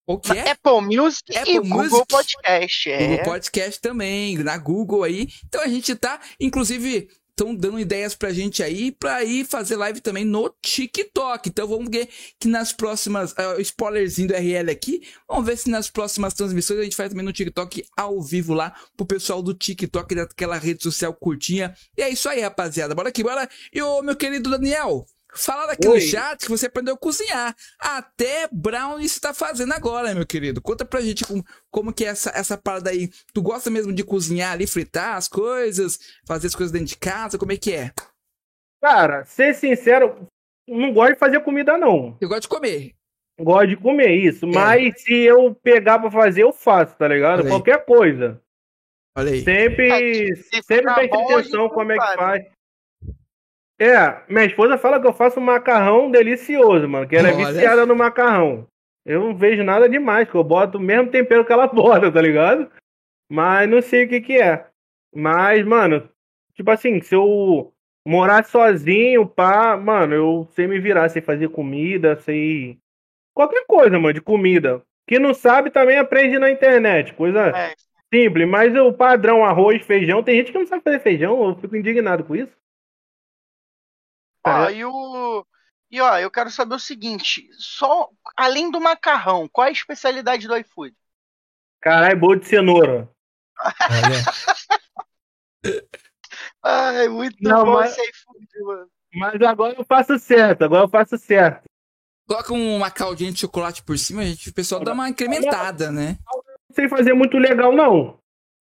[0.07, 0.51] O que é?
[0.51, 2.05] Apple Music Apple e Google Music.
[2.07, 2.89] Podcast.
[2.89, 3.07] É.
[3.07, 5.27] Google Podcast também, na Google aí.
[5.47, 9.99] Então a gente tá, inclusive, estão dando ideias pra gente aí pra ir fazer live
[10.01, 11.49] também no TikTok.
[11.49, 12.07] Então vamos ver
[12.39, 16.83] que nas próximas, ah, spoilerzinho do RL aqui, vamos ver se nas próximas transmissões a
[16.83, 21.13] gente faz também no TikTok ao vivo lá pro pessoal do TikTok, daquela rede social
[21.13, 21.73] curtinha.
[21.97, 22.93] E é isso aí, rapaziada.
[22.93, 23.49] Bora aqui, bora.
[23.73, 26.01] E o meu querido Daniel, Falaram aqui no Oi.
[26.01, 27.55] chat que você aprendeu a cozinhar.
[27.79, 30.61] Até brownie você tá fazendo agora, meu querido.
[30.61, 33.09] Conta pra gente como, como que é essa, essa parada aí.
[33.33, 37.37] Tu gosta mesmo de cozinhar ali, fritar as coisas, fazer as coisas dentro de casa?
[37.37, 37.91] Como é que é?
[38.81, 40.27] Cara, ser sincero,
[40.67, 42.17] não gosto de fazer comida, não.
[42.19, 42.95] Eu gosto de comer.
[43.39, 44.45] Gosto de comer isso.
[44.45, 47.47] Mas se eu pegar pra fazer, eu faço, tá ligado?
[47.47, 48.41] Qualquer coisa.
[49.17, 49.43] Olha aí.
[49.43, 52.43] Sempre, Se sempre ficar preste bom, a atenção como é que faz.
[53.83, 57.07] É, minha esposa fala que eu faço um macarrão delicioso, mano.
[57.07, 57.45] Que ela é Olha.
[57.47, 58.67] viciada no macarrão.
[59.03, 62.21] Eu não vejo nada demais, que eu boto o mesmo tempero que ela bota, tá
[62.21, 62.69] ligado?
[63.27, 64.67] Mas não sei o que que é.
[65.15, 66.07] Mas, mano,
[66.53, 67.73] tipo assim, se eu
[68.07, 72.77] morar sozinho, pá, mano, eu sei me virar, sei fazer comida, sei.
[73.33, 74.83] Qualquer coisa, mano, de comida.
[75.07, 77.13] Quem não sabe também aprende na internet.
[77.15, 77.73] Coisa É.
[78.13, 81.75] simples, mas o padrão arroz, feijão, tem gente que não sabe fazer feijão, eu fico
[81.75, 82.51] indignado com isso.
[84.45, 85.45] Ó, e o.
[85.89, 90.47] E ó, eu quero saber o seguinte: só além do macarrão, qual é a especialidade
[90.47, 90.95] do iFood?
[91.81, 93.09] Caralho, bolo de cenoura.
[96.63, 98.87] Ai, muito Não, bom mas- esse iFood, mano.
[99.13, 101.63] Mas agora eu faço certo, agora eu faço certo.
[102.27, 106.17] Coloca uma caldinha de chocolate por cima, gente, o pessoal dá uma incrementada, né?
[106.33, 108.17] Não sei fazer muito legal, não.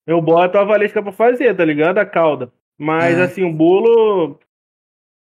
[0.07, 1.99] Eu boto a valesca pra fazer, tá ligado?
[1.99, 2.53] A calda.
[2.77, 3.23] Mas É.
[3.23, 4.41] assim, o bolo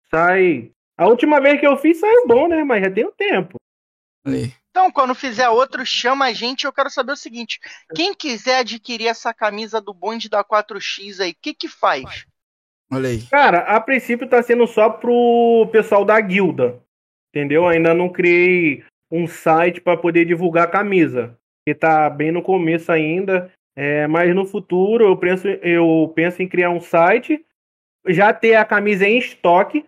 [0.10, 0.72] sai.
[0.98, 2.64] A última vez que eu fiz saiu bom, né?
[2.64, 3.56] Mas já tem um tempo.
[4.26, 4.54] Aí.
[4.70, 6.66] Então, quando fizer outro, chama a gente.
[6.66, 7.60] Eu quero saber o seguinte:
[7.96, 12.26] quem quiser adquirir essa camisa do bonde da 4X aí, o que que faz?
[12.92, 13.22] Olha aí.
[13.28, 16.82] Cara, a princípio tá sendo só pro pessoal da guilda.
[17.30, 17.68] Entendeu?
[17.68, 21.38] Ainda não criei um site pra poder divulgar a camisa.
[21.68, 23.52] Que tá bem no começo ainda.
[23.76, 27.46] É, mas no futuro eu penso, eu penso em criar um site,
[28.08, 29.86] já ter a camisa em estoque,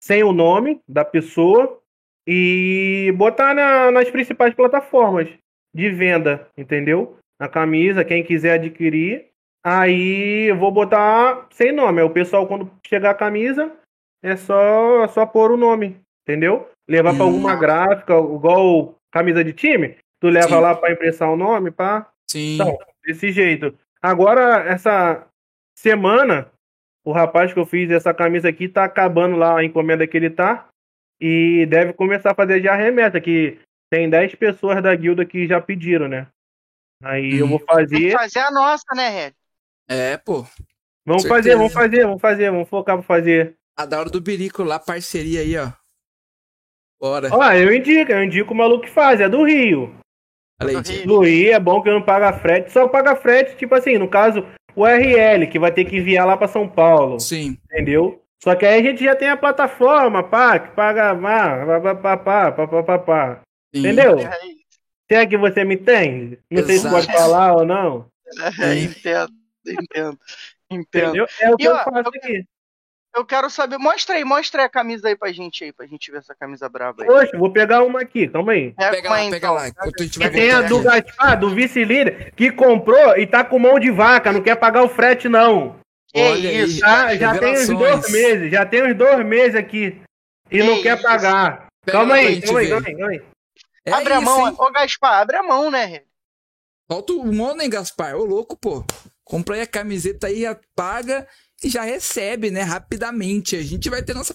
[0.00, 1.80] sem o nome da pessoa,
[2.26, 5.28] e botar na- nas principais plataformas
[5.74, 7.16] de venda, entendeu?
[7.38, 9.26] A camisa, quem quiser adquirir,
[9.68, 12.00] Aí eu vou botar sem nome.
[12.00, 13.72] O pessoal, quando chegar a camisa,
[14.22, 16.00] é só, é só pôr o nome.
[16.22, 16.70] Entendeu?
[16.88, 17.22] Levar Hum.
[17.22, 19.96] alguma gráfica, igual camisa de time.
[20.20, 20.60] Tu leva Sim.
[20.60, 22.08] lá pra impressar o nome, pá.
[22.30, 22.54] Sim.
[22.54, 23.76] Então, desse jeito.
[24.00, 25.26] Agora, essa
[25.76, 26.48] semana,
[27.06, 30.28] o rapaz que eu fiz essa camisa aqui tá acabando lá a encomenda que ele
[30.28, 30.68] tá.
[31.20, 35.46] E deve começar a fazer já a remessa, que tem 10 pessoas da guilda que
[35.46, 36.26] já pediram, né?
[37.00, 38.10] Aí eu vou Tem que fazer.
[38.10, 39.32] fazer a nossa, né, Red?
[39.88, 40.44] É, pô.
[41.06, 41.28] Vamos certeza.
[41.28, 43.54] fazer, vamos fazer, vamos fazer, vamos focar pra fazer.
[43.78, 45.70] A da hora do Birico lá, parceria aí, ó.
[47.00, 47.28] Bora.
[47.30, 49.94] Ó, eu indico, eu indico o maluco que faz, é do Rio.
[50.60, 50.74] Aí,
[51.06, 51.20] do.
[51.20, 51.52] Rio.
[51.52, 54.44] É bom que não paga frete, só paga frete, tipo assim, no caso,
[54.76, 54.86] o
[55.48, 57.18] que vai ter que enviar lá para São Paulo.
[57.18, 57.56] Sim.
[57.64, 58.22] Entendeu?
[58.42, 61.14] Só que aí a gente já tem a plataforma, pá, que paga
[62.16, 63.40] pá, pá, pá, pá,
[63.74, 64.18] Entendeu?
[64.18, 64.56] É
[65.08, 66.38] Será que você me entende?
[66.50, 66.66] Não Exato.
[66.66, 68.10] sei se pode falar ou não.
[68.60, 69.32] É, entendo,
[69.66, 70.18] entendo.
[70.70, 71.26] Entendeu?
[71.40, 72.20] É o que eu, faço eu...
[72.22, 72.44] aqui.
[73.16, 76.10] Eu quero saber, mostra aí, mostra aí a camisa aí pra gente aí, pra gente
[76.10, 77.06] ver essa camisa braba aí.
[77.08, 78.72] Poxa, vou pegar uma aqui, calma aí.
[78.72, 79.54] Pega lá, aí, pega então.
[79.54, 79.68] lá.
[79.68, 80.82] Enquanto a gente E vai tem a do.
[80.82, 84.88] Gaspar, do vice-líder, que comprou e tá com mão de vaca, não quer pagar o
[84.90, 85.80] frete, não.
[86.12, 86.62] Que Olha aí.
[86.64, 86.78] isso?
[86.78, 89.98] Já, já tem uns dois meses, já tem uns dois meses aqui.
[90.50, 91.02] E Que não quer isso?
[91.02, 91.68] pagar.
[91.86, 93.22] Pega calma aí, calma aí, calma aí, calma aí.
[93.86, 94.54] É abre a isso, mão, hein?
[94.58, 96.02] ô Gaspar, abre a mão, né, Red?
[96.86, 98.14] Falta o mono, hein, Gaspar?
[98.14, 98.84] Ô, louco, pô.
[99.24, 100.44] Compra aí a camiseta aí,
[100.76, 101.26] paga
[101.62, 102.62] e já recebe, né?
[102.62, 103.56] Rapidamente.
[103.56, 104.34] A gente vai ter nossa,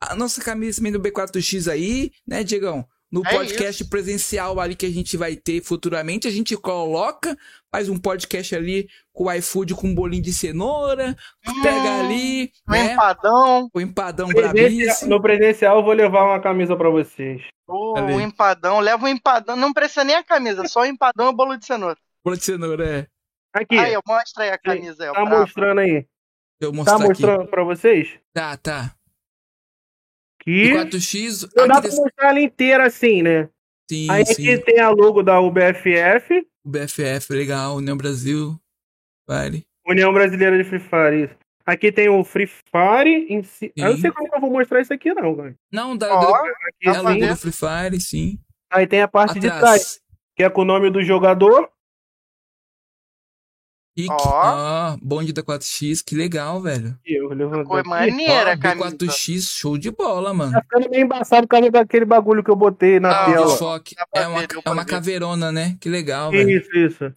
[0.00, 2.86] a nossa camisa também do B4X aí, né, Diegão?
[3.12, 7.36] No É podcast presencial ali que a gente vai ter futuramente, a gente coloca,
[7.70, 11.16] faz um podcast ali com o iFood com um bolinho de cenoura,
[11.62, 12.92] pega Hum, ali, Um né?
[12.94, 15.10] empadão, O empadão Presencial- brabíssimo.
[15.10, 17.40] no presencial eu vou levar uma camisa pra vocês.
[17.68, 18.14] ô, Ali.
[18.14, 21.32] um empadão, leva um empadão, não precisa nem a camisa, só o empadão e o
[21.32, 21.96] bolo de cenoura.
[22.24, 23.06] Bolo de cenoura, é.
[23.56, 25.40] Aqui, Aí, mostra aí a camisa aí, ó, tá braba.
[25.42, 26.04] mostrando aí.
[26.72, 27.08] Deixa eu Tá mostrar aqui.
[27.08, 28.18] mostrando pra vocês?
[28.32, 28.94] Tá, tá.
[30.40, 31.48] Que 4X.
[31.56, 31.96] não dá Aqui pra desse...
[32.00, 33.48] mostrar ela inteira assim, né?
[33.90, 34.32] Sim, Aí sim.
[34.32, 37.76] aqui tem a logo da UBFF, O BFF, legal.
[37.76, 38.58] União Brasil.
[39.28, 39.64] Vale.
[39.86, 41.24] União Brasileira de Free Fire.
[41.24, 41.34] isso.
[41.66, 43.72] Aqui tem o Free Fire em si.
[43.74, 44.00] Eu não Sim.
[44.02, 45.54] sei como que eu vou mostrar isso aqui, não, cara.
[45.72, 46.14] Não, dá.
[46.14, 46.38] Ó, dá-
[46.68, 47.26] Aqui é a logo sim.
[47.28, 48.38] do Free Fire, sim.
[48.70, 49.56] Aí tem a parte de trás.
[49.62, 50.00] Atrás.
[50.36, 51.70] que é com o nome do jogador.
[53.96, 54.96] E Ó.
[55.00, 56.98] bonde da 4X, que legal, velho.
[57.06, 58.96] E eu levantei maneira Ó, a camisa.
[58.96, 60.50] B4X, show de bola, mano.
[60.52, 63.56] Tá ficando meio embaçado por causa daquele bagulho que eu botei na Ah, tela.
[64.10, 65.76] Pra É uma, é uma caveirona, né?
[65.80, 66.50] Que legal, velho.
[66.50, 67.12] Isso, isso.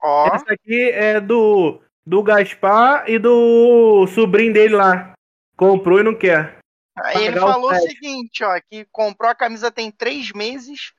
[0.00, 5.12] Ó, Essa aqui é do, do Gaspar e do sobrinho dele lá.
[5.56, 6.58] Comprou e não quer.
[6.98, 7.88] aí ele o falou o frete.
[7.94, 10.92] seguinte, ó, que comprou a camisa tem três meses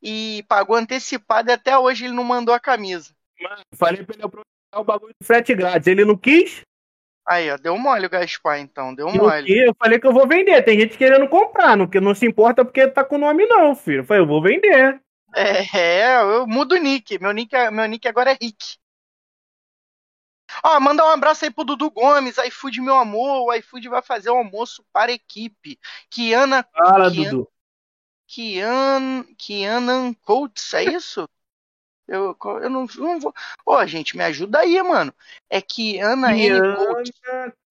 [0.00, 3.12] e pagou antecipado e até hoje ele não mandou a camisa.
[3.74, 5.86] Falei pra ele aproveitar o bagulho do frete grátis.
[5.86, 6.62] Ele não quis,
[7.26, 9.50] Aí, ó, deu mole o Gaspar, então, deu mole.
[9.50, 10.62] Eu falei que eu vou vender.
[10.62, 13.74] Tem gente querendo comprar, não, que não se importa porque tá com o nome, não,
[13.74, 14.00] filho.
[14.00, 15.00] Eu falei, eu vou vender.
[15.34, 17.18] É, eu mudo o nick.
[17.18, 18.76] Meu nick, é- meu nick agora é Rick.
[20.62, 23.46] Ó, mandar um abraço aí pro Dudu Gomes, iFood meu amor.
[23.46, 25.78] O iFood vai fazer um almoço para a equipe.
[26.10, 27.48] Kiana, Fala, Que- Dudu.
[28.26, 31.28] Kian, Kianan Coates, é isso?
[32.06, 33.34] Eu, eu não, não vou.
[33.64, 35.12] Ó, gente, me ajuda aí, mano.
[35.48, 35.62] É N.
[35.62, 36.28] Kiana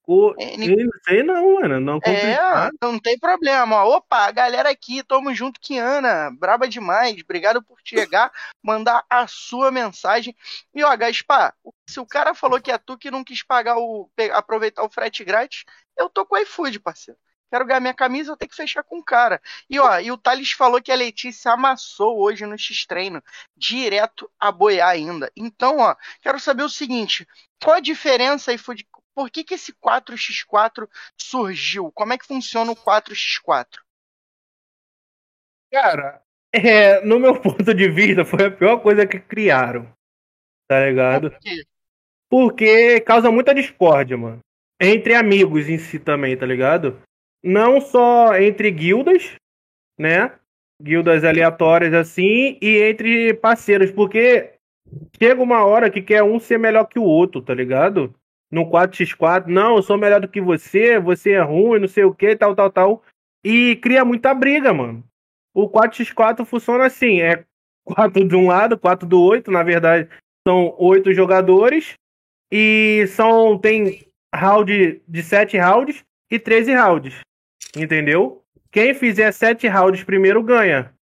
[0.04, 1.80] Co- N- Não sei não, mano.
[1.80, 3.86] Não É, não tem problema.
[3.86, 3.98] ó.
[3.98, 6.30] Opa, a galera aqui, tamo junto, Kiana.
[6.32, 7.22] Braba demais.
[7.24, 8.32] Obrigado por chegar,
[8.62, 10.36] mandar a sua mensagem.
[10.76, 11.56] E ó, Gaspar,
[11.90, 14.10] se o cara falou que é tu que não quis pagar o.
[14.34, 15.64] aproveitar o frete grátis,
[15.98, 17.20] eu tô com o iFood, parceiro.
[17.54, 19.40] Quero ganhar minha camisa, eu tenho que fechar com o cara.
[19.70, 23.22] E ó, e o Thales falou que a Letícia amassou hoje no X-Treino,
[23.56, 25.32] direto a boiar ainda.
[25.38, 27.28] Então, ó, quero saber o seguinte:
[27.64, 28.88] qual a diferença, iFood?
[29.14, 31.92] Por que, que esse 4x4 surgiu?
[31.92, 33.84] Como é que funciona o 4x4?
[35.72, 39.94] Cara, é, no meu ponto de vista, foi a pior coisa que criaram.
[40.68, 41.30] Tá ligado?
[41.30, 41.64] Por quê?
[42.28, 44.40] Porque causa muita discórdia, mano.
[44.82, 47.00] Entre amigos em si também, tá ligado?
[47.44, 49.36] Não só entre guildas,
[50.00, 50.32] né?
[50.82, 54.54] Guildas aleatórias assim, e entre parceiros, porque
[55.18, 58.14] chega uma hora que quer um ser melhor que o outro, tá ligado?
[58.52, 62.14] No 4x4, não, eu sou melhor do que você, você é ruim, não sei o
[62.14, 63.04] que, tal, tal, tal.
[63.44, 65.04] E cria muita briga, mano.
[65.54, 67.44] O 4x4 funciona assim: é
[67.84, 70.10] 4 de um lado, 4 do 8, na verdade,
[70.48, 71.94] são 8 jogadores.
[72.52, 73.58] E são.
[73.58, 77.20] Tem round de 7 rounds e 13 rounds.
[77.76, 78.44] Entendeu?
[78.72, 80.94] Quem fizer 7 rounds primeiro ganha.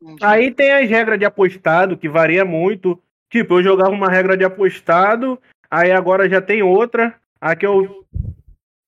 [0.00, 0.24] Entendi.
[0.24, 3.02] Aí tem as regras de apostado, que varia muito.
[3.30, 5.40] Tipo, eu jogava uma regra de apostado,
[5.70, 7.18] aí agora já tem outra.
[7.40, 8.04] A que eu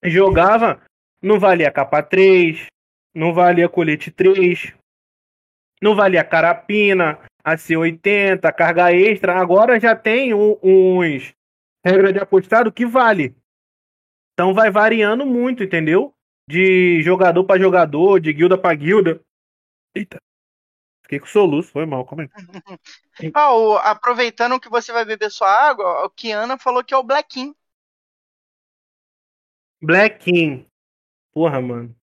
[0.03, 0.81] jogava
[1.21, 2.65] não valia capa 3,
[3.13, 4.73] não valia colete 3,
[5.81, 9.39] não valia carapina, a C80, carga extra.
[9.39, 11.33] Agora já tem um- uns
[11.85, 13.35] regras de apostado que vale.
[14.33, 16.13] Então vai variando muito, entendeu?
[16.51, 19.21] De jogador para jogador, de guilda para guilda.
[19.95, 20.19] Eita.
[21.03, 22.29] Fiquei com soluço, foi mal, calma aí.
[23.33, 27.03] Ah, o- aproveitando que você vai beber sua água, o Kiana falou que é o
[27.03, 27.53] Blackin.
[29.81, 30.65] Black King.
[31.33, 31.95] Porra, mano.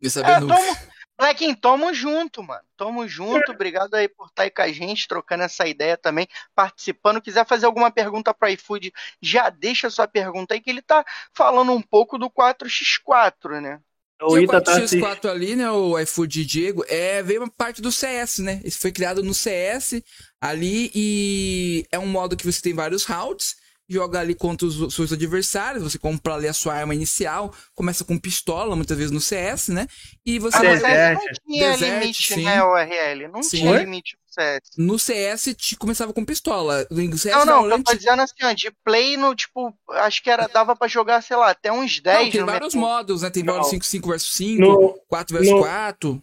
[0.00, 0.46] Eu É, sabendo.
[0.46, 0.76] tamo,
[1.16, 2.64] Blackin, tamo junto, mano.
[2.76, 3.52] Tamo junto.
[3.52, 7.20] Obrigado aí por estar aí com a gente, trocando essa ideia também, participando.
[7.20, 8.92] Quiser fazer alguma pergunta pro iFood,
[9.22, 13.80] já deixa sua pergunta aí, que ele tá falando um pouco do 4x4, né?
[14.22, 15.04] O o Ita tá assistindo.
[15.04, 18.60] 4x4 ali, né, o iFood Diego, é, veio uma parte do CS, né?
[18.62, 20.02] Ele foi criado no CS
[20.40, 23.56] ali e é um modo que você tem vários rounds,
[23.88, 28.18] joga ali contra os seus adversários, você compra ali a sua arma inicial, começa com
[28.18, 29.86] pistola, muitas vezes no CS, né?
[30.24, 31.38] E você Ah, vai- no CS não Desert.
[31.46, 32.44] tinha Desert, limite, sim.
[32.44, 33.28] né, ORL?
[33.28, 33.56] Não Sim.
[33.58, 34.60] tinha limite no CS.
[34.78, 36.86] no CS te começava com pistola.
[36.90, 40.22] No CS Não, não, eu Valorant- tô dizendo assim, ó, de play no, tipo, acho
[40.22, 42.88] que era, dava pra jogar, sei lá, até uns 10 Não, tem no vários Metal-
[42.90, 43.30] modos, né?
[43.30, 43.54] Tem Não.
[43.54, 46.22] modo 5, 5 vs 5, No, 4 vs no- 4.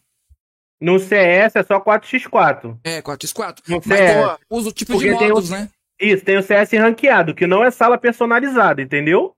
[0.81, 2.77] no CS é só 4x4.
[2.83, 3.61] É, 4x4.
[3.67, 4.13] No Mas CS.
[4.37, 5.69] tem usa o tipo de Porque tem modos, o- né?
[6.01, 9.35] Isso, tem o CS ranqueado, que não é sala personalizada, entendeu?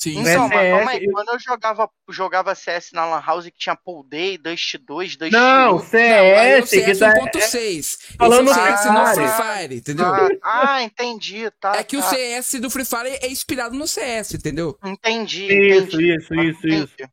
[0.00, 0.18] Sim.
[0.18, 3.56] Então, No mas calma aí, CS, quando eu jogava, jogava CS na Lan House que
[3.56, 5.78] tinha Pool Day, Dust 2, Dust Não, 1.
[5.78, 7.38] Não, aí é o CS, que CS tá, 1.6.
[7.38, 9.76] Esse é falando o CS no Free Free Fire.
[9.76, 10.06] Entendeu?
[10.06, 11.76] Ah, ah, entendi, tá.
[11.76, 12.08] é que o tá.
[12.08, 14.78] CS do Free Fire é inspirado no CS, entendeu?
[14.84, 16.14] Entendi, Isso, entendi.
[16.14, 16.94] isso, isso, isso.
[16.94, 17.10] Entendi.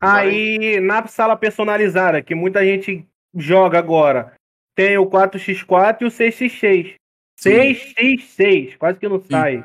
[0.00, 3.06] Aí, na sala personalizada, que muita gente
[3.36, 4.34] joga agora,
[4.74, 6.94] tem o 4x4 e o 6x6.
[7.42, 9.64] 6x6, quase que não sai.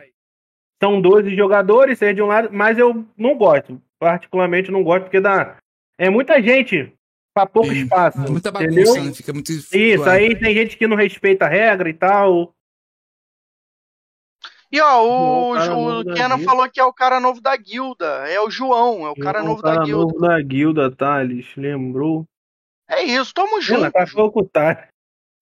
[0.82, 3.82] São 12 jogadores, seja de um lado, mas eu não gosto.
[4.00, 5.58] Particularmente não gosto, porque dá.
[5.98, 6.94] É muita gente
[7.34, 7.82] pra pouco Sim.
[7.84, 8.20] espaço.
[8.32, 8.86] Muita entendeu?
[8.86, 9.14] bagunça, né?
[9.14, 9.52] Fica muito.
[9.52, 12.54] Isso, aí tem gente que não respeita a regra e tal.
[14.72, 18.28] E ó, O o, o Kenan falou que é o cara novo da guilda.
[18.28, 19.92] É o João, é o cara novo da guilda.
[20.04, 21.48] novo da guilda, Thales.
[21.56, 22.26] Lembrou?
[22.90, 23.92] É isso, tamo Ela junto.
[23.92, 24.86] cachorro com o Thales.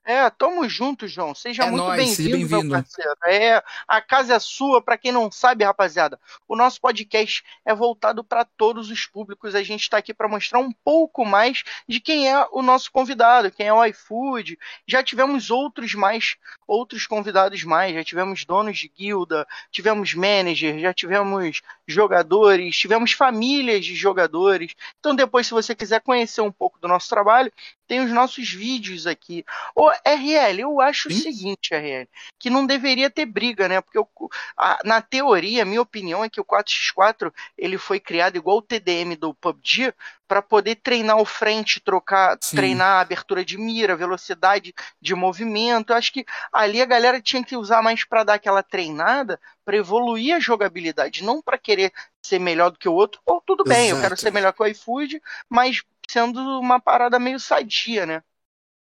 [0.08, 1.34] É, tamo junto, João.
[1.34, 2.74] Seja É muito bem-vindo, meu bem-vindo.
[2.76, 3.12] parceiro.
[3.26, 6.20] É, a casa é sua, pra quem não sabe, rapaziada.
[6.48, 9.56] O nosso podcast é voltado pra todos os públicos.
[9.56, 13.50] A gente tá aqui pra mostrar um pouco mais de quem é o nosso convidado,
[13.50, 14.60] quem é o iFood.
[14.88, 16.36] Já tivemos outros mais,
[16.68, 17.96] outros convidados mais.
[17.96, 24.76] Já tivemos donos de guilda, tivemos manager, já tivemos jogadores, tivemos famílias de jogadores.
[25.00, 27.52] Então, depois, se você quiser conhecer um pouco do nosso trabalho,
[27.88, 29.46] tem os nossos vídeos aqui.
[29.76, 31.18] Ô, RL, eu acho Sim.
[31.18, 32.10] o seguinte, RL,
[32.40, 33.82] que não deveria ter briga, né?
[33.82, 34.10] Porque eu-
[34.58, 38.62] a- na teoria, a minha opinião é que o 4x4 ele foi criado igual o
[38.62, 39.94] TDM do PUBG
[40.28, 42.56] para poder treinar o frente, trocar, Sim.
[42.58, 45.92] treinar a abertura de mira, velocidade de movimento.
[45.92, 49.78] Eu acho que ali a galera tinha que usar mais para dar aquela treinada, para
[49.78, 51.92] evoluir a jogabilidade, não para querer
[52.22, 53.22] ser melhor do que o outro.
[53.26, 57.40] Ou tudo bem, eu quero ser melhor que o iFood, mas sendo uma parada meio
[57.40, 58.24] sadia, né?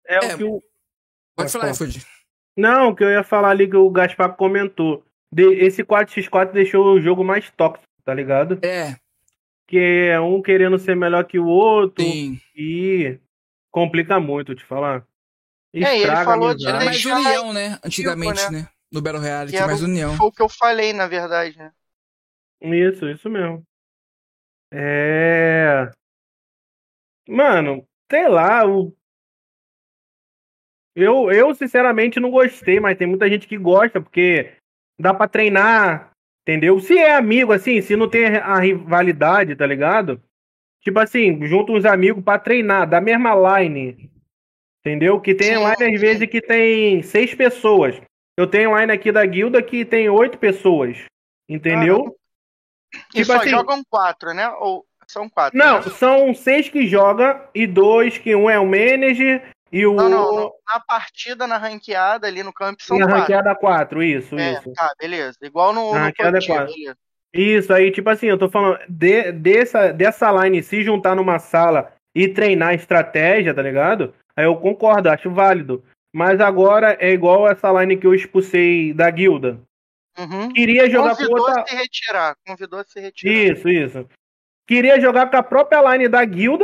[0.05, 0.63] É, É, o que o.
[1.35, 2.05] Pode falar, iFood.
[2.57, 5.05] Não, o que eu ia falar ali que o Gaspar comentou.
[5.31, 8.59] De- esse 4x4 deixou o jogo mais tóxico, tá ligado?
[8.65, 8.95] É,
[9.67, 12.41] Que é um querendo ser melhor que o outro sim.
[12.55, 13.19] e
[13.71, 15.05] complica muito, te falar.
[15.71, 17.79] É, ele Estraga a falou de Era mais união, né?
[17.83, 18.67] Antigamente, né?
[18.91, 20.17] No Battle Royale Que tinha era mais o- união.
[20.17, 21.71] Foi o que eu falei, na verdade, né?
[22.61, 23.63] Isso, isso mesmo.
[24.73, 25.91] É.
[27.29, 28.91] Mano, sei lá, o...
[30.95, 34.53] eu, eu sinceramente não gostei, mas tem muita gente que gosta, porque
[34.99, 36.11] dá pra treinar,
[36.41, 36.79] entendeu?
[36.79, 40.21] Se é amigo, assim, se não tem a rivalidade, tá ligado?
[40.81, 44.09] Tipo assim, junta uns amigos pra treinar, da mesma line,
[44.81, 45.21] entendeu?
[45.21, 48.01] Que tem line às vezes que tem seis pessoas.
[48.37, 50.97] Eu tenho line aqui da guilda que tem oito pessoas,
[51.47, 52.17] entendeu?
[53.13, 54.49] E Tipo só assim- jogam quatro, né?
[54.49, 55.57] Ou são quatro?
[55.57, 55.81] Não, né?
[55.91, 60.35] são seis que joga e dois que um é o manager e o Não, não,
[60.35, 60.51] não.
[60.67, 63.19] Na partida, na ranqueada ali no campo, são na quatro.
[63.21, 64.71] ranqueada quatro, isso, É, isso.
[64.73, 65.37] tá, beleza.
[65.41, 66.73] Igual no, Na no ranqueada é quatro.
[66.73, 66.97] beleza.
[67.31, 71.93] Isso aí, tipo assim, eu tô falando de- dessa, dessa line se juntar numa sala
[72.15, 74.15] e treinar estratégia, tá ligado?
[74.35, 75.83] Aí eu concordo, acho válido.
[76.11, 79.59] Mas agora é igual essa line que eu expulsei da guilda.
[80.17, 80.51] Uhum.
[80.51, 81.61] Queria jogar com Convidou outra.
[81.61, 82.35] a se retirar.
[82.47, 83.31] Convidou a se retirar.
[83.33, 84.09] Isso, isso.
[84.69, 86.63] Queria jogar com a própria line da guilda.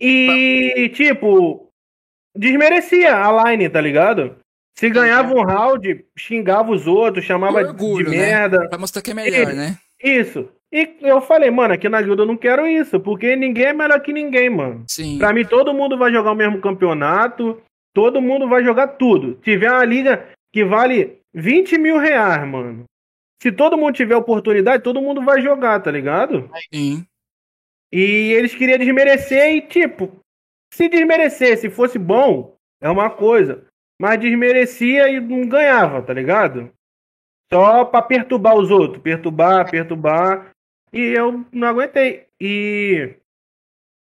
[0.00, 1.68] E, tipo,
[2.34, 4.36] desmerecia a line, tá ligado?
[4.78, 8.26] Se ganhava um round, xingava os outros, chamava Orgulho, de né?
[8.28, 8.66] merda.
[8.70, 9.76] Pra mostrar que é melhor, Ele- né?
[10.02, 10.48] Isso.
[10.72, 14.00] E eu falei, mano, aqui na guilda eu não quero isso, porque ninguém é melhor
[14.00, 14.84] que ninguém, mano.
[14.88, 15.18] Sim.
[15.18, 17.60] Pra mim, todo mundo vai jogar o mesmo campeonato,
[17.92, 19.34] todo mundo vai jogar tudo.
[19.42, 22.84] Tiver uma liga que vale 20 mil reais, mano.
[23.42, 26.50] Se todo mundo tiver oportunidade, todo mundo vai jogar, tá ligado?
[26.72, 27.06] Sim.
[27.92, 30.20] E eles queriam desmerecer e, tipo,
[30.72, 33.66] se desmerecer, se fosse bom, é uma coisa.
[34.00, 36.70] Mas desmerecia e não ganhava, tá ligado?
[37.52, 39.02] Só pra perturbar os outros.
[39.02, 40.50] Perturbar, perturbar.
[40.92, 42.26] E eu não aguentei.
[42.40, 43.16] E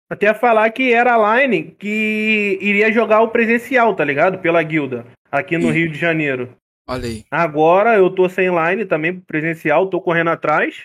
[0.10, 4.40] até falar que era a Line que iria jogar o presencial, tá ligado?
[4.40, 5.06] Pela guilda.
[5.32, 5.72] Aqui no Sim.
[5.72, 6.56] Rio de Janeiro.
[6.88, 7.26] Olha aí.
[7.31, 10.84] Agora eu tô sem line também presencial, tô correndo atrás,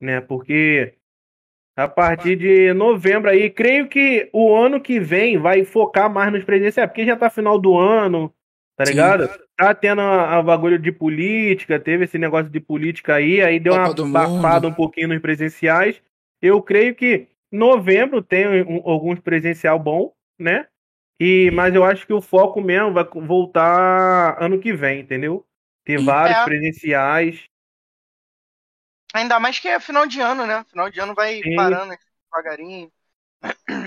[0.00, 0.20] né?
[0.20, 0.94] Porque
[1.76, 6.44] a partir de novembro aí, creio que o ano que vem vai focar mais nos
[6.44, 8.32] presenciais, porque já tá final do ano,
[8.76, 8.92] tá Sim.
[8.92, 9.28] ligado?
[9.56, 13.74] Tá tendo a, a bagulho de política, teve esse negócio de política aí, aí deu
[13.74, 16.02] Copa uma bafada um pouquinho nos presenciais.
[16.40, 20.66] Eu creio que novembro tem um- alguns presencial bom, né?
[21.24, 25.46] E, mas eu acho que o foco mesmo vai voltar ano que vem, entendeu?
[25.84, 26.04] Ter Sim.
[26.04, 26.44] vários É.
[26.44, 27.44] presenciais.
[29.14, 30.64] Ainda mais que é final de ano, né?
[30.68, 31.54] Final de ano vai Sim.
[31.54, 31.94] parando
[32.24, 32.90] devagarinho.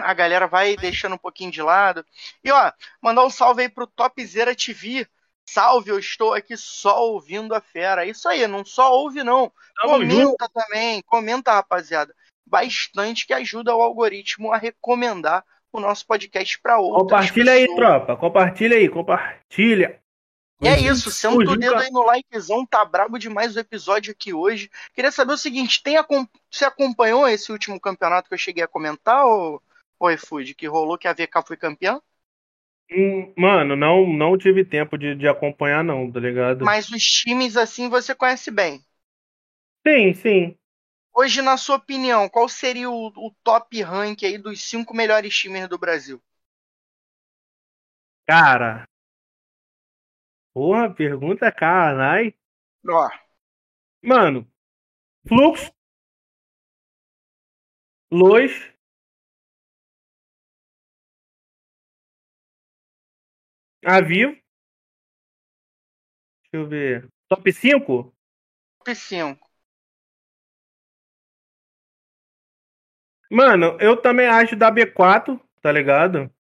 [0.02, 2.06] A galera vai deixando um pouquinho de lado.
[2.42, 2.72] E ó,
[3.02, 5.06] mandar um salve aí pro Topzera TV.
[5.46, 8.06] Salve, eu estou aqui só ouvindo a fera.
[8.06, 9.52] Isso aí, não só ouve não.
[9.76, 10.38] Tamo junto.
[10.38, 12.16] comenta também, comenta, rapaziada.
[12.46, 15.44] Bastante que ajuda o algoritmo a recomendar
[15.78, 17.76] o nosso podcast para outras Compartilha aí, pessoas.
[17.76, 18.16] tropa.
[18.18, 20.00] Compartilha aí, compartilha.
[20.62, 24.34] E é isso, senta O dedo aí no likezão, tá brabo demais o episódio aqui
[24.34, 24.70] hoje.
[24.94, 28.68] Queria saber o seguinte, tem acom- você acompanhou esse último campeonato que eu cheguei a
[28.68, 29.62] comentar, ou,
[30.00, 32.02] ou iFood, que rolou que a VK foi campeã?
[32.92, 36.76] Hum, Mano, não, não tive tempo de, de acompanhar, não, tá ligado?
[36.76, 38.84] Mas os times assim você conhece bem.
[39.88, 40.58] Sim, sim.
[41.18, 45.70] Hoje, na sua opinião, qual seria o, o top rank aí dos cinco melhores times
[45.70, 46.22] do Brasil?
[48.28, 48.86] Cara.
[50.54, 52.34] Porra, pergunta caralho.
[52.88, 53.10] Ó,
[54.02, 54.48] Mano,
[55.28, 55.72] Flux,
[58.12, 58.52] Lois,
[63.86, 64.32] A Vivo.
[64.32, 64.44] Deixa
[66.54, 67.08] eu ver.
[67.30, 68.16] Top 5?
[68.80, 69.45] Top 5.
[73.36, 76.32] Mano, eu também acho da B4, tá ligado?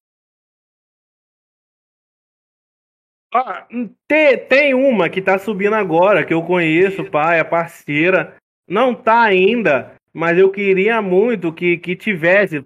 [3.34, 3.68] Ah,
[4.08, 8.38] tem, tem uma que tá subindo agora, que eu conheço, pai, é parceira.
[8.66, 12.66] Não tá ainda, mas eu queria muito que, que tivesse.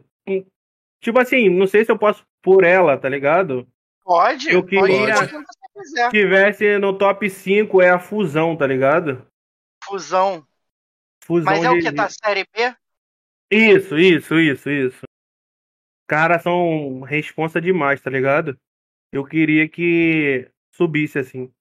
[1.01, 3.67] Tipo assim, não sei se eu posso por ela, tá ligado?
[4.03, 5.43] Pode, Eu queria- pode,
[5.73, 6.09] quiser.
[6.11, 9.25] Tivesse no top 5 é a fusão, tá ligado?
[9.85, 10.45] Fusão.
[11.23, 11.91] Fusão Mas é o de- que?
[11.93, 12.75] Tá série B?
[13.51, 15.01] Isso, isso, isso, isso.
[16.07, 18.57] Caras são responsa demais, tá ligado?
[19.11, 21.51] Eu queria que subisse assim.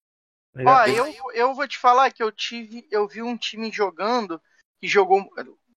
[0.54, 4.40] tá Ó, eu, eu vou te falar que eu tive, eu vi um time jogando
[4.80, 5.28] que jogou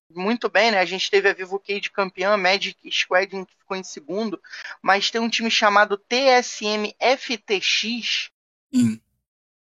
[0.09, 0.79] muito bem, né?
[0.79, 4.41] A gente teve a Vivo Cade campeã, Magic Squadron que ficou em segundo,
[4.81, 8.29] mas tem um time chamado TSM FTX
[8.73, 8.97] Hum.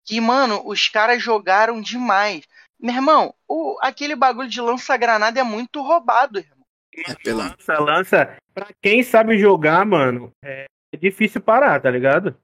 [0.04, 2.46] que, mano, os caras jogaram demais.
[2.82, 6.66] Meu irmão, o, aquele bagulho de lança-granada é muito roubado, irmão.
[6.94, 7.44] É, pela...
[7.44, 8.36] Lança, lança.
[8.52, 10.66] Pra quem sabe jogar, mano, é
[10.98, 12.36] difícil parar, tá ligado?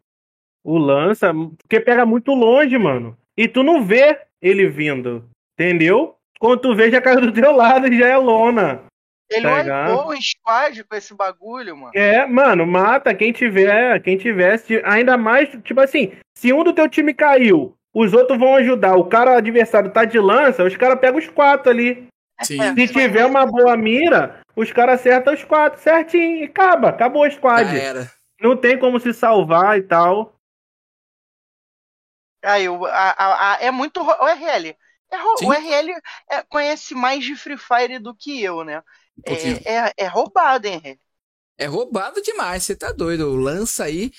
[0.64, 3.18] O lança, porque pega muito longe, mano.
[3.36, 6.16] E tu não vê ele vindo, entendeu?
[6.38, 8.84] Quando tu vê, já caiu do teu lado e já é lona.
[9.30, 9.90] Ele Tá ligado?
[9.90, 11.92] wipou o squad com esse bagulho, mano.
[11.94, 16.88] É, mano, mata quem tiver, quem tivesse, ainda mais, tipo assim, se um do teu
[16.88, 21.00] time caiu, os outros vão ajudar, o cara o adversário tá de lança, os caras
[21.00, 22.06] pegam os quatro ali.
[22.42, 22.60] Sim.
[22.62, 22.72] É.
[22.74, 27.30] Se tiver uma boa mira, os caras acertam os quatro certinho e acaba, acabou o
[27.30, 27.68] squad.
[28.40, 30.36] Não tem como se salvar e tal.
[32.44, 34.00] Aí, o, a, a- a- é muito.
[34.00, 34.76] O RL.
[35.10, 35.46] É Sim.
[35.46, 35.90] o RL
[36.30, 38.82] é- conhece mais de Free Fire do que eu, né?
[39.26, 39.32] Um.
[39.64, 40.98] É, é, é roubado, hein, RL?
[41.58, 43.32] É roubado demais, você tá doido.
[43.32, 44.12] O lança aí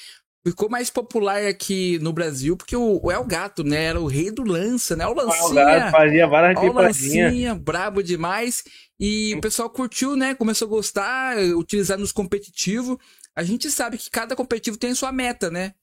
[0.46, 3.86] ficou mais popular aqui no Brasil porque o, o El Gato, né?
[3.86, 5.06] Era o rei do lança, né?
[5.08, 5.66] O O lancinha.
[5.66, 8.64] gato fazia várias o lancinha, brabo demais.
[9.00, 10.36] E o pessoal curtiu, né?
[10.36, 12.98] Começou a gostar, utilizar nos competitivos.
[13.36, 15.74] A gente sabe que cada competitivo tem sua meta, né?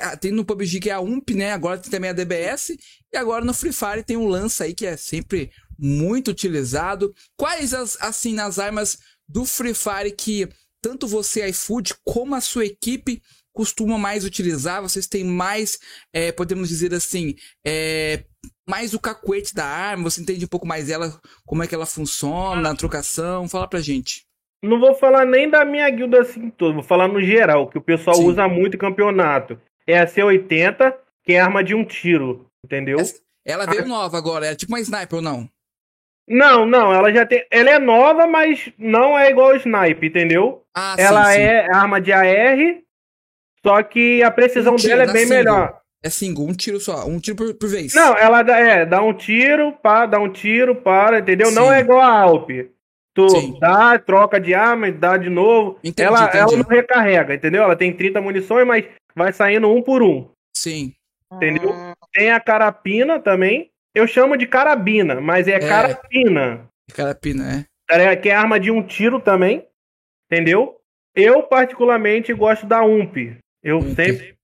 [0.00, 1.52] Ah, Tem no PUBG que é a UMP, né?
[1.52, 2.70] Agora tem também a DBS.
[3.12, 7.12] E agora no Free Fire tem um lança aí que é sempre muito utilizado.
[7.36, 8.98] Quais, as, assim, nas armas
[9.28, 10.48] do Free Fire que
[10.80, 13.20] tanto você, iFood, como a sua equipe
[13.52, 14.82] costuma mais utilizar?
[14.82, 15.78] Vocês têm mais,
[16.12, 17.34] é, podemos dizer assim,
[17.66, 18.24] é,
[18.68, 20.04] mais o cacuete da arma?
[20.04, 21.12] Você entende um pouco mais dela,
[21.46, 23.48] como é que ela funciona, a trocação?
[23.48, 24.24] Fala pra gente.
[24.64, 27.82] Não vou falar nem da minha guilda assim toda, vou falar no geral, que o
[27.82, 28.26] pessoal Sim.
[28.26, 29.60] usa muito em campeonato.
[29.86, 32.98] É a C80, que é arma de um tiro, entendeu?
[33.44, 35.48] Ela veio nova agora, é tipo uma sniper ou não?
[36.28, 37.44] Não, não, ela já tem.
[37.50, 40.62] Ela é nova, mas não é igual ao snipe, entendeu?
[40.74, 41.42] Ah, ela sim, sim.
[41.42, 42.78] é arma de AR,
[43.64, 45.38] só que a precisão Um tiro, dela é bem single.
[45.38, 45.78] melhor.
[46.04, 47.94] É single, um tiro só, um tiro por, por vez.
[47.94, 51.46] Não, ela dá, é, dá um tiro, pá, dá um tiro, para, entendeu?
[51.48, 51.54] Sim.
[51.54, 52.50] Não é igual a Alp.
[53.14, 53.58] Tu Sim.
[53.60, 55.78] dá, troca de arma, dá de novo.
[55.84, 56.38] Entendi, ela, entendi.
[56.38, 57.62] ela não recarrega, entendeu?
[57.62, 58.84] Ela tem 30 munições, mas
[59.14, 60.28] vai saindo um por um.
[60.56, 60.92] Sim.
[61.32, 61.70] Entendeu?
[61.70, 63.70] Hum, Tem a carapina também.
[63.94, 65.58] Eu chamo de carabina, mas é, É.
[65.60, 66.66] carapina.
[66.94, 68.16] Carapina, é.
[68.16, 69.66] Que é arma de um tiro também.
[70.30, 70.76] Entendeu?
[71.14, 73.36] Eu, particularmente, gosto da UMP.
[73.62, 73.94] Eu UMP.
[73.94, 74.34] sempre,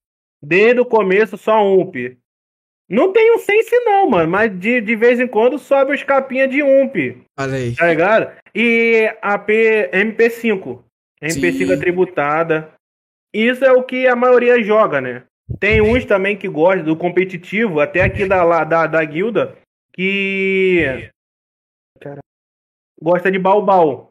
[0.43, 2.17] desde o começo, só UMP.
[2.89, 4.31] Não tem um sense, não, mano.
[4.31, 7.23] Mas de, de vez em quando sobe os capinha de UMP.
[7.39, 7.75] Olha aí.
[7.77, 8.35] Tá ligado?
[8.55, 10.83] E a P, MP5.
[11.23, 11.73] MP5 Sim.
[11.73, 12.73] atributada.
[13.35, 15.25] Isso é o que a maioria joga, né?
[15.61, 19.57] Tem uns também que gostam do competitivo, até aqui da, lá- da, da guilda,
[19.93, 21.11] que.
[22.01, 22.21] Cara,
[23.01, 24.09] gosta de balbal.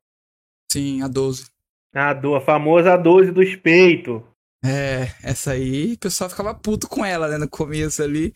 [0.72, 1.48] Sim, a 12.
[1.96, 4.22] A, do, a famosa 12 dos peitos.
[4.64, 8.34] É, essa aí, o pessoal ficava puto com ela, né, no começo ali.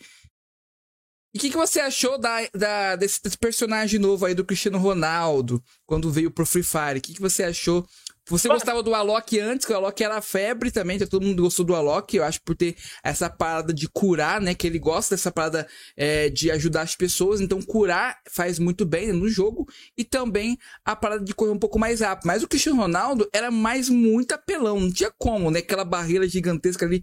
[1.34, 4.78] E o que, que você achou da, da- desse, desse personagem novo aí do Cristiano
[4.78, 6.98] Ronaldo, quando veio pro Free Fire?
[6.98, 7.86] O que, que você achou?
[8.28, 11.06] Você gostava do Alok antes, que o Alok era febre também, tá?
[11.06, 14.54] todo mundo gostou do Alok, eu acho, por ter essa parada de curar, né?
[14.54, 15.66] Que ele gosta dessa parada
[15.96, 19.66] é, de ajudar as pessoas, então curar faz muito bem né, no jogo,
[19.98, 22.26] e também a parada de correr um pouco mais rápido.
[22.26, 25.58] Mas o Cristiano Ronaldo era mais muito apelão, não tinha como, né?
[25.58, 27.02] Aquela barreira gigantesca ali.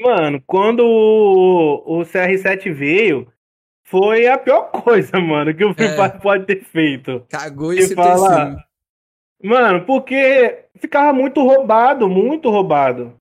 [0.00, 3.32] Mano, quando o, o CR7 veio,
[3.84, 5.96] foi a pior coisa, mano, que o Free É.
[5.96, 7.24] Fire pode ter feito.
[7.28, 8.63] Cagou esse fala-.
[9.44, 13.14] Mano, porque ficava muito roubado, muito roubado.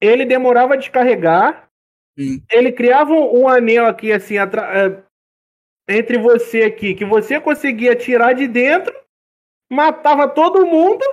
[0.00, 1.68] Ele demorava a descarregar,
[2.16, 2.40] Sim.
[2.48, 5.02] ele criava um, um anel aqui, assim, é,
[5.88, 8.94] entre você aqui, que você conseguia tirar de dentro,
[9.68, 11.04] matava todo mundo,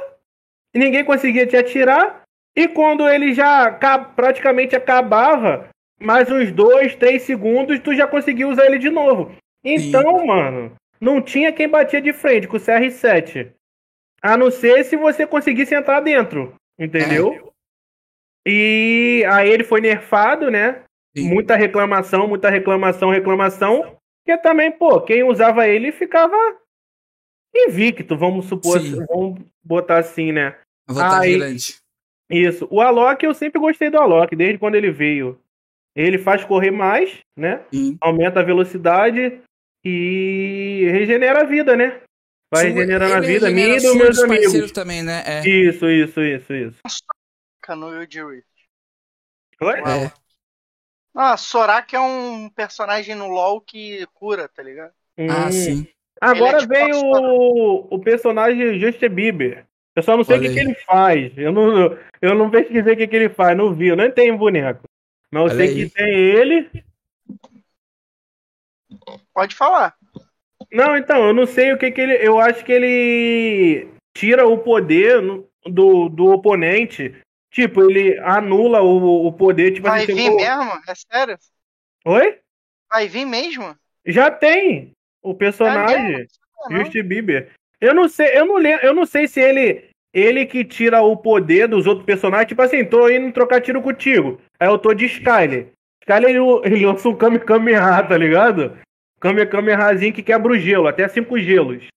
[0.75, 2.21] e ninguém conseguia te atirar.
[2.55, 3.71] E quando ele já
[4.15, 5.67] praticamente acabava,
[5.99, 9.35] mais uns dois, três segundos, tu já conseguiu usar ele de novo.
[9.63, 10.27] Então, Sim.
[10.27, 13.54] mano, não tinha quem batia de frente com o CR7.
[14.21, 16.55] A não ser se você conseguisse entrar dentro.
[16.77, 17.33] Entendeu?
[17.33, 18.49] É.
[18.49, 20.83] E aí ele foi nerfado, né?
[21.15, 21.29] Sim.
[21.29, 23.97] Muita reclamação, muita reclamação, reclamação.
[24.25, 26.35] Que também, pô, quem usava ele ficava
[27.55, 29.05] invicto, vamos supor, Sim.
[29.05, 30.57] vamos botar assim, né?
[30.87, 31.37] Aí.
[32.29, 32.67] Isso.
[32.69, 35.39] O Alok, eu sempre gostei do Alok, desde quando ele veio.
[35.95, 37.63] Ele faz correr mais, né?
[37.73, 37.97] Sim.
[38.01, 39.39] Aumenta a velocidade
[39.83, 42.01] e regenera a vida, né?
[42.51, 44.71] Vai regenerando a vida minha e dos meus amigos.
[44.71, 45.23] também, né?
[45.25, 45.47] É.
[45.47, 46.79] Isso, isso, isso, isso.
[47.69, 48.47] No Yuji Rift.
[49.59, 49.79] Oi?
[49.79, 50.11] É.
[51.15, 54.93] Ah, Soraka é um personagem no LoL que cura, tá ligado?
[55.17, 55.27] Hum.
[55.29, 55.87] Ah, sim.
[56.21, 59.65] Agora é tipo veio o, o personagem Justin Bieber.
[59.95, 61.31] Eu só não sei o que, que, ele faz.
[61.37, 63.87] Eu não, eu não pesquisei o que, que ele faz, não vi.
[63.87, 64.83] Eu nem tenho boneco.
[65.31, 65.89] Mas eu Olha sei aí.
[65.89, 66.83] que tem ele.
[69.33, 69.95] Pode falar.
[70.75, 72.15] Não, então, eu não sei o que, que ele.
[72.15, 75.21] Eu acho que ele tira o poder
[75.65, 77.15] do, do oponente.
[77.49, 79.71] Tipo, ele anula o, o poder.
[79.71, 80.35] Tipo, Vai assim, vir tipo...
[80.35, 80.71] mesmo?
[80.85, 81.37] É sério?
[82.03, 82.39] Oi?
[82.91, 83.73] Vai vir mesmo?
[84.05, 84.91] Já tem
[85.23, 86.27] o personagem.
[86.69, 87.51] É Justin Bieber.
[87.79, 91.15] Eu não sei, eu não lembro, eu não sei se ele ele que tira o
[91.15, 94.41] poder dos outros personagens, tipo assim, tô indo trocar tiro contigo.
[94.59, 95.67] Aí eu tô de Skyler.
[96.01, 98.77] Skyler ele, ele lança um Kame Kameha, tá ligado?
[99.19, 101.87] Kame Kamehazinho que quebra o gelo, até cinco gelos.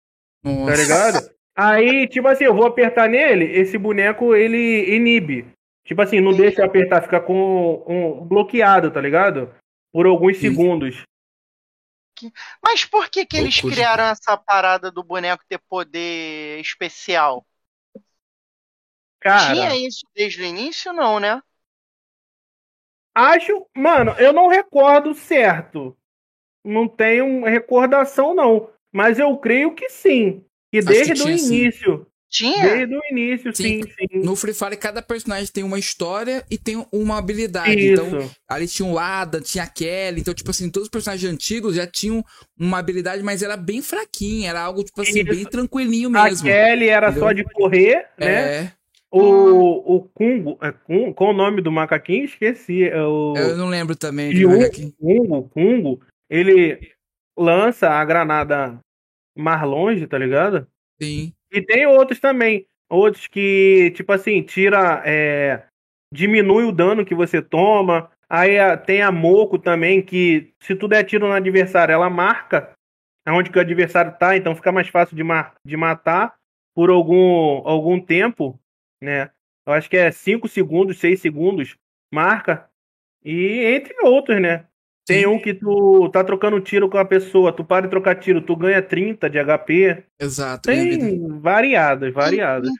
[0.43, 0.73] Tá Nossa.
[0.73, 1.39] Tá ligado?
[1.55, 5.53] Aí, tipo assim, eu vou apertar nele, esse boneco ele inibe.
[5.85, 9.53] Tipo assim, não deixa eu apertar, fica com um bloqueado, tá ligado?
[9.93, 10.51] Por alguns Sim.
[10.51, 11.03] segundos.
[12.63, 17.45] Mas por que que eles criaram essa parada do boneco ter poder especial?
[19.21, 21.43] Cara, Tinha isso desde o início, não, né?
[23.15, 25.98] Acho, mano, eu não recordo certo.
[26.69, 28.69] Não tenho recordação, não.
[28.93, 30.43] Mas eu creio que sim.
[30.71, 31.99] Que desde o início.
[31.99, 32.07] Sim.
[32.31, 32.63] Tinha?
[32.63, 33.83] Desde o início, sim.
[33.83, 34.19] sim, sim.
[34.19, 37.75] No Free Fire, cada personagem tem uma história e tem uma habilidade.
[37.75, 38.03] Isso.
[38.03, 40.21] Então, ali tinha o Adam, tinha a Kelly.
[40.21, 42.23] Então, tipo assim, todos os personagens antigos já tinham
[42.59, 44.51] uma habilidade, mas era bem fraquinha.
[44.51, 45.31] Era algo, tipo assim, Isso.
[45.31, 46.47] bem tranquilinho mesmo.
[46.47, 47.27] A Kelly era entendeu?
[47.27, 48.27] só de correr, né?
[48.29, 48.73] É.
[49.11, 52.27] O, o Kungo, é, Kungo, qual o nome do macaquinho?
[52.27, 52.85] Esqueci.
[52.85, 53.35] É o...
[53.39, 54.31] Eu não lembro também.
[54.33, 54.51] E o
[55.01, 56.93] Kungo, Kungo, ele
[57.37, 58.79] lança a granada
[59.37, 60.67] mais longe, tá ligado?
[61.01, 61.33] Sim.
[61.53, 62.67] E tem outros também.
[62.91, 65.03] Outros que, tipo assim, tira.
[65.05, 65.65] É,
[66.13, 68.11] diminui o dano que você toma.
[68.29, 72.73] Aí tem a Moco também, que se tu der tiro no adversário, ela marca
[73.33, 76.35] onde que o adversário tá, então fica mais fácil de, ma de matar
[76.75, 78.59] por algum, algum tempo,
[79.03, 79.31] né?
[79.67, 81.77] Eu acho que é 5 segundos, 6 segundos,
[82.13, 82.71] marca.
[83.25, 84.67] E entre outros, né?
[85.09, 88.43] Tem um que tu tá trocando tiro com a pessoa, tu para de trocar tiro,
[88.43, 90.05] tu ganha 30 de HP.
[90.21, 90.69] Exato.
[90.69, 92.71] Tem variadas, variadas.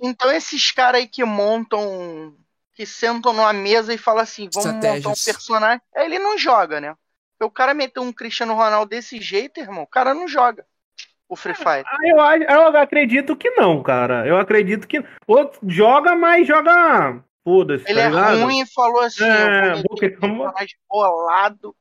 [0.00, 2.36] Então esses caras aí que montam,
[2.74, 6.94] que sentam numa mesa e falam assim, vamos montar um personagem, ele não joga, né?
[7.32, 10.64] Porque o cara meteu um Cristiano Ronaldo desse jeito, irmão, o cara não joga
[11.28, 11.84] o Free Fire.
[11.86, 14.26] Ah, eu, eu acredito que não, cara.
[14.26, 15.02] Eu acredito que.
[15.26, 17.84] Outro joga, mas joga Foda-se.
[17.88, 18.40] Ele tá é ligado?
[18.40, 20.52] ruim e falou assim: é, porque como...
[20.88, 21.74] bolado.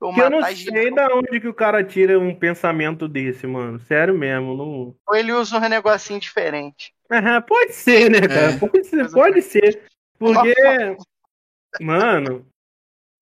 [0.00, 3.78] Eu, eu não sei da onde que o cara tira um pensamento desse, mano.
[3.80, 4.54] Sério mesmo.
[4.56, 4.94] Não...
[5.08, 6.92] Ou ele usa um negocinho diferente.
[7.10, 8.52] Uhum, pode ser, né, cara?
[8.52, 8.58] É.
[8.58, 9.82] Pode ser, pode ser.
[10.18, 10.54] Porque.
[11.80, 12.46] mano.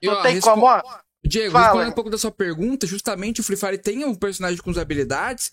[0.02, 0.82] Não tem como, ó.
[1.24, 4.76] Diego, respondendo um pouco da sua pergunta, justamente o Free Fire tem um personagem com
[4.76, 5.52] habilidades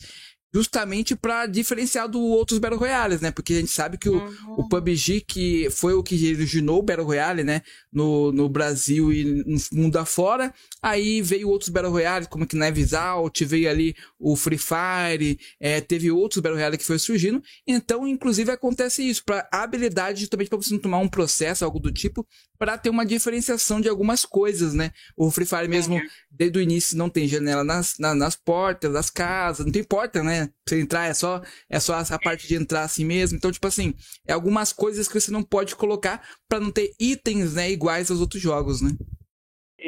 [0.53, 3.31] justamente para diferenciar do outros Battle Royales, né?
[3.31, 4.55] Porque a gente sabe que o, uhum.
[4.57, 7.61] o PUBG, que foi o que originou o Battle Royale, né?
[7.91, 10.53] No, no Brasil e no mundo afora.
[10.81, 15.81] Aí veio outros Battle Royales, como que Knives Out, veio ali o Free Fire, é,
[15.81, 17.41] teve outros Battle Royale que foi surgindo.
[17.67, 21.91] Então, inclusive, acontece isso, para habilidade, justamente para você não tomar um processo, algo do
[21.91, 22.25] tipo,
[22.57, 24.91] para ter uma diferenciação de algumas coisas, né?
[25.15, 26.01] O Free Fire mesmo, uhum.
[26.31, 30.23] desde o início, não tem janela nas, na, nas portas das casas, não tem porta,
[30.23, 30.38] né?
[30.45, 33.37] Pra você entrar, é só, é só a parte de entrar assim mesmo.
[33.37, 33.93] Então, tipo assim,
[34.27, 38.19] é algumas coisas que você não pode colocar para não ter itens, né, iguais aos
[38.19, 38.91] outros jogos, né?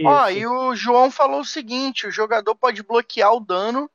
[0.06, 3.90] Ó, oh, e o João falou o seguinte: o jogador pode bloquear o dano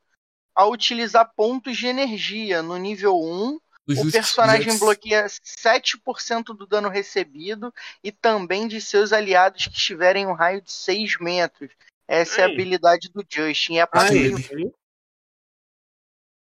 [0.54, 3.58] ao utilizar pontos de energia no nível 1
[3.88, 7.72] o personagem bloqueia 7% do dano recebido
[8.02, 11.70] e também de seus aliados que estiverem em um raio de 6 metros.
[12.08, 12.40] Essa Ai.
[12.40, 13.78] é a habilidade do Justin.
[13.78, 14.38] É passivo.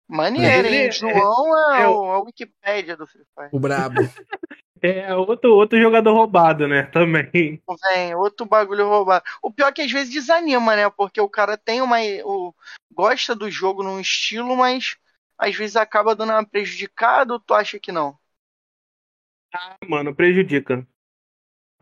[0.07, 0.91] Maneiro, hein?
[0.91, 3.49] João é, é, o, a Wikipédia do Free Fire.
[3.51, 4.01] O brabo.
[4.85, 6.83] É outro, outro jogador roubado, né?
[6.83, 7.23] Também.
[7.31, 9.23] Vem, outro bagulho roubado.
[9.41, 10.89] O pior é que às vezes desanima, né?
[10.89, 11.99] Porque o cara tem uma.
[12.25, 12.53] O,
[12.91, 14.97] gosta do jogo num estilo, mas
[15.37, 18.19] às vezes acaba dando uma prejudicada ou tu acha que não?
[19.53, 20.85] Ah, mano, prejudica.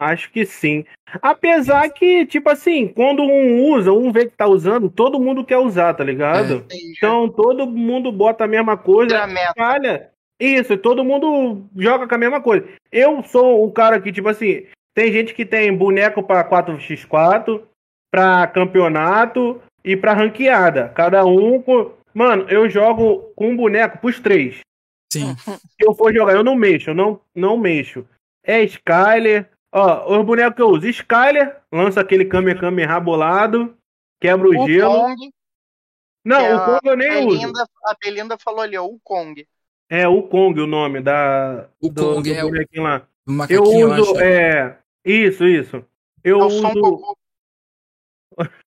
[0.02, 0.84] Acho que sim.
[1.22, 5.60] Apesar que, tipo assim, quando um usa, um vê que tá usando, todo mundo quer
[5.60, 6.66] usar, tá ligado?
[6.72, 6.76] É.
[6.98, 9.54] Então todo mundo bota a mesma coisa, Tira a meta.
[9.56, 10.10] falha.
[10.40, 12.68] Isso, todo mundo joga com a mesma coisa.
[12.92, 14.66] Eu sou o cara que, tipo assim,
[14.96, 17.62] tem gente que tem boneco pra 4x4,
[18.10, 20.90] pra campeonato e pra ranqueada.
[20.96, 21.92] Cada um com.
[22.12, 24.62] Mano, eu jogo com um boneco pros três.
[25.14, 25.36] Sim.
[25.38, 28.04] Se eu for jogar, eu não mexo, eu não, não mexo.
[28.44, 29.48] É Skyler.
[29.74, 30.88] Ó, os bonecos que eu uso.
[30.88, 33.78] Skyler, lança aquele Kame Kame rabolado,
[34.20, 34.92] quebra o, O gelo.
[34.92, 35.32] Kong,
[36.26, 37.40] não, é o Kong eu nem uso.
[37.40, 39.48] Belinda, a Belinda falou ali, ó, o Kong.
[39.90, 43.08] É o Kong o nome da, O do, Kong do é o bonequinho lá.
[43.28, 44.22] o Eu eu uso, acho.
[44.22, 44.78] é.
[45.04, 45.86] Isso, isso.
[46.24, 46.74] Eu É o uso.
[46.74, 47.18] Goku.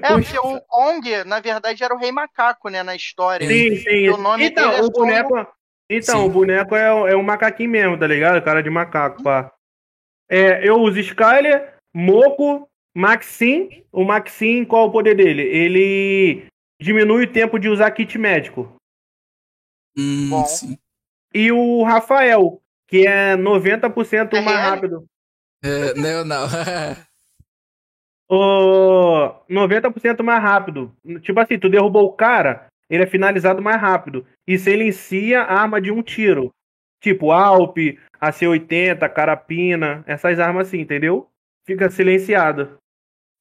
[0.00, 3.46] É, porque o Kong, na verdade, era o Rei Macaco, né, na história.
[3.46, 4.08] Sim, sim.
[4.10, 5.46] O nome então, dele é o boneco.
[5.90, 6.26] Então, Sim.
[6.26, 8.42] o boneco é, o- é um macaquinho mesmo, tá ligado?
[8.42, 9.52] Cara de macaco, pá.
[10.28, 13.84] É, eu uso Skyler, Moco, Maxim.
[13.92, 15.42] O Maxim, qual é o poder dele?
[15.42, 16.46] Ele
[16.80, 18.74] diminui o tempo de usar kit médico.
[19.96, 20.44] Hum, Bom.
[20.46, 20.78] sim.
[21.34, 25.06] E o Rafael, que é 90% mais rápido.
[25.62, 26.46] É, não, não.
[28.34, 30.90] O 90% mais rápido.
[31.20, 34.26] Tipo assim, tu derrubou o cara, ele é finalizado mais rápido.
[34.46, 36.50] E silencia a arma de um tiro.
[37.02, 37.76] Tipo Alp,
[38.20, 41.28] AC-80, Carapina, essas armas assim, entendeu?
[41.66, 42.78] Fica silenciado.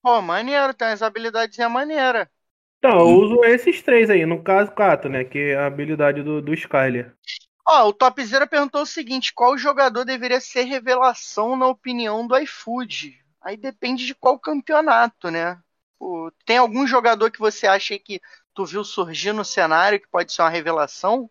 [0.01, 2.29] Pô, maneiro, tem as habilidades é maneira.
[2.79, 5.23] Então, eu uso esses três aí, no caso, Cato, né?
[5.23, 7.13] Que é a habilidade do, do Skyler.
[7.67, 13.23] Ó, o Topzera perguntou o seguinte: qual jogador deveria ser revelação na opinião do iFood?
[13.39, 15.61] Aí depende de qual campeonato, né?
[15.99, 18.19] Pô, tem algum jogador que você acha que
[18.53, 21.29] tu viu surgir no cenário que pode ser uma revelação?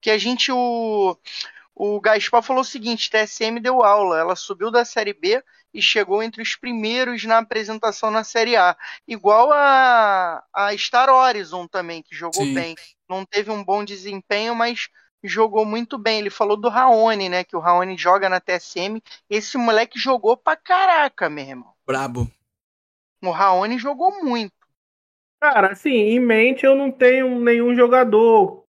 [0.00, 1.18] Que a gente, o,
[1.78, 5.42] o Gaspar falou o seguinte: TSM deu aula, ela subiu da Série B
[5.72, 8.76] e chegou entre os primeiros na apresentação na Série A.
[9.06, 12.54] Igual a, a Star Horizon também, que jogou Sim.
[12.54, 12.74] bem.
[13.08, 14.88] Não teve um bom desempenho, mas
[15.22, 16.18] jogou muito bem.
[16.18, 17.44] Ele falou do Raoni, né?
[17.44, 19.00] Que o Raoni joga na TSM.
[19.30, 21.72] Esse moleque jogou pra caraca, meu irmão.
[21.86, 22.28] Brabo.
[23.22, 24.52] O Raoni jogou muito.
[25.40, 28.64] Cara, assim, em mente eu não tenho nenhum jogador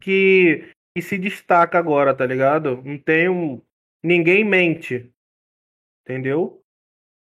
[0.00, 2.82] que, que se destaca agora, tá ligado?
[2.84, 3.62] Não tenho
[4.02, 5.10] ninguém em mente.
[6.04, 6.62] Entendeu?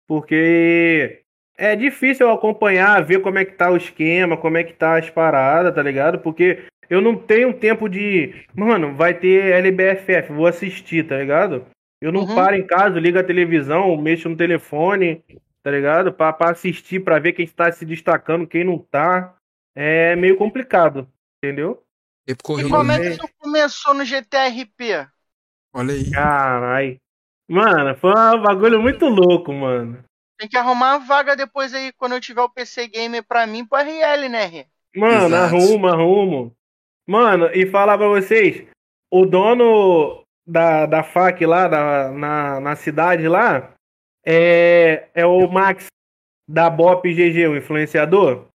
[0.08, 1.24] Porque
[1.58, 4.98] é difícil eu acompanhar, ver como é que tá o esquema, como é que tá
[4.98, 6.20] as paradas, tá ligado?
[6.20, 8.46] Porque eu não tenho tempo de.
[8.56, 11.66] Mano, vai ter LBFF, vou assistir, tá ligado?
[12.02, 12.36] Eu não Uhum.
[12.36, 15.24] paro em casa, ligo a televisão, mexo no telefone,
[15.64, 16.12] tá ligado?
[16.12, 19.36] Pra, pra assistir, pra ver quem está se destacando, quem não tá.
[19.76, 21.08] É meio complicado,
[21.38, 21.82] entendeu?
[22.28, 25.08] E como é que tu começou no GTRP?
[25.74, 26.10] Olha aí.
[26.12, 26.98] Caralho.
[27.50, 30.04] Mano, foi um bagulho muito louco, mano.
[30.38, 33.66] Tem que arrumar uma vaga depois aí, quando eu tiver o PC Gamer pra mim,
[33.66, 34.68] pro RL, né, R?
[34.96, 35.56] Mano, Exato.
[35.56, 36.56] arrumo, arrumo.
[37.08, 38.66] Mano, e falar pra vocês,
[39.12, 43.74] o dono da, da FAC lá, da, na, na cidade lá,
[44.26, 45.88] é, é o Max
[46.48, 48.48] da Bop GG, o influenciador.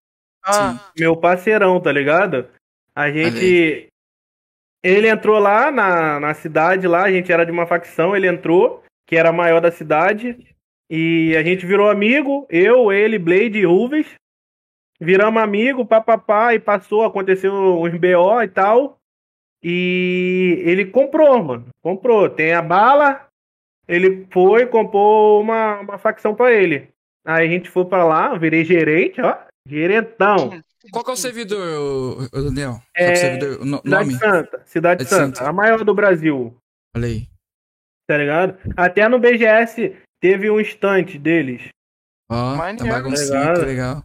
[0.46, 0.80] Sim.
[0.98, 2.48] Meu parceirão, tá ligado?
[2.98, 3.92] A gente.
[4.82, 8.82] Ele entrou lá na, na cidade, lá, a gente era de uma facção, ele entrou,
[9.06, 10.36] que era a maior da cidade.
[10.90, 14.14] E a gente virou amigo, eu, ele, Blade e Ruves.
[15.00, 18.98] Viramos amigo, papapá, e passou, aconteceu uns BO e tal.
[19.62, 21.68] E ele comprou, mano.
[21.80, 22.28] Comprou.
[22.28, 23.28] Tem a bala.
[23.86, 26.88] Ele foi, comprou uma, uma facção pra ele.
[27.24, 29.36] Aí a gente foi pra lá, virei gerente, ó.
[29.64, 30.60] Gerentão.
[30.92, 32.80] Qual que é o servidor, Daniel?
[32.96, 33.60] É, é o servidor?
[33.60, 34.18] O no- Cidade nome?
[34.18, 34.62] Santa.
[34.64, 35.36] Cidade Cidade Santa.
[35.38, 35.50] Santa.
[35.50, 36.56] A maior do Brasil.
[36.96, 37.26] Olha aí.
[38.08, 38.56] Tá ligado?
[38.76, 41.68] Até no BGS teve um estante deles.
[42.30, 42.88] Ó, tá Maneiro.
[42.88, 43.54] baguncinha, Legal.
[43.54, 44.04] que legal.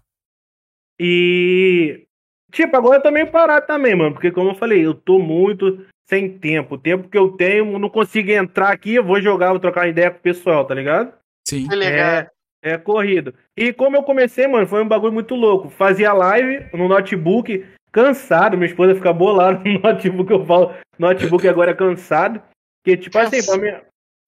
[1.00, 2.06] E.
[2.52, 4.14] Tipo, agora eu tô meio parado também, mano.
[4.14, 6.76] Porque, como eu falei, eu tô muito sem tempo.
[6.76, 10.12] O tempo que eu tenho, não consigo entrar aqui, eu vou jogar, vou trocar ideia
[10.12, 11.14] com o pessoal, tá ligado?
[11.48, 11.68] Sim.
[11.68, 12.00] Que legal.
[12.22, 12.30] É,
[12.64, 13.36] é corrido.
[13.56, 15.70] E como eu comecei, mano, foi um bagulho muito louco.
[15.70, 18.58] Fazia live no notebook, cansado.
[18.58, 20.32] Minha esposa fica bolada no notebook.
[20.32, 22.42] Eu falo, notebook agora é cansado.
[22.86, 23.82] Que, tipo assim, pra mim,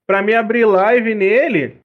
[0.08, 1.78] pra mim abrir live nele,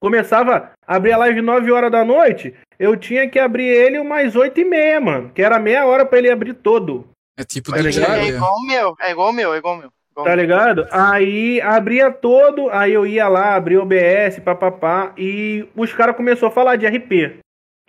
[0.00, 2.54] começava a abrir a live 9 horas da noite.
[2.78, 5.30] Eu tinha que abrir ele umas 8 e meia, mano.
[5.30, 7.08] Que era meia hora pra ele abrir todo.
[7.38, 8.12] É tipo Tá do ligado?
[8.12, 9.92] É igual o meu, é igual o meu, é igual o meu.
[10.14, 10.86] Tá ligado?
[10.90, 16.48] Aí abria todo, aí eu ia lá, abria o OBS, papapá, e os caras começaram
[16.48, 17.38] a falar de RP.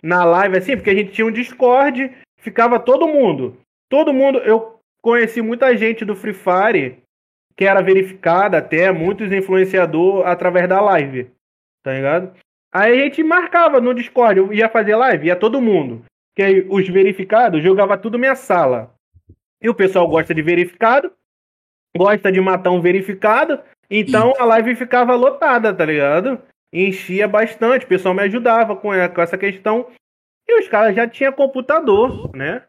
[0.02, 3.58] Na live, assim, porque a gente tinha um Discord, ficava todo mundo.
[3.88, 7.02] Todo mundo, eu conheci muita gente do Free Fire
[7.56, 11.30] que era verificada até, muitos influenciador através da live.
[11.82, 12.34] Tá ligado?
[12.72, 16.04] Aí a gente marcava no Discord, eu ia fazer live, ia todo mundo.
[16.34, 18.94] Que aí os verificados jogava tudo minha sala.
[19.60, 21.12] E o pessoal gosta de verificado,
[21.96, 23.60] gosta de matar um verificado,
[23.90, 26.40] então a live ficava lotada, tá ligado?
[26.72, 29.88] Enchia bastante, o pessoal me ajudava com essa questão.
[30.48, 32.62] E os caras já tinham computador, né?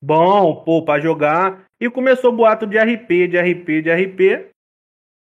[0.00, 1.64] Bom, pô, pra jogar.
[1.80, 4.50] E começou o boato de RP, de RP, de RP.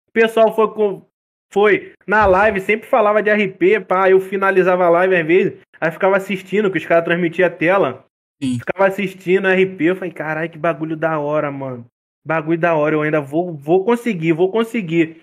[0.08, 1.06] O pessoal foi com.
[1.52, 5.90] Foi na live, sempre falava de RP, pá, eu finalizava a live às vezes, aí
[5.90, 8.04] ficava assistindo, que os caras transmitiam a tela.
[8.40, 8.60] Sim.
[8.60, 11.84] Ficava assistindo RP, eu falei, caralho, que bagulho da hora, mano.
[12.24, 15.20] Bagulho da hora, eu ainda vou, vou conseguir, vou conseguir.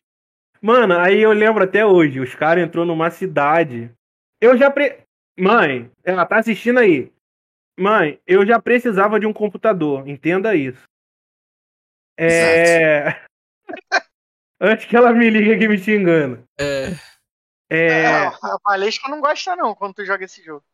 [0.62, 3.92] Mano, aí eu lembro até hoje, os caras entrou numa cidade.
[4.42, 5.00] Eu já pre...
[5.40, 7.12] Mãe, ela tá assistindo aí.
[7.80, 10.84] Mãe, eu já precisava de um computador, entenda isso.
[12.18, 13.22] É.
[14.60, 16.44] Antes que ela me ligue aqui me xingando.
[16.60, 16.88] É.
[17.70, 18.02] É.
[18.02, 20.66] é a Valesca não gosta, não, quando tu joga esse jogo.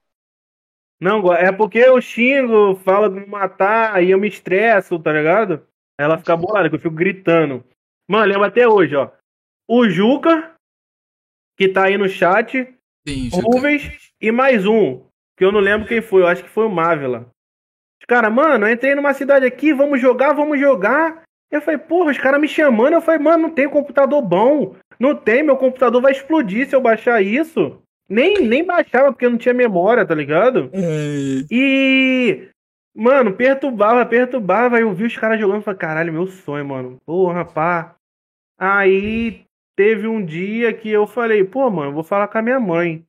[1.02, 5.68] Não, é porque eu xingo, falo de me matar, e eu me estresso, tá ligado?
[5.99, 7.64] Ela fica bolada, que eu fico gritando.
[8.10, 9.11] Mano, lembra até hoje, ó.
[9.68, 10.53] O Juca,
[11.57, 12.68] que tá aí no chat.
[13.07, 15.03] Sim, Rubens e mais um,
[15.38, 17.30] que eu não lembro quem foi, eu acho que foi o Mávila.
[18.07, 21.24] Cara, mano, eu entrei numa cidade aqui, vamos jogar, vamos jogar.
[21.52, 22.94] Eu falei, porra, os caras me chamando.
[22.94, 24.76] Eu falei, mano, não tem computador bom.
[24.99, 27.80] Não tem, meu computador vai explodir se eu baixar isso.
[28.10, 30.70] Nem, nem baixava, porque não tinha memória, tá ligado?
[30.74, 31.45] É.
[31.49, 32.49] E
[32.95, 34.80] Mano, perturbava, perturbava.
[34.80, 37.02] Eu vi os caras jogando e falei, caralho, meu sonho, mano.
[37.06, 37.95] Porra, pá.
[38.57, 39.44] Aí
[39.76, 43.03] teve um dia que eu falei, pô, mano, vou falar com a minha mãe.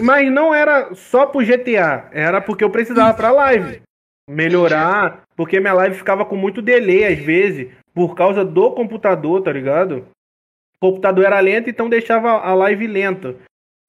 [0.00, 3.82] Mas não era só pro GTA, era porque eu precisava pra live.
[4.28, 9.52] Melhorar, porque minha live ficava com muito delay às vezes, por causa do computador, tá
[9.52, 10.06] ligado?
[10.76, 13.36] O computador era lento, então deixava a live lenta.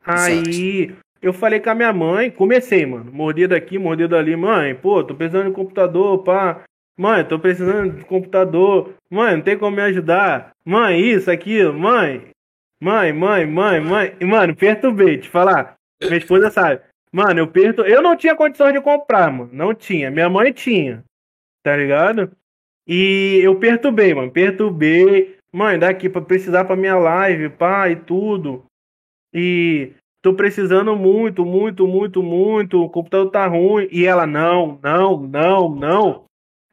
[0.06, 3.12] Aí eu falei com a minha mãe, comecei, mano.
[3.12, 4.36] Mordida aqui, mordida ali.
[4.36, 6.64] Mãe, pô, tô precisando de computador, pá.
[6.98, 8.94] Mãe, tô precisando de computador.
[9.10, 10.52] Mãe, não tem como me ajudar.
[10.66, 11.74] Mãe, isso, aquilo.
[11.78, 12.30] Mãe.
[12.82, 14.16] Mãe, mãe, mãe, mãe.
[14.20, 15.76] E, mano, perturbei, te falar.
[16.02, 16.82] Minha esposa sabe.
[17.12, 17.82] Mano, eu perto.
[17.82, 19.50] Eu não tinha condições de comprar, mano.
[19.52, 20.12] Não tinha.
[20.12, 21.04] Minha mãe tinha.
[21.64, 22.32] Tá ligado?
[22.88, 24.32] E eu perturbei, mano.
[24.32, 25.38] Perturbei.
[25.52, 28.66] Mãe, daqui pra precisar pra minha live, pá, e tudo.
[29.34, 33.88] E tô precisando muito, muito, muito, muito, o computador tá ruim.
[33.92, 36.24] E ela, não, não, não, não.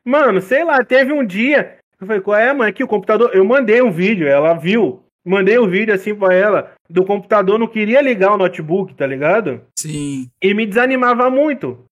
[0.04, 1.78] Mano, sei lá, teve um dia.
[2.00, 2.68] Eu falei, qual é, mãe?
[2.68, 3.30] Aqui o computador.
[3.32, 5.02] Eu mandei um vídeo, ela viu.
[5.24, 6.72] Mandei um vídeo assim pra ela.
[6.88, 9.62] Do computador, não queria ligar o notebook, tá ligado?
[9.78, 10.28] Sim.
[10.42, 11.84] E me desanimava muito.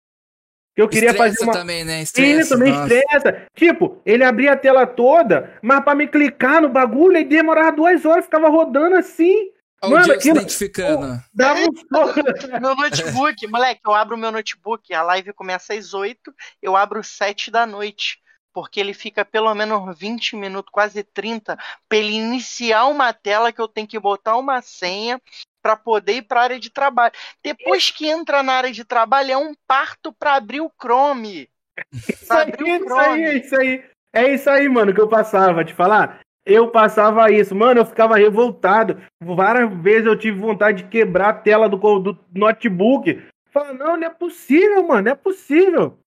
[0.77, 1.53] Eu queria estressa fazer uma...
[1.53, 2.03] também, né?
[2.03, 3.43] Estressa, Isso, me estressa.
[3.55, 8.05] Tipo, ele abria a tela toda, mas pra me clicar no bagulho, ele demorava duas
[8.05, 9.51] horas, ficava rodando assim.
[9.83, 11.23] Mano, o aquilo, identificando.
[11.35, 11.69] Dá um...
[12.61, 17.09] meu notebook, moleque, eu abro meu notebook, a live começa às 8, eu abro às
[17.09, 18.21] 7 da noite.
[18.55, 21.57] Porque ele fica pelo menos 20 minutos, quase 30,
[21.89, 25.19] para ele iniciar uma tela que eu tenho que botar uma senha
[25.63, 27.15] para poder ir para a área de trabalho.
[27.43, 31.49] Depois que entra na área de trabalho, é um parto para abrir o Chrome.
[31.91, 33.85] Isso aí, isso aí, é isso aí.
[34.15, 36.21] É isso aí, mano, que eu passava, te falar.
[36.45, 39.01] Eu passava isso, mano, eu ficava revoltado.
[39.23, 43.23] Várias vezes eu tive vontade de quebrar a tela do, do notebook.
[43.51, 45.99] Fala, não, não é possível, mano, não é possível.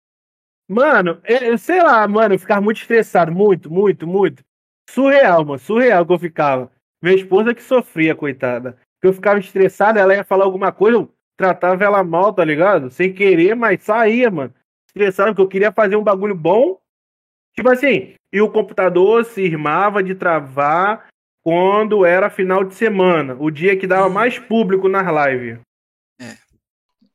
[0.68, 4.44] Mano, eu, sei lá, mano, eu ficava muito estressado, muito, muito, muito.
[4.90, 6.72] Surreal, mano, surreal que eu ficava.
[7.02, 8.78] Minha esposa que sofria, coitada.
[9.02, 12.90] Que eu ficava estressado, ela ia falar alguma coisa, eu tratava ela mal, tá ligado?
[12.90, 14.54] Sem querer, mas saía, mano.
[14.88, 16.80] Estressado, porque eu queria fazer um bagulho bom.
[17.56, 21.08] Tipo assim, e o computador se irmava de travar
[21.42, 25.60] quando era final de semana, o dia que dava mais público nas lives.
[26.20, 26.36] É.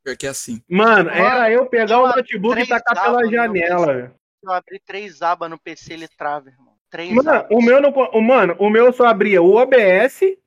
[0.02, 0.62] Porque é assim.
[0.66, 4.14] Mano, era eu pegar eu o notebook e tacar pela janela.
[4.42, 6.72] Eu abri três abas no PC, ele trava, irmão.
[6.88, 7.48] Três mano, abas.
[7.50, 10.38] o meu não, o, mano, o meu só abria o OBS e,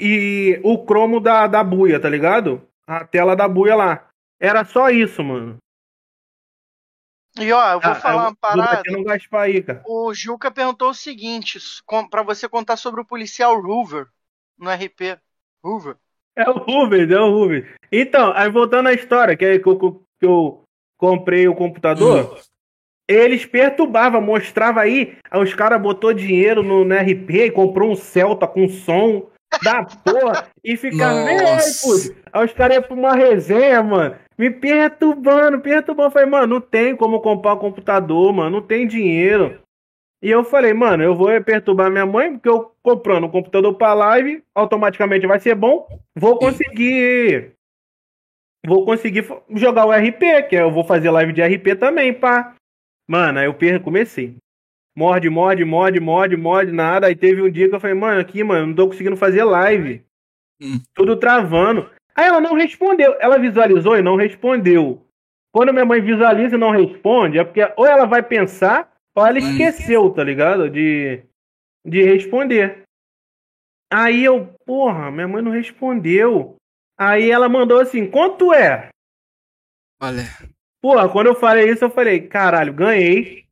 [0.00, 2.66] e o cromo da, da buia, tá ligado?
[2.86, 4.08] A tela da buia lá.
[4.40, 5.58] Era só isso, mano.
[7.38, 8.82] E ó, eu vou ah, falar uma parada.
[8.86, 9.82] Não aí, cara.
[9.86, 11.58] O Juca perguntou o seguinte:
[12.10, 14.06] para você contar sobre o policial Hoover
[14.58, 15.18] no RP.
[15.64, 15.96] Hoover.
[16.36, 17.74] É o Hoover, é o Hoover.
[17.92, 20.62] Então, aí voltando à história, que, é que, eu, que eu
[20.98, 22.50] comprei o computador, hum.
[23.10, 27.96] Eles perturbavam, mostrava aí, aí os caras botou dinheiro no, no RP e comprou um
[27.96, 29.28] Celta com som
[29.64, 32.14] da porra e ficava, ei, Nossa.
[32.32, 36.08] Aí os caras iam pra uma resenha, mano, me perturbando, perturbando.
[36.08, 39.60] Eu falei, mano, não tem como comprar um computador, mano, não tem dinheiro.
[40.22, 43.92] E eu falei, mano, eu vou perturbar minha mãe, porque eu comprando um computador pra
[43.92, 45.86] live, automaticamente vai ser bom,
[46.16, 47.52] vou conseguir.
[48.66, 52.54] Vou conseguir jogar o RP, que eu vou fazer live de RP também, pá.
[53.06, 54.36] Mano, aí eu comecei.
[54.96, 57.06] Morde, morde, morde, morde, morde, nada.
[57.06, 60.02] Aí teve um dia que eu falei, mano, aqui, mano, não tô conseguindo fazer live.
[60.62, 60.80] Hum.
[60.94, 61.90] Tudo travando.
[62.14, 63.16] Aí ela não respondeu.
[63.20, 65.06] Ela visualizou e não respondeu.
[65.52, 69.38] Quando minha mãe visualiza e não responde, é porque ou ela vai pensar, ou ela
[69.38, 70.70] esqueceu, tá ligado?
[70.70, 71.22] De,
[71.84, 72.82] de responder.
[73.92, 76.56] Aí eu, porra, minha mãe não respondeu.
[76.96, 78.90] Aí ela mandou assim, quanto é?
[80.00, 80.22] Olha.
[80.80, 83.46] Porra, quando eu falei isso, eu falei, caralho, ganhei.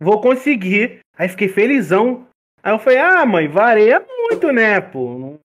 [0.00, 1.00] Vou conseguir.
[1.16, 2.28] Aí fiquei felizão.
[2.62, 5.38] Aí eu falei, ah, mãe, varia muito, né, pô?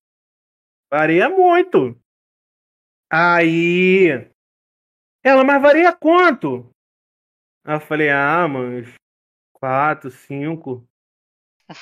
[0.91, 1.97] Varia muito.
[3.15, 4.27] Aí.
[5.23, 6.67] Ela, mas varia quanto?
[7.63, 8.83] Aí eu falei, ah, mãe,
[9.53, 10.83] quatro, cinco.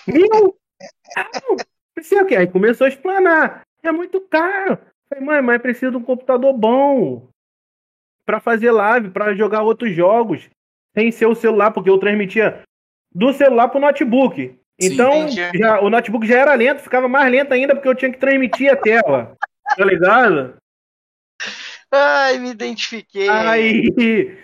[0.05, 0.59] Mil?
[1.17, 1.29] Ah,
[1.95, 2.35] precisa o quê?
[2.35, 3.61] Aí começou a explanar.
[3.81, 4.73] É muito caro.
[4.73, 7.29] Eu Falei, mãe, mas precisa de um computador bom
[8.25, 10.49] pra fazer live, pra jogar outros jogos,
[10.93, 12.61] sem ser o celular, porque eu transmitia
[13.09, 14.53] do celular pro notebook.
[14.77, 18.19] Então, já, o notebook já era lento, ficava mais lento ainda porque eu tinha que
[18.19, 19.37] transmitir a tela.
[19.77, 20.60] Tá ligado?
[21.91, 23.27] Ai, me identifiquei.
[23.29, 24.41] Aí.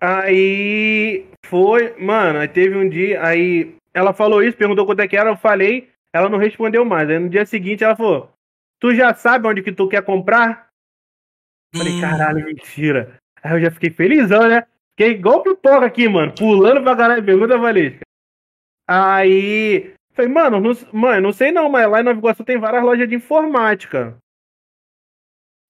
[0.00, 1.26] Aí.
[1.46, 1.94] Foi.
[1.98, 3.24] Mano, aí teve um dia.
[3.24, 3.74] Aí.
[3.94, 5.90] Ela falou isso, perguntou quanto é que era, eu falei.
[6.12, 7.08] Ela não respondeu mais.
[7.08, 8.30] Aí no dia seguinte ela falou:
[8.80, 10.68] Tu já sabe onde que tu quer comprar?
[11.74, 13.16] Falei, Hum, caralho, mentira.
[13.42, 14.66] Aí eu já fiquei felizão, né?
[14.90, 16.34] Fiquei igual pipoca aqui, mano.
[16.34, 17.24] Pulando pra caralho.
[17.24, 18.00] Pergunta, Valesca.
[18.86, 19.94] Aí.
[20.14, 23.08] Falei, mano, não, mano, não sei não, mas lá em Nova Iguaçu tem várias lojas
[23.08, 24.18] de informática.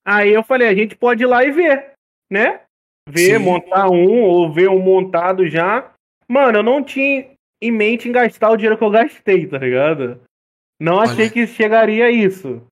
[0.04, 1.92] Aí eu falei, a gente pode ir lá e ver,
[2.30, 2.60] né?
[3.08, 3.44] Ver, Sim.
[3.44, 5.92] montar um, ou ver um montado já.
[6.28, 7.30] Mano, eu não tinha
[7.60, 10.20] em mente em gastar o dinheiro que eu gastei, tá ligado?
[10.80, 11.32] Não achei Olha.
[11.32, 12.66] que chegaria a isso.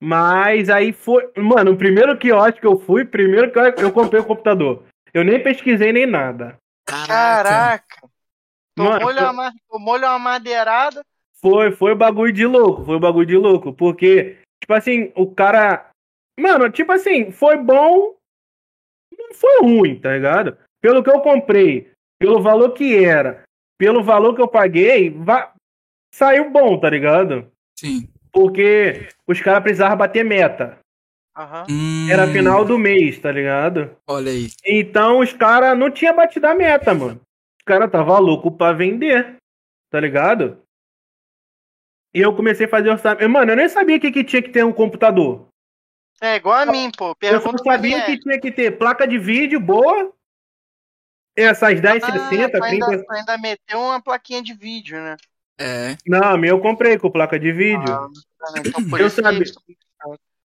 [0.00, 1.30] Mas aí foi.
[1.36, 4.84] Mano, o primeiro quiosque que eu fui, primeiro que eu, comprei o computador.
[5.12, 6.56] Eu nem pesquisei nem nada.
[6.86, 8.08] Caraca.
[8.76, 11.04] Tomou-lhe uma, ma- tomou-lhe uma madeirada.
[11.40, 13.72] Foi, foi bagulho de louco, foi bagulho de louco.
[13.72, 15.87] Porque, tipo assim, o cara.
[16.38, 18.14] Mano, tipo assim, foi bom.
[19.16, 20.56] Não foi ruim, tá ligado?
[20.80, 23.42] Pelo que eu comprei, pelo valor que era,
[23.76, 25.52] pelo valor que eu paguei, va-
[26.14, 27.50] saiu bom, tá ligado?
[27.78, 28.08] Sim.
[28.32, 30.78] Porque os caras precisavam bater meta.
[31.36, 31.66] Aham.
[31.68, 33.96] Hum, Era final do mês, tá ligado?
[34.06, 34.48] Olha aí.
[34.64, 37.20] Então os caras não tinha batido a meta, mano.
[37.58, 39.36] Os caras tava louco pra vender,
[39.90, 40.62] tá ligado?
[42.14, 43.28] E eu comecei a fazer orçamento.
[43.28, 45.47] Mano, eu nem sabia que, que tinha que ter um computador.
[46.20, 47.16] É igual a mim, pô.
[47.20, 50.12] Eu só Pergunta sabia que é, tinha que ter placa de vídeo boa.
[51.36, 53.04] Essas 10, ah, 60, tu ainda, 30.
[53.04, 55.16] tu ainda meteu uma plaquinha de vídeo, né?
[55.60, 55.96] É.
[56.06, 57.92] Não, a minha eu comprei com placa de vídeo.
[57.92, 58.08] Ah,
[58.58, 59.44] então Eu sabia.
[59.44, 59.78] que-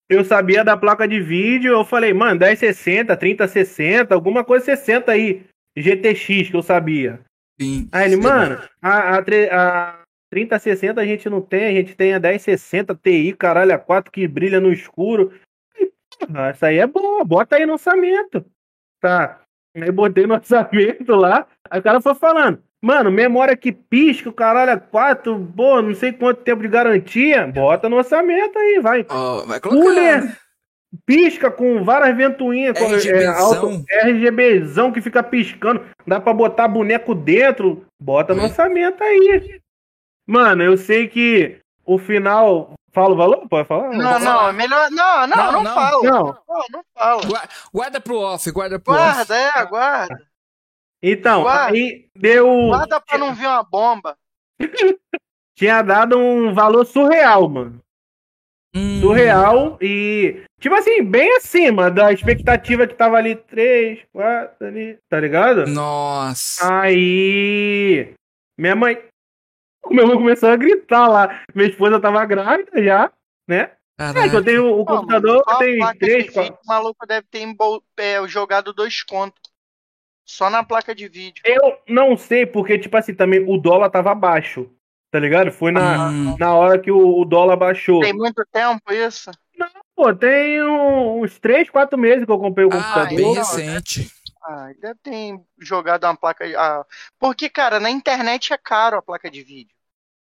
[0.08, 5.44] Eu sabia da placa de vídeo, eu falei, mano, 1060, 3060, alguma coisa 60 aí.
[5.76, 7.20] GTX que eu sabia.
[7.60, 7.88] Sim.
[7.92, 12.12] Aí ele, Sei mano, a, a, a 3060 a gente não tem, a gente tem
[12.12, 15.32] a 1060 Ti, caralho, a 4 que brilha no escuro.
[16.26, 18.44] Porra, essa aí é boa, bota aí no orçamento.
[19.00, 19.40] Tá.
[19.76, 24.32] Aí botei no orçamento lá, aí o cara foi falando, mano, memória que pisca, o
[24.32, 29.06] caralho, a 4, pô, não sei quanto tempo de garantia, bota no orçamento aí, vai.
[29.08, 29.60] Ó, vai.
[29.60, 30.36] Cooler
[31.06, 33.84] pisca com várias ventoinhas, com- é, RGBzão.
[33.88, 39.60] RGBzão que fica piscando, dá pra botar boneco dentro, bota no orçamento aí.
[40.26, 42.72] Mano, eu sei que o final.
[42.92, 43.48] Fala o valor?
[43.48, 43.90] Pode falar?
[43.90, 44.90] Não, não, é melhor.
[44.90, 45.74] Não, não, Não, não, não.
[45.74, 46.02] fala.
[46.02, 46.24] Não.
[46.48, 47.22] Não, não fala.
[47.26, 47.42] Gua-
[47.72, 49.02] Guarda pro off, guarda pro off.
[49.02, 50.22] Guarda, é, guarda.
[51.02, 51.74] Então, Guarda.
[51.76, 52.46] aí deu.
[52.68, 54.16] Guarda pra não vir uma bomba.
[55.56, 57.80] Tinha dado um valor surreal, mano.
[58.74, 60.44] Hum, Surreal e.
[60.60, 65.66] Tipo assim, bem acima da expectativa que tava ali, 3, 4 ali, tá ligado?
[65.66, 66.80] Nossa.
[66.82, 68.14] Aí.
[68.58, 69.02] Minha mãe.
[69.88, 71.42] Minha mãe começou a gritar lá.
[71.54, 73.12] Minha esposa tava grávida já,
[73.48, 73.72] né?
[73.98, 76.58] É, que eu tenho o Pô, computador, mano, tem três, vídeo, quatro.
[76.64, 77.82] O maluco deve ter embol...
[77.98, 79.40] é, jogado dois contos.
[80.24, 81.42] Só na placa de vídeo.
[81.44, 84.70] Eu não sei, porque, tipo assim, também o dólar tava baixo.
[85.10, 85.50] Tá ligado?
[85.50, 88.00] Foi na, Hum, na hora que o, o dólar baixou.
[88.00, 89.30] Tem muito tempo isso?
[89.94, 93.16] Pô, tem uns 3, 4 meses que eu comprei o ah, computador.
[93.16, 94.10] bem não, recente.
[94.42, 96.44] Ah, deve ter jogado uma placa.
[96.58, 96.84] Ah,
[97.18, 99.76] porque, cara, na internet é caro a placa de vídeo.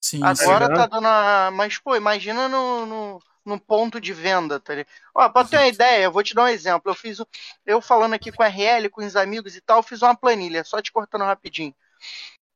[0.00, 0.72] Sim, Agora sim.
[0.72, 1.50] tá dando a.
[1.52, 4.92] Mas, pô, imagina no, no, no ponto de venda, tá ligado?
[5.14, 6.90] Ó, pra ter uma ideia, eu vou te dar um exemplo.
[6.90, 7.18] Eu fiz.
[7.66, 10.82] Eu falando aqui com a RL, com os amigos e tal, fiz uma planilha, só
[10.82, 11.74] te cortando rapidinho.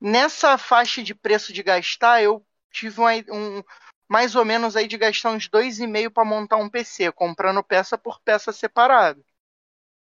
[0.01, 3.63] Nessa faixa de preço de gastar, eu tive uma- um.
[4.09, 7.63] Mais ou menos aí de gastar uns dois e meio para montar um PC, comprando
[7.65, 9.25] peça por peça separado.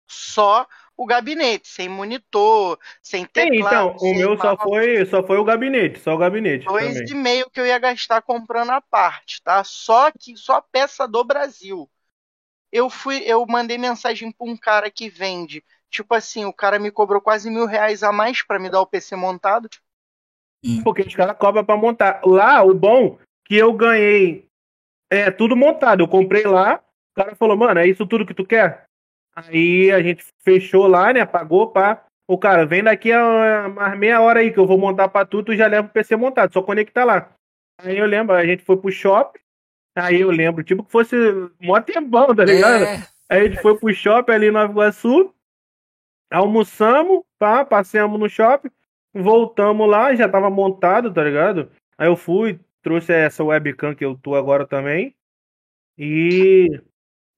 [0.09, 0.67] Só
[0.99, 3.95] o gabinete, sem monitor, sem Sim, teclado.
[3.95, 7.13] então, o meu só foi, só foi o gabinete, só o gabinete dois também.
[7.13, 9.63] e meio que eu ia gastar comprando a parte, tá?
[9.63, 11.89] Só que só peça do Brasil.
[12.73, 15.65] Eu fui, eu mandei mensagem pra um cara que vende.
[15.89, 18.87] Tipo assim, o cara me cobrou quase mil reais a mais pra me dar o
[18.87, 19.69] PC montado.
[20.83, 22.21] Porque os caras cobram pra montar.
[22.27, 24.49] Lá, o bom que eu ganhei
[25.09, 26.03] é tudo montado.
[26.03, 28.88] Eu comprei lá, o cara falou, mano, é isso tudo que tu quer?
[29.47, 31.25] Aí a gente fechou lá, né?
[31.25, 32.05] Pagou, pá.
[32.27, 35.43] O cara, vem daqui a mais meia hora aí que eu vou montar pra tu,
[35.43, 37.33] tu já leva o PC montado, só conectar lá.
[37.79, 39.39] Aí eu lembro, a gente foi pro shopping,
[39.97, 41.17] aí eu lembro, tipo que fosse
[41.59, 42.85] mó tempão, tá ligado?
[42.85, 45.35] É, Aí a gente foi pro shopping ali em Nova Iguaçu,
[46.31, 48.71] almoçamos, pá, passeamos no shopping,
[49.15, 51.71] voltamos lá, já tava montado, tá ligado?
[51.97, 55.15] Aí eu fui, trouxe essa webcam que eu tô agora também.
[55.97, 56.81] E.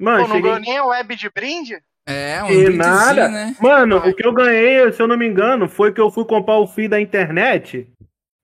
[0.01, 0.51] Mano, Pô, não cheguei.
[0.51, 1.83] ganhou nem a web de brinde?
[2.07, 3.29] É um E nada.
[3.29, 3.57] né?
[3.61, 6.57] Mano, o que eu ganhei, se eu não me engano, foi que eu fui comprar
[6.59, 7.91] o fio da internet.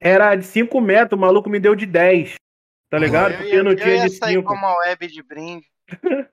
[0.01, 2.35] Era de 5 metros, o maluco me deu de 10.
[2.91, 3.33] Tá ligado?
[3.33, 4.45] eu Porque eu não eu tinha ia de sair 5.
[4.49, 5.67] com uma web de brinde.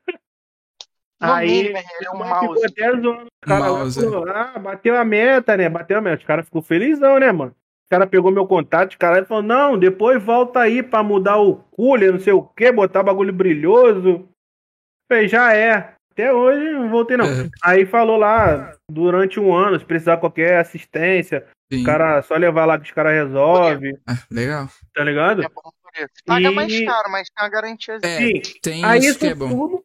[1.19, 2.65] Aí, mínimo, é um mouse.
[2.65, 3.27] até zoando.
[3.27, 3.99] O cara Mouse.
[3.99, 5.69] falou, ah, bateu a meta, né?
[5.69, 6.17] Bateu a meta.
[6.21, 7.51] Os caras ficou felizão, né, mano?
[7.51, 11.57] O cara pegou meu contato, os caras falou, não, depois volta aí pra mudar o
[11.71, 14.27] cooler, não sei o que, botar bagulho brilhoso.
[15.09, 15.92] Falei, já é.
[16.13, 17.25] Até hoje não voltei, não.
[17.25, 17.49] É.
[17.63, 21.81] Aí falou lá, durante um ano, se precisar qualquer assistência, Sim.
[21.81, 24.67] o cara só levar lá que os caras resolvem, Ah, legal.
[24.93, 25.43] tá ligado?
[25.43, 26.09] É bom por isso.
[26.25, 27.97] Paga E- mais caro, mas tem uma garantia.
[28.03, 28.41] É, Sim.
[28.61, 29.49] tem Aí isso que é bom.
[29.49, 29.83] tudo.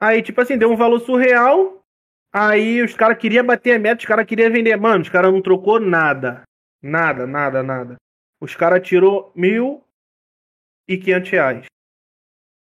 [0.00, 1.82] Aí, tipo assim, deu um valor surreal.
[2.32, 4.76] Aí os caras queriam bater a meta, os caras queriam vender.
[4.76, 6.42] Mano, os caras não trocou nada.
[6.82, 7.96] Nada, nada, nada.
[8.40, 9.82] Os caras tirou mil
[10.88, 11.66] e quinhentos reais.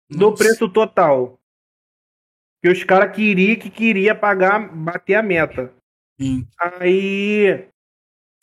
[0.10, 0.44] Do Nossa.
[0.44, 1.40] preço total.
[2.66, 5.72] Que os caras queriam que queria pagar, bater a meta.
[6.20, 6.48] Sim.
[6.60, 7.68] Aí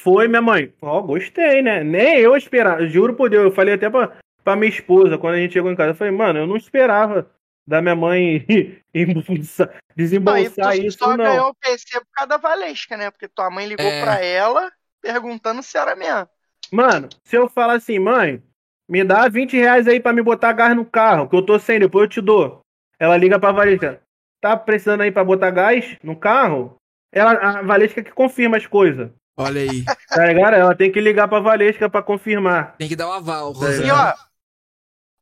[0.00, 0.72] foi minha mãe.
[0.80, 1.82] Ó, gostei, né?
[1.82, 2.86] Nem eu esperava.
[2.86, 5.74] Juro por Deus, eu falei até pra, pra minha esposa quando a gente chegou em
[5.74, 5.90] casa.
[5.90, 7.28] Eu falei, mano, eu não esperava
[7.66, 8.46] da minha mãe
[8.94, 11.24] embolsa- Não, e desembolsar tu isso, só não.
[11.24, 13.10] ganhou o PC por causa da Valesca, né?
[13.10, 14.04] Porque tua mãe ligou É.
[14.04, 14.70] pra ela
[15.02, 16.28] perguntando se era mesmo.
[16.70, 18.40] Mano, se eu falar assim, mãe,
[18.88, 21.80] me dá 20 reais aí pra me botar gás no carro, que eu tô sem,
[21.80, 22.60] depois eu te dou.
[23.00, 24.00] Ela liga pra Valesca.
[24.42, 26.76] Tá precisando aí pra botar gás no carro?
[27.14, 29.08] Ela, a Valesca que confirma as coisas.
[29.36, 29.84] Olha aí.
[30.08, 30.54] Tá ligado?
[30.54, 32.74] Ela tem que ligar pra Valesca pra confirmar.
[32.76, 33.94] Tem que dar o aval, E E Rosana.
[33.94, 34.14] ó,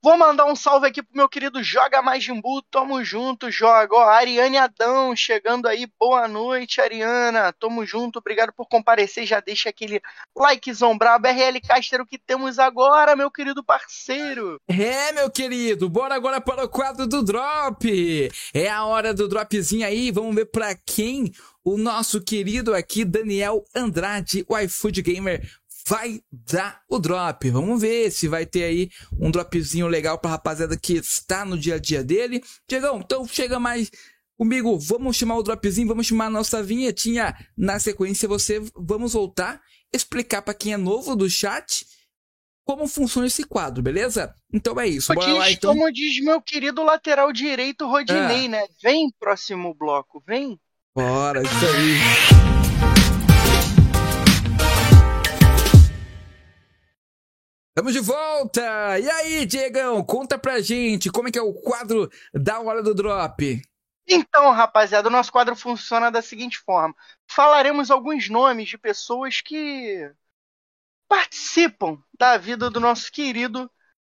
[0.02, 3.94] vou mandar um salve aqui pro meu querido Joga Mais Jimbu, tamo junto, joga.
[3.94, 9.68] Ó, Ariane Adão chegando aí, boa noite, Ariana, tamo junto, obrigado por comparecer, já deixa
[9.68, 10.00] aquele
[10.36, 14.60] likezão brabo, RL Caster, o que temos agora, meu querido parceiro?
[14.68, 18.30] É, meu querido, bora agora para o quadro do Drop.
[18.54, 21.32] É a hora do Dropzinho aí, vamos ver pra quem
[21.62, 25.46] o nosso querido aqui, Daniel Andrade, o iFood Gamer,
[25.86, 27.48] vai dar o drop.
[27.50, 31.76] Vamos ver se vai ter aí um dropzinho legal pra rapaziada que está no dia
[31.76, 32.42] a dia dele.
[32.68, 33.90] Diegão, então chega mais
[34.36, 37.34] comigo, vamos chamar o dropzinho, vamos chamar a nossa vinhetinha.
[37.56, 39.60] Na sequência, você vamos voltar,
[39.92, 41.84] explicar pra quem é novo do chat
[42.64, 44.32] como funciona esse quadro, beleza?
[44.52, 45.74] Então é isso, lá Diz, então.
[45.74, 48.64] Como diz meu querido lateral direito, Rodinei, né?
[48.80, 50.56] Vem, próximo bloco, vem.
[50.94, 52.59] Bora, isso aí.
[57.80, 58.98] Estamos de volta!
[58.98, 62.94] E aí, Diegão, conta pra gente como é que é o quadro da hora do
[62.94, 63.62] drop.
[64.06, 66.94] Então, rapaziada, o nosso quadro funciona da seguinte forma:
[67.26, 70.12] falaremos alguns nomes de pessoas que
[71.08, 73.70] participam da vida do nosso querido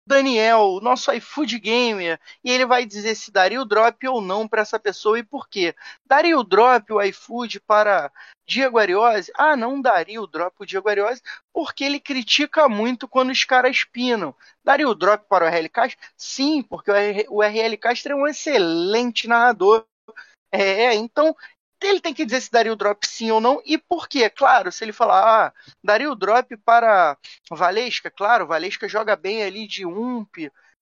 [0.07, 4.61] Daniel, nosso iFood Gamer, e ele vai dizer se daria o drop ou não para
[4.61, 5.75] essa pessoa e por quê.
[6.05, 8.09] Daria o drop o iFood para
[8.47, 9.29] Diego Ariose?
[9.35, 11.21] Ah, não daria o drop o Diego Ariose
[11.53, 14.33] porque ele critica muito quando os caras pinam.
[14.63, 15.99] Daria o drop para o RL Castro?
[16.15, 16.89] Sim, porque
[17.29, 19.85] o RL Castro é um excelente narrador.
[20.49, 21.35] É, então
[21.81, 24.29] ele tem que dizer se daria o drop sim ou não e por quê.
[24.29, 27.17] Claro, se ele falar, ah, daria o drop para
[27.49, 30.37] Valesca, claro, Valesca joga bem ali de ump,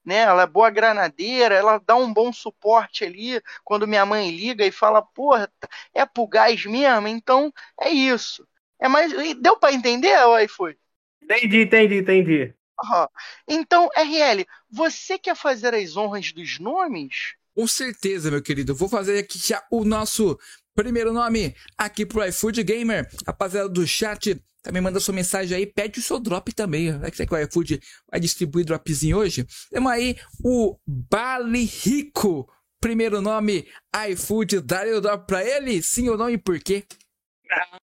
[0.06, 0.20] né?
[0.20, 4.72] Ela é boa granadeira, ela dá um bom suporte ali quando minha mãe liga e
[4.72, 5.52] fala, porra,
[5.94, 7.52] é pro gás mesmo, então
[7.82, 8.48] é isso.
[8.80, 9.12] É mais.
[9.38, 10.78] Deu para entender, ou aí foi?
[11.22, 12.54] Entendi, entendi, entendi.
[12.84, 13.08] Uhum.
[13.48, 17.36] Então, RL, você quer fazer as honras dos nomes?
[17.56, 18.74] Com certeza, meu querido.
[18.74, 20.38] Eu vou fazer aqui já o nosso
[20.76, 23.08] primeiro nome aqui pro iFood Gamer.
[23.26, 26.92] Rapaziada do chat, também manda sua mensagem aí, pede o seu drop também.
[26.98, 27.80] Vai que o iFood
[28.12, 29.46] vai distribuir dropzinho hoje?
[29.72, 32.52] Temos aí o Bali Rico.
[32.82, 33.66] Primeiro nome,
[34.10, 35.82] iFood, daria o drop pra ele?
[35.82, 36.84] Sim ou não e por quê?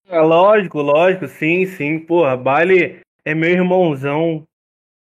[0.07, 1.99] É lógico, lógico, sim, sim.
[1.99, 4.47] Porra, Bali é meu irmãozão.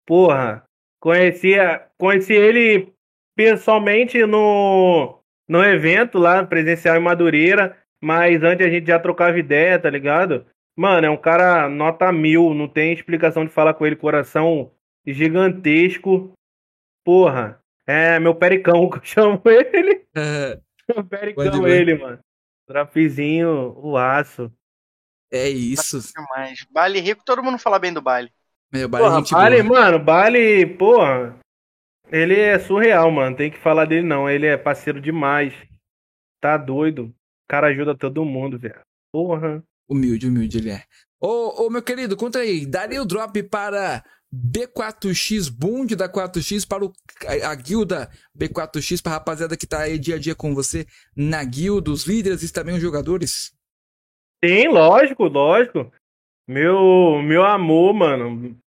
[0.07, 0.63] Porra,
[0.99, 2.93] conhecia, conheci ele
[3.35, 9.79] pessoalmente no, no evento lá, presencial em Madureira, mas antes a gente já trocava ideia,
[9.79, 10.45] tá ligado?
[10.75, 14.71] Mano, é um cara nota mil, não tem explicação de falar com ele, coração
[15.05, 16.33] gigantesco.
[17.03, 20.05] Porra, é meu pericão que eu chamo ele.
[20.15, 20.59] É.
[20.93, 22.19] meu pericão ele, mano.
[22.67, 24.51] Trafizinho, o aço.
[25.31, 25.99] É isso.
[26.29, 28.31] Mas Bali rico, todo mundo fala bem do Bali.
[28.71, 31.37] Meu, Bali, porra, Bali mano, Bali, porra.
[32.11, 33.35] Ele é surreal, mano.
[33.35, 34.29] Tem que falar dele não.
[34.29, 35.53] Ele é parceiro demais.
[36.41, 37.05] Tá doido.
[37.05, 37.13] O
[37.47, 38.79] cara ajuda todo mundo, velho.
[39.11, 39.63] Porra.
[39.87, 40.83] Humilde, humilde ele é.
[41.19, 42.65] Ô, ô, meu querido, conta aí.
[42.65, 44.03] Daria o drop para
[44.33, 46.93] B4X Bund da 4X para o,
[47.25, 50.85] a, a guilda B4X, para a rapaziada que tá aí dia a dia com você
[51.15, 53.53] na guilda, os líderes e também os jogadores?
[54.43, 55.91] Sim, lógico, lógico.
[56.47, 58.57] Meu, meu amor, mano.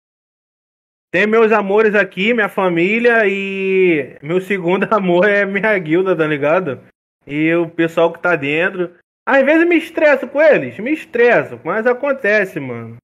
[1.11, 6.81] Tem meus amores aqui, minha família e meu segundo amor é minha guilda, tá ligado?
[7.27, 8.95] E o pessoal que tá dentro.
[9.27, 12.97] Às vezes me estresso com eles, me estresso, mas acontece, mano.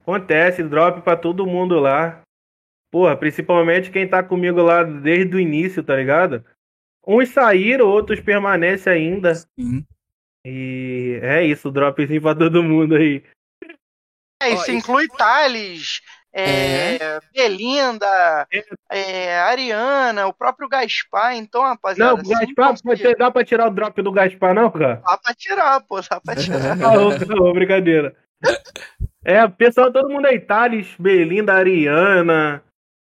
[0.00, 2.22] Acontece, drop pra todo mundo lá.
[2.90, 6.44] Porra, principalmente quem tá comigo lá desde o início, tá ligado?
[7.06, 9.34] Uns saíram, outros permanecem ainda.
[9.34, 9.84] Sim.
[10.46, 13.22] E é isso, dropzinho pra todo mundo aí.
[14.40, 16.00] É, isso inclui Thales,
[16.38, 17.20] é, é.
[17.32, 18.46] Belinda,
[18.90, 22.12] é, Ariana, o próprio Gaspar, então, rapaziada.
[22.12, 25.02] Não, o Gaspar, pode, dá pra tirar o drop do Gaspar, não, cara?
[25.06, 26.76] Dá pra tirar, pô, dá pra tirar.
[26.76, 28.14] não, brincadeira.
[29.24, 32.62] É, pessoal, todo mundo aí, Thales, Belinda, Ariana.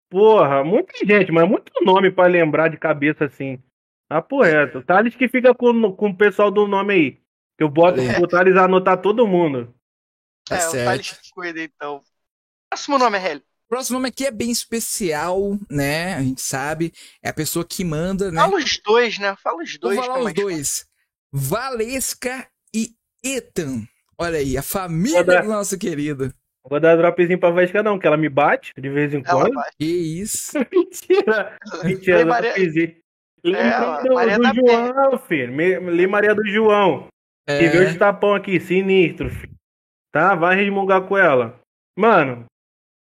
[0.10, 3.62] Porra, muita gente, mas muito nome pra lembrar de cabeça assim.
[4.10, 7.12] Ah, porra, Thales que fica com, com o pessoal do nome aí.
[7.58, 8.20] Que eu boto é.
[8.20, 9.74] o Thales anotar todo mundo.
[10.50, 12.04] É, tá o Thales cuida então.
[12.76, 13.42] Próximo nome, Heli.
[13.70, 16.14] Próximo nome aqui é bem especial, né?
[16.16, 16.92] A gente sabe.
[17.24, 18.42] É a pessoa que manda, né?
[18.42, 19.34] Fala os dois, né?
[19.42, 19.96] Fala os dois.
[19.96, 20.86] Vou falar os dois.
[21.32, 22.46] Valesca
[22.76, 22.90] e
[23.24, 23.88] Ethan.
[24.18, 25.44] Olha aí, a família dar...
[25.44, 26.34] do nosso querido.
[26.70, 29.54] Vou dar dropzinho pra Valesca não, que ela me bate de vez em quando.
[29.80, 30.60] Que isso?
[30.70, 31.58] Mentira.
[31.82, 32.54] Mentira, Maria...
[32.56, 32.96] dropzinho.
[33.46, 35.56] É, do, Maria do João, filho.
[35.56, 37.08] Lê Maria do João.
[37.48, 37.64] É.
[37.64, 39.56] E vê os tapão aqui, sinistro, filho.
[40.12, 40.36] Tá?
[40.36, 41.58] Vai resmungar com ela.
[41.98, 42.46] Mano,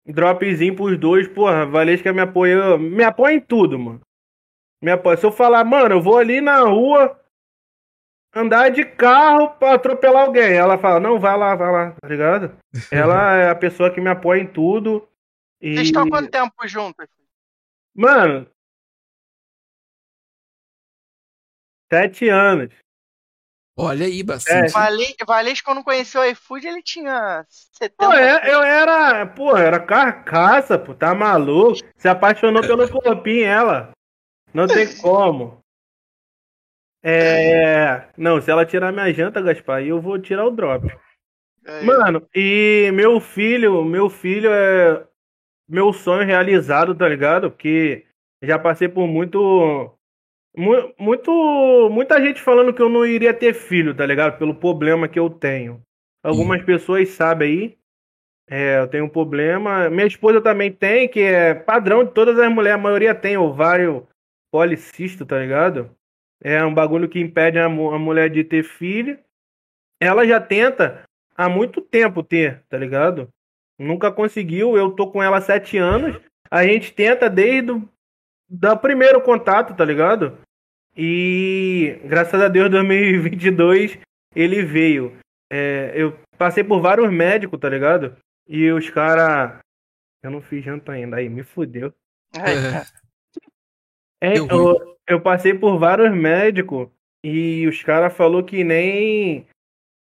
[0.09, 2.77] Dropzinho pros dois, porra, Valesca me apoia.
[2.77, 4.01] Me apoia em tudo, mano.
[4.81, 5.17] Me apoia.
[5.17, 7.19] Se eu falar, mano, eu vou ali na rua
[8.33, 10.53] andar de carro pra atropelar alguém.
[10.53, 12.57] Ela fala, não, vai lá, vai lá, tá ligado?
[12.91, 15.07] Ela é a pessoa que me apoia em tudo.
[15.61, 15.75] E...
[15.75, 17.05] Vocês estão há quanto tempo juntos?
[17.93, 18.47] Mano.
[21.91, 22.73] Sete anos.
[23.81, 24.75] Olha aí, bastante.
[24.75, 25.25] É.
[25.25, 27.95] Valesco, quando conheceu o iFood, ele tinha 70.
[27.95, 31.79] Pô, é, eu era, pô, era carcaça, pô, tá maluco?
[31.95, 33.91] Se apaixonou pelo corpinho, ela.
[34.53, 35.63] Não tem como.
[37.01, 38.09] É.
[38.17, 40.85] Não, se ela tirar minha janta, Gaspar, eu vou tirar o drop.
[41.65, 41.81] É.
[41.81, 45.07] Mano, e meu filho, meu filho é
[45.69, 47.49] meu sonho realizado, tá ligado?
[47.49, 48.05] Porque
[48.43, 49.97] já passei por muito
[50.97, 54.37] muito, muita gente falando que eu não iria ter filho, tá ligado?
[54.37, 55.81] Pelo problema que eu tenho.
[56.23, 57.79] Algumas pessoas sabem aí.
[58.49, 59.89] É, eu tenho um problema.
[59.89, 62.79] Minha esposa também tem, que é padrão de todas as mulheres.
[62.79, 64.07] A maioria tem ovário
[64.51, 65.89] policisto, tá ligado?
[66.43, 69.17] É um bagulho que impede a, a mulher de ter filho.
[70.01, 71.03] Ela já tenta
[71.37, 73.29] há muito tempo ter, tá ligado?
[73.77, 74.75] Nunca conseguiu.
[74.75, 76.19] Eu tô com ela há sete anos.
[76.51, 77.87] A gente tenta desde o
[78.49, 80.37] do primeiro contato, tá ligado?
[80.95, 83.97] E graças a Deus, 2022
[84.35, 85.17] ele veio.
[85.51, 88.15] É, eu passei por vários médicos, tá ligado?
[88.47, 89.59] E os caras.
[90.21, 91.93] Eu não fiz janta ainda, aí me fudeu.
[94.21, 96.89] É, eu, eu passei por vários médicos
[97.23, 99.47] e os caras falou que nem.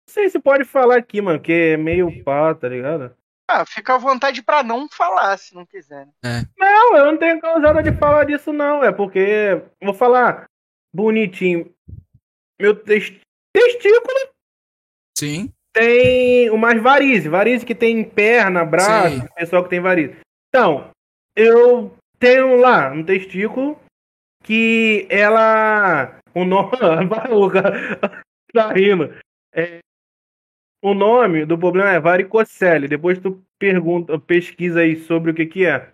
[0.08, 3.16] Não sei se pode falar aqui, mano, que é meio pá, tá ligado?
[3.48, 6.06] Ah, fica à vontade pra não falar, se não quiser.
[6.22, 6.44] né?
[6.56, 8.82] Não, eu não tenho causada de falar disso, não.
[8.82, 10.45] É porque, vou falar
[10.96, 11.70] bonitinho.
[12.60, 13.12] Meu tes-
[13.52, 14.30] testículo
[15.16, 15.52] Sim.
[15.72, 17.30] tem umas varizes.
[17.30, 19.28] Varizes que tem em perna, braço, Sim.
[19.34, 20.16] pessoal que tem varizes.
[20.48, 20.90] Então,
[21.36, 23.78] eu tenho lá um testículo
[24.42, 26.18] que ela.
[26.34, 26.70] O nome.
[28.52, 29.14] tá rindo.
[29.52, 29.80] É,
[30.82, 32.88] o nome do problema é varicocele.
[32.88, 35.90] Depois tu pergunta, pesquisa aí sobre o que que é.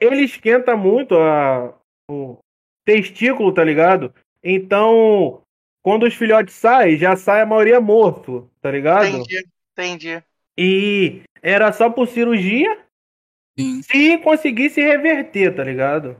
[0.00, 1.76] Ele esquenta muito a,
[2.10, 2.38] o
[2.86, 4.14] testículo, tá ligado?
[4.42, 5.42] Então,
[5.82, 9.06] quando os filhotes saem, já sai a maioria morto, tá ligado?
[9.06, 10.22] Entendi, entendi.
[10.56, 12.78] E era só por cirurgia
[13.58, 13.82] Sim.
[13.82, 16.16] se conseguisse reverter, tá ligado?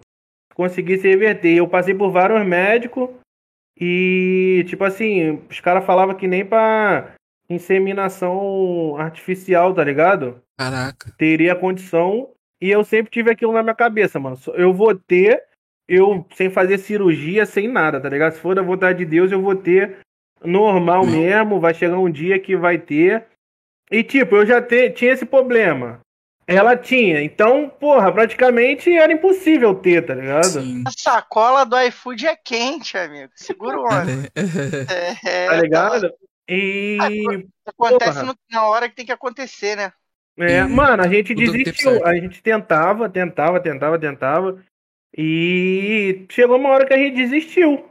[0.55, 1.57] Conseguisse reverter.
[1.57, 3.11] Eu passei por vários médicos
[3.81, 7.15] e, tipo assim, os caras falavam que nem pra
[7.49, 10.43] inseminação artificial, tá ligado?
[10.57, 11.15] Caraca.
[11.17, 12.31] Teria condição.
[12.61, 14.37] E eu sempre tive aquilo na minha cabeça, mano.
[14.55, 15.43] Eu vou ter,
[15.89, 18.33] eu sem fazer cirurgia, sem nada, tá ligado?
[18.35, 19.99] Se for da vontade de Deus, eu vou ter
[20.45, 21.11] normal Hum.
[21.11, 21.61] mesmo.
[21.61, 23.25] Vai chegar um dia que vai ter.
[23.91, 26.01] E, tipo, eu já te- tinha esse problema.
[26.47, 27.23] Ela tinha.
[27.23, 30.45] Então, porra, praticamente era impossível ter, tá ligado?
[30.63, 30.83] Sim.
[30.87, 33.31] A sacola do iFood é quente, amigo.
[33.35, 34.29] Segura o homem.
[35.27, 36.11] É, Tá ligado?
[36.49, 36.97] E.
[37.67, 38.23] Acontece Porra.
[38.27, 39.93] no- na hora que tem que acontecer, né?
[40.39, 40.71] É, Sim.
[40.73, 42.05] mano, a gente desistiu.
[42.07, 44.63] A gente tentava, tentava, tentava, tentava.
[45.17, 47.89] E chegou uma hora que a gente desistiu.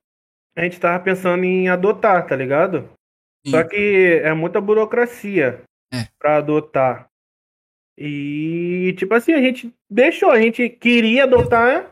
[0.56, 2.90] A gente tava pensando em adotar, tá ligado?
[3.46, 3.52] Sim.
[3.52, 5.62] Só que é muita burocracia
[5.94, 6.08] É.
[6.20, 7.08] pra adotar.
[7.98, 11.92] E, tipo assim, a gente deixou, a gente queria adotar,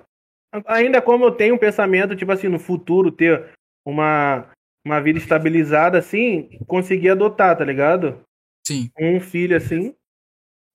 [0.68, 3.52] ainda como eu tenho um pensamento, tipo assim, no futuro ter
[3.86, 4.48] uma,
[4.86, 8.22] uma vida estabilizada, assim, conseguir adotar, tá ligado?
[8.68, 8.90] Sim.
[9.00, 9.96] um filho assim.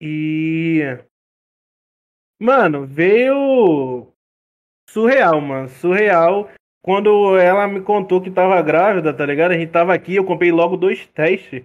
[0.01, 0.81] E.
[2.41, 4.10] Mano, veio
[4.93, 5.69] surreal, mano.
[5.69, 6.51] Surreal.
[6.83, 9.53] Quando ela me contou que tava grávida, tá ligado?
[9.53, 11.63] A gente tava aqui, eu comprei logo dois testes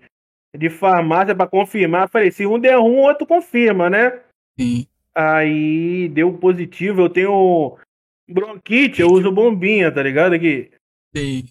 [0.56, 2.10] de farmácia pra confirmar.
[2.10, 4.22] Falei, se um der um, o outro confirma, né?
[4.60, 4.86] Sim.
[5.14, 7.02] Aí deu positivo.
[7.04, 7.78] Eu tenho
[8.30, 10.34] bronquite, eu uso bombinha, tá ligado?
[10.34, 10.70] Aqui.
[11.16, 11.46] Sim.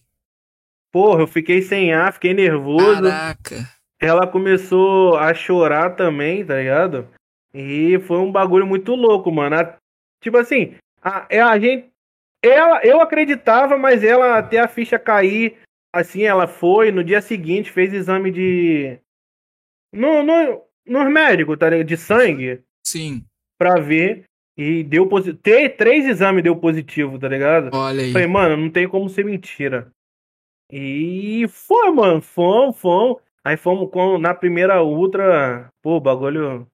[0.93, 3.03] Porra, eu fiquei sem ar, fiquei nervoso.
[3.03, 3.69] Caraca.
[3.99, 7.09] ela começou a chorar também, tá ligado?
[7.53, 9.57] E foi um bagulho muito louco, mano.
[10.21, 11.93] Tipo assim, a, é a gente.
[12.43, 15.59] Ela, eu acreditava, mas ela até a ficha cair,
[15.93, 18.98] assim, ela foi, no dia seguinte fez exame de.
[19.93, 21.86] No, no, nos médicos, tá ligado?
[21.86, 23.24] De sangue, Sim.
[23.59, 24.24] pra ver.
[24.56, 25.40] E deu positivo.
[25.76, 27.70] Três exames deu positivo, tá ligado?
[27.72, 28.12] Olha aí.
[28.12, 29.90] Falei, mano, não tem como ser mentira.
[30.70, 33.16] E foi, mano, fomos, fomos.
[33.44, 36.66] Aí fomos com, na primeira ultra, pô, bagulho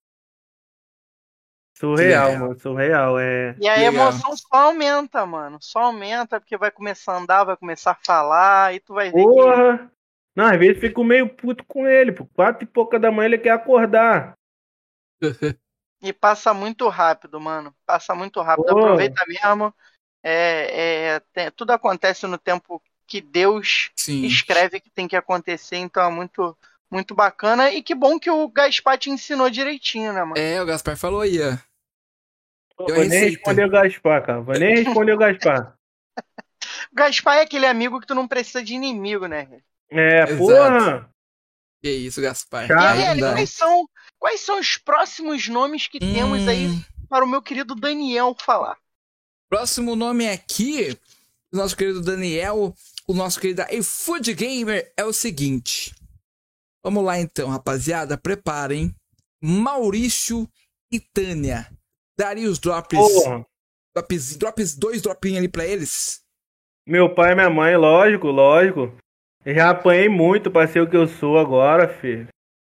[1.80, 2.36] surreal, Surreal.
[2.36, 3.56] mano, surreal, é.
[3.56, 5.58] E a emoção só aumenta, mano.
[5.60, 9.28] Só aumenta porque vai começar a andar, vai começar a falar, e tu vai ver
[9.28, 9.40] que.
[9.42, 9.90] Porra!
[10.34, 13.38] Não, às vezes fico meio puto com ele, pô, quatro e pouca da manhã ele
[13.38, 14.34] quer acordar.
[16.02, 17.74] E passa muito rápido, mano.
[17.84, 18.72] Passa muito rápido.
[18.72, 18.72] Pô.
[18.72, 19.74] Aproveita mesmo.
[20.22, 24.24] É, é, tem- tudo acontece no tempo que Deus Sim.
[24.26, 26.56] escreve que tem que acontecer, então é muito,
[26.90, 27.70] muito bacana.
[27.70, 30.36] E que bom que o Gaspar te ensinou direitinho, né, mano?
[30.36, 31.69] É, o Gaspar falou aí, ó.
[32.88, 33.26] Vou nem receita.
[33.26, 34.40] responder o Gaspar, cara.
[34.40, 35.76] Vou nem responder o Gaspar.
[36.18, 36.22] O
[36.94, 39.60] Gaspar é aquele amigo que tu não precisa de inimigo, né?
[39.90, 40.36] É, Exato.
[40.38, 41.10] porra!
[41.82, 42.66] Que isso, Gaspar.
[42.66, 42.98] Chato.
[42.98, 43.32] E aí, não dá.
[43.32, 43.88] quais são,
[44.18, 48.76] quais são os próximos nomes que temos aí Hum, para o meu querido Daniel falar?
[49.48, 50.96] Próximo nome aqui,
[51.50, 52.74] do nosso querido Daniel,
[53.06, 55.92] o nosso querido iFood Gamer, é o seguinte.
[56.84, 58.16] Vamos lá então, rapaziada.
[58.16, 58.94] Preparem.
[59.42, 60.48] Maurício
[60.92, 61.70] e Tânia.
[62.20, 62.98] Daria os drops.
[62.98, 63.46] Porra!
[63.96, 66.20] Drops, drops dois dropinhos ali pra eles.
[66.86, 68.94] Meu pai e minha mãe, lógico, lógico.
[69.46, 72.28] Já apanhei muito pra ser o que eu sou agora, filho.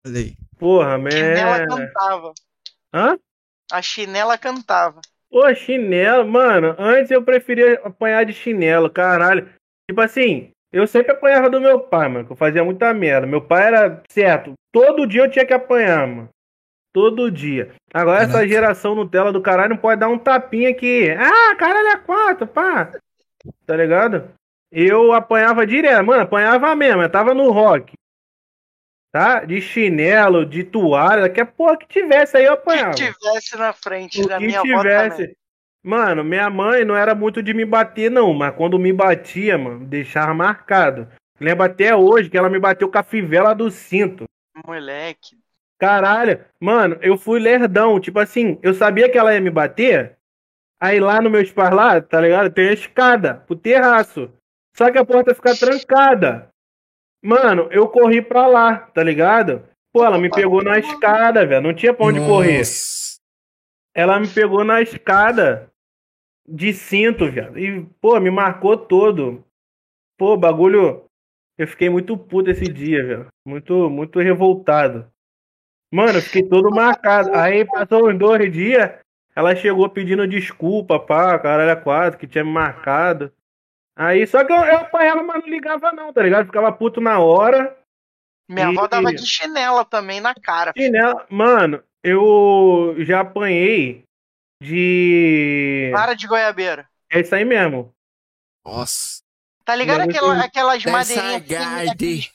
[0.05, 0.37] Aí.
[0.57, 1.67] Porra, Chinela man.
[1.67, 2.33] cantava.
[2.93, 3.19] Hã?
[3.69, 5.01] A chinela cantava.
[5.29, 6.73] Pô, chinelo, mano.
[6.79, 9.51] Antes eu preferia apanhar de chinelo, caralho.
[9.89, 13.27] Tipo assim, eu sempre apanhava do meu pai, mano, que eu fazia muita merda.
[13.27, 14.53] Meu pai era certo.
[14.71, 16.29] Todo dia eu tinha que apanhar, mano.
[16.93, 17.73] Todo dia.
[17.91, 21.09] Agora essa geração Nutella do caralho não pode dar um tapinha aqui.
[21.09, 22.91] Ah, caralho é quatro, pá.
[23.65, 24.29] Tá ligado?
[24.71, 27.01] Eu apanhava direto, mano, apanhava mesmo.
[27.01, 27.93] Eu tava no rock.
[29.11, 29.43] Tá?
[29.43, 32.93] De chinelo, de toalha, que porra que tivesse aí eu O que apanhava.
[32.93, 35.35] tivesse na frente O da que minha tivesse.
[35.83, 39.85] Mano, minha mãe não era muito de me bater, não, mas quando me batia, mano,
[39.85, 41.07] deixava marcado.
[41.39, 44.23] Lembro até hoje que ela me bateu com a fivela do cinto.
[44.65, 45.37] Moleque.
[45.79, 47.99] Caralho, mano, eu fui lerdão.
[47.99, 50.17] Tipo assim, eu sabia que ela ia me bater.
[50.81, 52.53] Aí lá no meu spar lá, tá ligado?
[52.53, 54.31] Tem a escada pro terraço.
[54.75, 56.49] Só que a porta fica trancada.
[57.23, 59.63] Mano, eu corri pra lá, tá ligado?
[59.93, 61.61] Pô, ela me pegou na escada, velho.
[61.61, 62.63] Não tinha pra onde correr.
[63.95, 65.71] Ela me pegou na escada
[66.47, 67.57] de cinto, velho.
[67.57, 69.45] E, pô, me marcou todo.
[70.17, 71.05] Pô, bagulho.
[71.57, 73.27] Eu fiquei muito puto esse dia, velho.
[73.47, 75.07] Muito, muito revoltado.
[75.93, 77.29] Mano, eu fiquei todo marcado.
[77.35, 78.89] Aí passou uns dois dias.
[79.35, 83.31] Ela chegou pedindo desculpa, pá, caralho, a quatro, que tinha me marcado.
[83.95, 86.47] Aí, só que eu, eu apanhava, mas não ligava não, tá ligado?
[86.47, 87.77] Ficava puto na hora.
[88.49, 90.73] Minha E- avó dava de chinela também na cara.
[90.75, 94.03] E nela, mano, eu já apanhei
[94.61, 95.91] de.
[95.93, 96.87] Para de goiabeira.
[97.11, 97.93] É isso aí mesmo.
[98.65, 99.21] Nossa.
[99.63, 102.31] Tá ligado aquela- aquelas madeirinhas garde.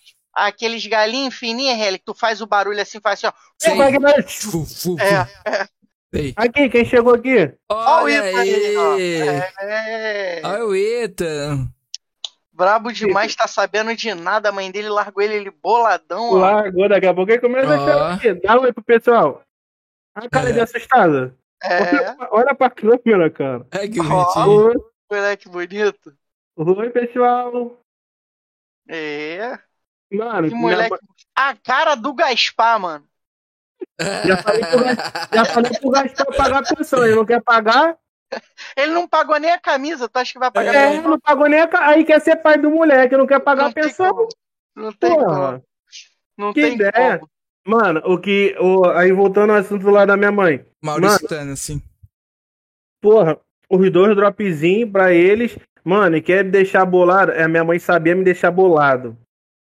[0.46, 3.66] Aqueles galinhos fininhos, que tu faz o barulho assim, faz assim, ó.
[3.70, 4.22] É que?
[4.30, 4.96] Fu, fu, fu.
[5.00, 5.68] É.
[6.14, 6.32] Sei.
[6.36, 7.52] Aqui, quem chegou aqui?
[7.68, 8.98] Ó o Olha Ita aí, ó.
[8.98, 10.40] É.
[10.44, 11.58] Olha o Ita.
[12.52, 14.48] Brabo demais, tá sabendo de nada.
[14.48, 16.38] A mãe dele largou ele, ele boladão, ó.
[16.38, 17.86] Largou daqui a pouco e começa a Ó.
[17.86, 18.34] chorar aqui.
[18.34, 19.42] Dá um oi pro pessoal.
[20.14, 20.52] A cara É.
[20.54, 21.36] de assustada.
[21.62, 23.66] É, Olha, olha pra câmera, cara.
[23.70, 24.66] É que bonitinho.
[24.66, 24.74] Oi,
[25.10, 26.12] moleque bonito.
[26.56, 27.78] oi, pessoal.
[28.88, 29.58] É.
[30.12, 30.90] Mano, Que minha moleque.
[30.90, 30.98] mãe-
[31.36, 33.04] A cara do Gaspar, mano.
[34.26, 34.84] já falei pro
[35.36, 37.04] já falei pro Gaspar pagar a pensão.
[37.04, 37.96] Ele não quer pagar?
[38.76, 41.08] Ele não pagou nem a camisa, tu acha que vai pagar É, mesmo?
[41.08, 43.70] não pagou nem a ca- Aí quer ser pai do moleque, não quer pagar Não
[43.70, 44.28] a pensão.
[44.76, 45.64] Não tem como.
[46.36, 47.18] Não Que tem ideia.
[47.18, 47.30] como.
[47.66, 48.56] Mano, o que.
[48.60, 50.64] O, aí voltando ao assunto lá da minha mãe.
[50.82, 51.82] Mauristano, assim.
[53.00, 53.38] Porra,
[53.70, 55.58] os dois dropzinhos pra eles.
[55.84, 57.32] Mano, e quer deixar bolado.
[57.32, 59.16] É, minha mãe sabia me deixar bolado.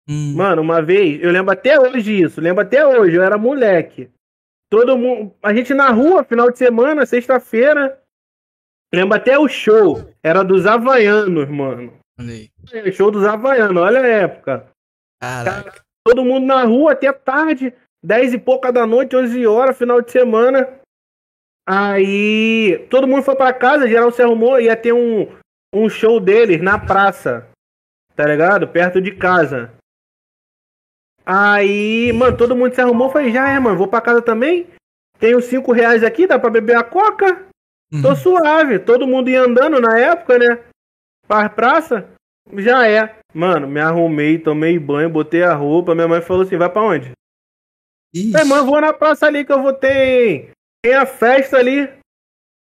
[0.07, 0.35] Hum.
[0.35, 4.09] Mano, uma vez, eu lembro até hoje isso, lembro até hoje, eu era moleque.
[4.69, 5.33] Todo mundo.
[5.41, 8.01] A gente na rua, final de semana, sexta-feira.
[8.93, 10.09] Lembro até o show.
[10.23, 11.93] Era dos Havaianos, mano.
[12.19, 12.49] Olha aí.
[12.71, 14.67] É, Show dos Havaianos, olha a época.
[15.21, 15.83] Caraca.
[16.05, 17.73] Todo mundo na rua até tarde,
[18.03, 20.79] 10 e pouca da noite, 11 horas, final de semana.
[21.67, 25.27] Aí todo mundo foi pra casa, geral se arrumou, ia ter um,
[25.73, 27.47] um show deles na praça,
[28.15, 28.67] tá ligado?
[28.67, 29.73] Perto de casa.
[31.25, 34.67] Aí, mano, todo mundo se arrumou, falei, já é, mano, vou pra casa também.
[35.19, 37.45] Tenho 5 reais aqui, dá pra beber a coca?
[38.01, 38.15] Tô Uhum.
[38.15, 38.79] suave.
[38.79, 40.59] Todo mundo ia andando na época, né?
[41.27, 42.09] Pra praça.
[42.57, 43.15] Já é.
[43.33, 45.95] Mano, me arrumei, tomei banho, botei a roupa.
[45.95, 47.11] Minha mãe falou assim: vai pra onde?
[48.13, 48.31] Ixi.
[48.31, 50.51] Falei, mãe, vou na praça ali que eu vou ter.
[50.83, 51.89] Tem a festa ali.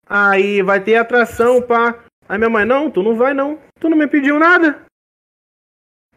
[0.08, 2.02] Aí vai ter atração, pá.
[2.28, 3.58] Aí minha mãe, não, tu não vai não.
[3.80, 4.82] Tu não me pediu nada.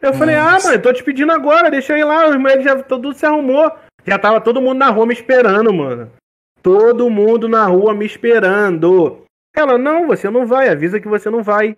[0.02, 2.28] Eu falei, ah, mãe, tô te pedindo agora, deixa eu ir lá.
[2.28, 3.70] Os moleques já tudo se arrumou.
[4.04, 6.10] Já tava todo mundo na rua me esperando, mano.
[6.60, 9.24] Todo mundo na rua me esperando.
[9.54, 11.76] Ela, não, você não vai, avisa que você não vai.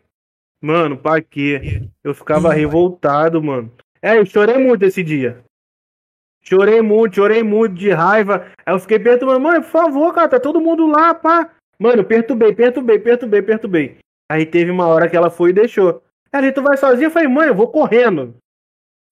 [0.62, 1.82] Mano, pra quê?
[2.02, 3.70] Eu ficava revoltado, mano.
[4.00, 5.44] É, eu chorei muito esse dia.
[6.42, 8.46] Chorei muito, chorei muito de raiva.
[8.64, 11.50] Aí eu fiquei perturbando, mãe, por favor, cara, tá todo mundo lá, pá.
[11.78, 13.96] Mano, perturbei, perturbei, perturbei, perturbei.
[14.30, 16.03] Aí teve uma hora que ela foi e deixou.
[16.34, 17.06] Ela, tu vai sozinha?
[17.06, 18.36] Eu falei, mãe, eu vou correndo.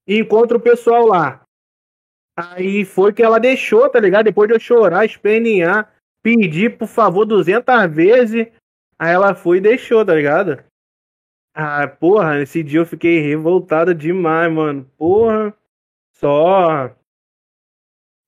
[0.09, 1.45] E encontro o pessoal lá.
[2.37, 4.25] Aí foi que ela deixou, tá ligado?
[4.25, 8.49] Depois de eu chorar, espernear, pedir, por favor, 200 vezes.
[8.99, 10.65] Aí ela foi e deixou, tá ligado?
[11.55, 14.91] Ah, porra, esse dia eu fiquei revoltado demais, mano.
[14.99, 15.55] Porra.
[16.15, 16.93] Só.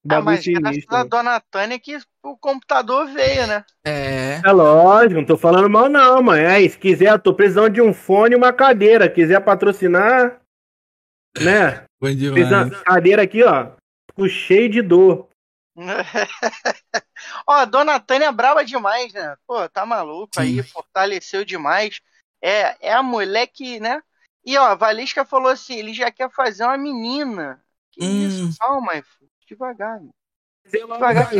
[0.08, 3.64] Ah, mas graças a dona Tânia que o computador veio, né?
[3.86, 4.40] É.
[4.44, 6.44] É lógico, não tô falando mal não, mãe.
[6.44, 9.08] Aí, se quiser, eu tô precisando de um fone e uma cadeira.
[9.08, 10.40] Quiser patrocinar,
[11.38, 11.84] né?
[12.00, 12.34] Bom demais.
[12.34, 13.72] Precisando, cadeira aqui, ó.
[14.10, 15.28] Fico cheio de dor.
[17.46, 19.36] Ó, a dona Tânia é braba demais, né?
[19.46, 20.68] Pô, tá maluco aí, Sim.
[20.68, 22.00] fortaleceu demais.
[22.40, 24.00] É, é a mulher que, né?
[24.44, 27.60] E ó, a Valesca falou assim: ele já quer fazer uma menina.
[27.90, 28.26] Que Hum.
[28.26, 28.58] isso?
[28.58, 29.02] Calma,
[29.46, 30.00] devagar.
[30.00, 30.12] meu.
[30.70, 31.30] Devagar.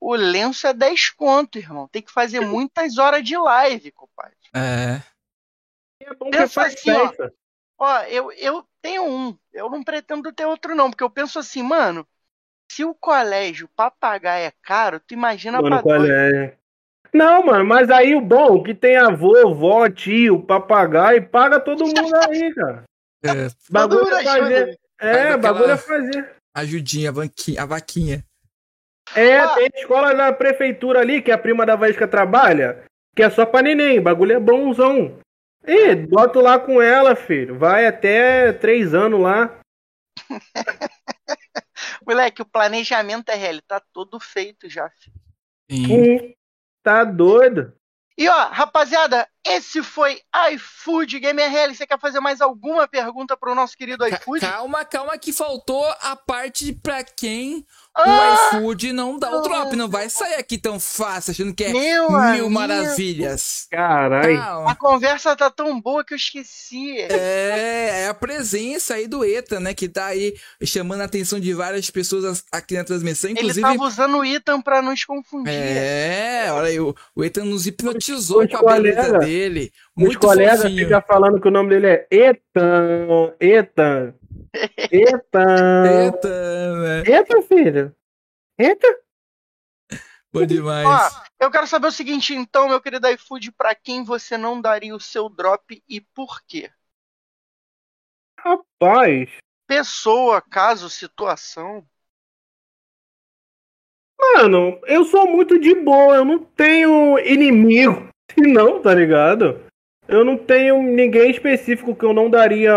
[0.00, 1.86] O lenço é 10 conto, irmão.
[1.88, 4.36] Tem que fazer muitas horas de live, compadre.
[4.54, 5.00] É.
[6.00, 7.08] É bom que Pensa faz assim, ó.
[7.08, 7.32] festa.
[7.78, 9.38] Ó, eu, eu tenho um.
[9.52, 10.90] Eu não pretendo ter outro, não.
[10.90, 12.06] Porque eu penso assim, mano.
[12.70, 16.56] Se o colégio papagaio é caro, tu imagina Mano, pra é?
[17.12, 22.16] Não, mano, mas aí o bom, que tem avô, vó, tio, papagaio, paga todo mundo
[22.30, 22.84] aí, cara.
[23.22, 23.48] é.
[23.50, 24.66] Todo Bagulho mundo é fazer.
[24.66, 24.74] né?
[24.98, 26.36] É, bagulho é fazer.
[26.54, 27.62] Ajudinha, a vaquinha.
[27.62, 28.24] A vaquinha.
[29.14, 29.54] É, Ah.
[29.54, 32.84] tem escola na prefeitura ali, que a prima da Vasca trabalha,
[33.16, 35.18] que é só pra neném, bagulho é bonzão.
[35.66, 37.58] Ih, bota lá com ela, filho.
[37.58, 39.58] Vai até três anos lá.
[42.06, 44.88] Moleque, o planejamento é real, tá todo feito já.
[44.90, 45.16] filho.
[45.70, 45.86] Sim.
[46.20, 46.34] Hum,
[46.82, 47.74] tá doido?
[48.18, 50.20] E ó, rapaziada, esse foi
[50.52, 51.74] iFood Gamer RL.
[51.74, 54.40] Você quer fazer mais alguma pergunta pro nosso querido iFood?
[54.40, 58.50] Calma, calma, que faltou a parte pra quem Ah!
[58.54, 59.76] o iFood não dá o drop.
[59.76, 62.50] Não vai sair aqui tão fácil, achando que é Meu mil amigo.
[62.50, 63.66] maravilhas.
[63.70, 64.40] Caralho.
[64.66, 66.98] A conversa tá tão boa que eu esqueci.
[67.00, 69.74] É, é a presença aí do ETA, né?
[69.74, 73.30] Que tá aí chamando a atenção de várias pessoas aqui na transmissão.
[73.30, 73.60] Ele Inclusive.
[73.66, 75.52] tava usando o Ethan pra nos confundir.
[75.52, 79.72] É, olha aí, o, o Ethan nos hipnotizou Os com a beleza colegas- dele.
[79.96, 80.84] Os Muito colegas fofinho.
[80.86, 83.32] ficam falando que o nome dele é Etan.
[83.38, 84.14] Etan.
[84.54, 86.04] Etan.
[86.04, 87.02] Eita, né?
[87.06, 87.96] Eita, filho.
[88.58, 89.00] Eita.
[90.32, 90.86] Bom demais.
[90.86, 94.94] Ó, eu quero saber o seguinte, então, meu querido iFood, pra quem você não daria
[94.94, 96.70] o seu drop e por quê?
[98.38, 99.30] Rapaz.
[99.66, 101.86] Pessoa, caso, situação.
[104.18, 106.16] Mano, eu sou muito de boa.
[106.16, 108.08] Eu não tenho inimigo.
[108.38, 109.60] Não, tá ligado?
[110.08, 112.72] Eu não tenho ninguém específico que eu não daria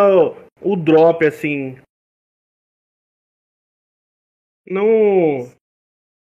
[0.61, 1.77] o drop, assim.
[4.65, 5.52] Não.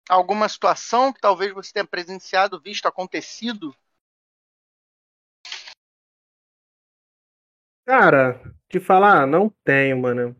[0.09, 3.75] Alguma situação que talvez você tenha presenciado, visto, acontecido?
[7.85, 8.39] Cara,
[8.69, 10.35] te falar, não tenho, mano.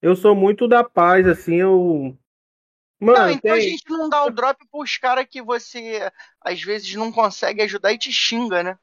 [0.00, 2.16] Eu sou muito da paz, assim, eu.
[3.00, 3.70] Mano, não, então a tem.
[3.70, 7.98] gente não dá o drop pros caras que você às vezes não consegue ajudar e
[7.98, 8.78] te xinga, né?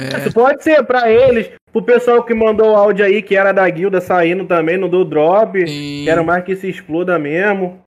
[0.00, 3.68] É, Pode ser pra eles, pro pessoal que mandou o áudio aí, que era da
[3.68, 5.66] guilda saindo também, não deu drop.
[5.66, 6.04] sim.
[6.04, 7.82] Quero mais que se exploda mesmo.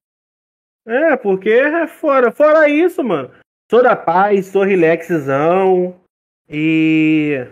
[0.88, 2.32] É, porque é fora.
[2.32, 3.32] Fora isso, mano.
[3.72, 5.96] Sou da paz, sou relaxzão.
[6.50, 7.48] E.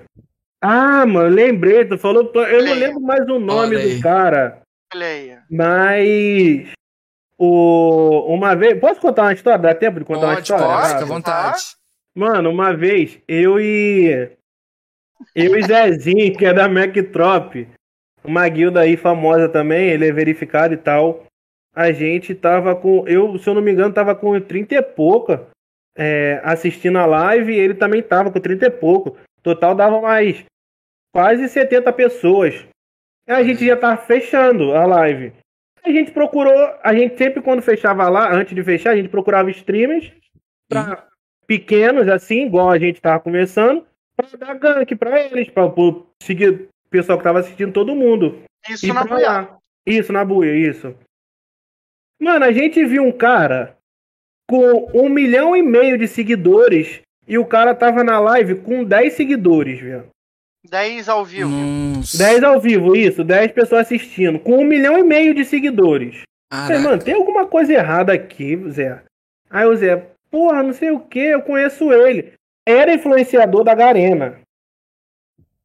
[0.61, 2.29] Ah, mano, lembrei, tu falou.
[2.35, 3.95] Eu não lembro mais o nome Olha aí.
[3.95, 4.61] do cara.
[4.93, 5.37] Olha aí.
[5.49, 6.71] Mas.
[7.37, 8.79] O, uma vez.
[8.79, 9.57] Posso contar uma história?
[9.59, 10.65] Dá tempo de contar uma Pode, história?
[10.65, 11.61] pode, fica à vontade.
[12.13, 14.29] Mano, uma vez, eu e.
[15.35, 17.67] Eu e Zezinho, que é da Mactrop,
[18.23, 21.25] uma guilda aí famosa também, ele é verificado e tal.
[21.73, 23.07] A gente tava com.
[23.07, 25.47] Eu, se eu não me engano, tava com 30 e pouca
[25.95, 29.17] é, assistindo a live e ele também tava com 30 e pouco.
[29.41, 30.43] Total dava mais
[31.13, 32.65] quase 70 pessoas.
[33.27, 35.33] A gente já tava fechando a live.
[35.83, 36.53] A gente procurou,
[36.83, 40.11] a gente sempre quando fechava lá, antes de fechar, a gente procurava streamers
[41.47, 43.85] pequenos, assim, igual a gente tava conversando,
[44.23, 45.83] pra dar gank pra eles, pra, pra
[46.21, 46.49] seguir
[46.85, 48.41] o pessoal que tava assistindo todo mundo.
[48.69, 49.27] Isso E na buia.
[49.29, 49.57] lá.
[49.85, 50.95] Isso, na buia, isso.
[52.21, 53.75] Mano, a gente viu um cara
[54.49, 59.13] com um milhão e meio de seguidores e o cara tava na live com 10
[59.13, 60.07] seguidores, velho.
[60.69, 61.49] 10 ao vivo.
[61.49, 62.17] Nossa.
[62.17, 66.21] 10 ao vivo, isso, 10 pessoas assistindo, com um milhão e meio de seguidores.
[66.53, 69.01] Falei, mano, tem alguma coisa errada aqui, Zé.
[69.49, 72.33] Aí o Zé, porra, não sei o que, eu conheço ele.
[72.67, 74.41] Era influenciador da Garena.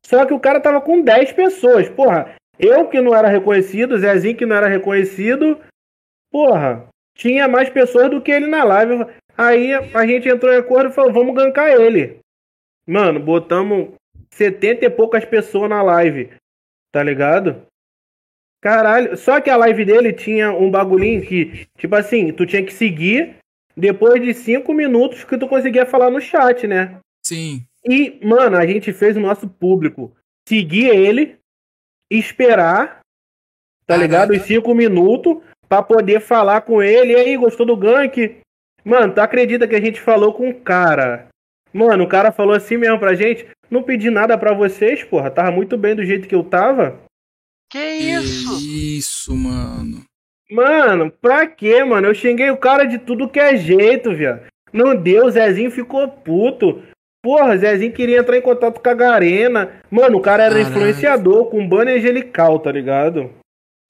[0.04, 1.88] Só que o cara tava com 10 pessoas.
[1.88, 5.60] Porra, eu que não era reconhecido, Zezinho que não era reconhecido.
[6.30, 9.04] Porra, tinha mais pessoas do que ele na live.
[9.36, 12.20] Aí a gente entrou em acordo e falou, vamos gankar ele.
[12.86, 13.94] Mano, botamos
[14.30, 16.30] 70 e poucas pessoas na live.
[16.92, 17.66] Tá ligado?
[18.62, 22.72] Caralho, só que a live dele tinha um bagulhinho que, tipo assim, tu tinha que
[22.72, 23.36] seguir
[23.76, 26.98] depois de 5 minutos que tu conseguia falar no chat, né?
[27.24, 27.64] Sim.
[27.84, 30.16] E, mano, a gente fez o nosso público
[30.48, 31.38] seguir ele,
[32.10, 33.00] esperar,
[33.86, 34.02] tá Caraca.
[34.02, 34.30] ligado?
[34.32, 35.38] Os 5 minutos
[35.68, 37.12] pra poder falar com ele.
[37.12, 38.40] E aí, gostou do gank?
[38.84, 41.28] Mano, tu acredita que a gente falou com o cara?
[41.72, 45.50] Mano, o cara falou assim mesmo pra gente: não pedi nada pra vocês, porra, tava
[45.50, 47.00] muito bem do jeito que eu tava.
[47.70, 48.58] Que isso?
[48.64, 50.04] Isso, mano.
[50.50, 52.06] Mano, pra quê, mano?
[52.06, 54.42] Eu xinguei o cara de tudo que é jeito, viado.
[54.72, 56.82] Não deu, o Zezinho ficou puto.
[57.22, 59.72] Porra, Zezinho queria entrar em contato com a Garena.
[59.90, 60.70] Mano, o cara era Caraca.
[60.70, 63.30] influenciador com banner angelical, tá ligado?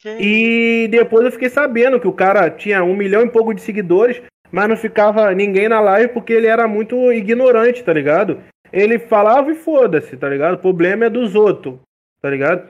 [0.00, 3.60] Que E depois eu fiquei sabendo que o cara tinha um milhão e pouco de
[3.60, 8.40] seguidores, mas não ficava ninguém na live porque ele era muito ignorante, tá ligado?
[8.72, 10.54] Ele falava e foda-se, tá ligado?
[10.54, 11.74] O problema é dos outros,
[12.22, 12.68] tá ligado?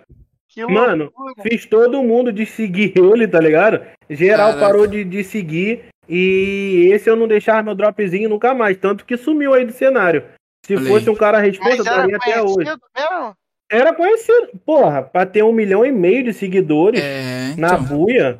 [0.64, 1.12] Que Mano.
[1.42, 3.82] Fiz todo mundo de seguir ele, tá ligado?
[4.08, 4.66] Geral Caraca.
[4.66, 5.84] parou de, de seguir.
[6.08, 8.76] E esse eu não deixava meu dropzinho nunca mais.
[8.78, 10.24] Tanto que sumiu aí do cenário.
[10.64, 12.54] Se fosse um cara responsa, era daria até hoje.
[12.54, 13.34] conhecido mesmo?
[13.70, 14.48] Era conhecido.
[14.64, 17.82] Porra, pra ter um milhão e meio de seguidores É, na então.
[17.84, 18.38] buia.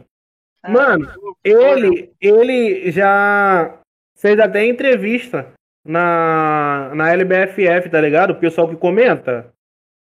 [0.63, 1.09] Ah, Mano.
[1.45, 3.79] Ele, ele já
[4.17, 5.49] fez até entrevista
[5.85, 8.31] na, na LBFF, tá ligado?
[8.31, 9.53] O pessoal que comenta.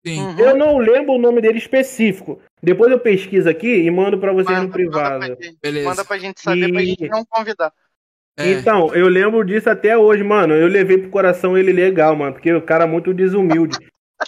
[0.06, 0.20] Sim.
[0.22, 0.38] Uhum.
[0.38, 2.40] Eu não lembro o nome dele específico.
[2.62, 5.20] Depois eu pesquiso aqui e mando pra vocês no Manda- privado.
[5.20, 5.88] Manda pra, gente, Beleza.
[5.88, 7.72] manda pra gente saber, pra E- gente não convidar.
[8.36, 8.50] É.
[8.52, 10.54] Então, eu lembro disso até hoje, mano.
[10.54, 13.78] Eu levei pro coração ele legal, mano, porque o cara é muito desumilde.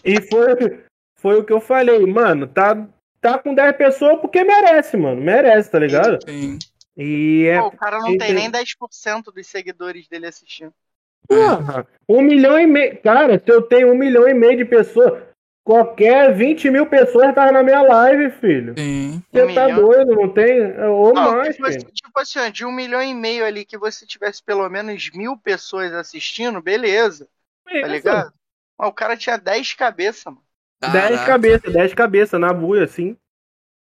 [0.05, 0.79] E foi,
[1.19, 2.87] foi o que eu falei, mano, tá,
[3.21, 5.21] tá com 10 pessoas porque merece, mano.
[5.21, 6.19] Merece, tá ligado?
[6.27, 6.59] Sim.
[6.97, 7.59] E é.
[7.61, 10.73] Pô, o cara não e- tem nem 10% dos seguidores dele assistindo.
[11.29, 12.97] Porra, um milhão e meio.
[13.03, 15.21] Cara, se eu tenho um milhão e meio de pessoas,
[15.67, 18.73] qualquer 20 mil pessoas tá na minha live, filho.
[18.79, 19.21] Sim.
[19.33, 19.81] Você Um tá milhão?
[19.81, 20.81] doido, não tem?
[20.83, 21.91] Ou Não, mais, que fosse, filho.
[21.93, 25.37] tipo assim, ó, de um milhão e meio ali que você tivesse pelo menos mil
[25.37, 27.29] pessoas assistindo, beleza,
[27.65, 28.33] tá ligado?
[28.79, 30.43] Mas o cara tinha 10 cabeças, mano.
[30.81, 31.27] 10 Caraca.
[31.27, 33.17] cabeças, 10 cabeças na buia, assim.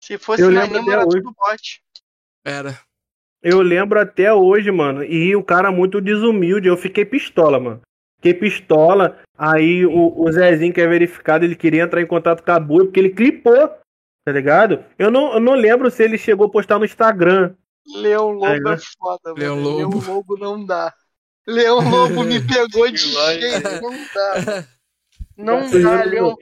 [0.01, 1.21] Se fosse Eu na lembro Anima, até era hoje.
[1.21, 1.83] tudo bot.
[2.45, 2.79] Era.
[3.41, 5.03] Eu lembro até hoje, mano.
[5.03, 6.67] E o cara muito desumilde.
[6.69, 7.81] Eu fiquei pistola, mano.
[8.23, 9.19] Fiquei pistola.
[9.37, 12.85] Aí o, o Zezinho, que é verificado, ele queria entrar em contato com a Buia,
[12.85, 13.67] porque ele clipou,
[14.25, 14.85] tá ligado?
[14.97, 17.53] Eu não, eu não lembro se ele chegou a postar no Instagram.
[17.95, 19.37] Leão Lobo É, é, foda, mano.
[19.37, 20.05] Leão Leão Lobo.
[20.13, 20.93] Lobo não dá.
[21.45, 24.65] Leão Lobo me pegou de jeito, não dá.
[25.35, 26.37] Não dá, Leão.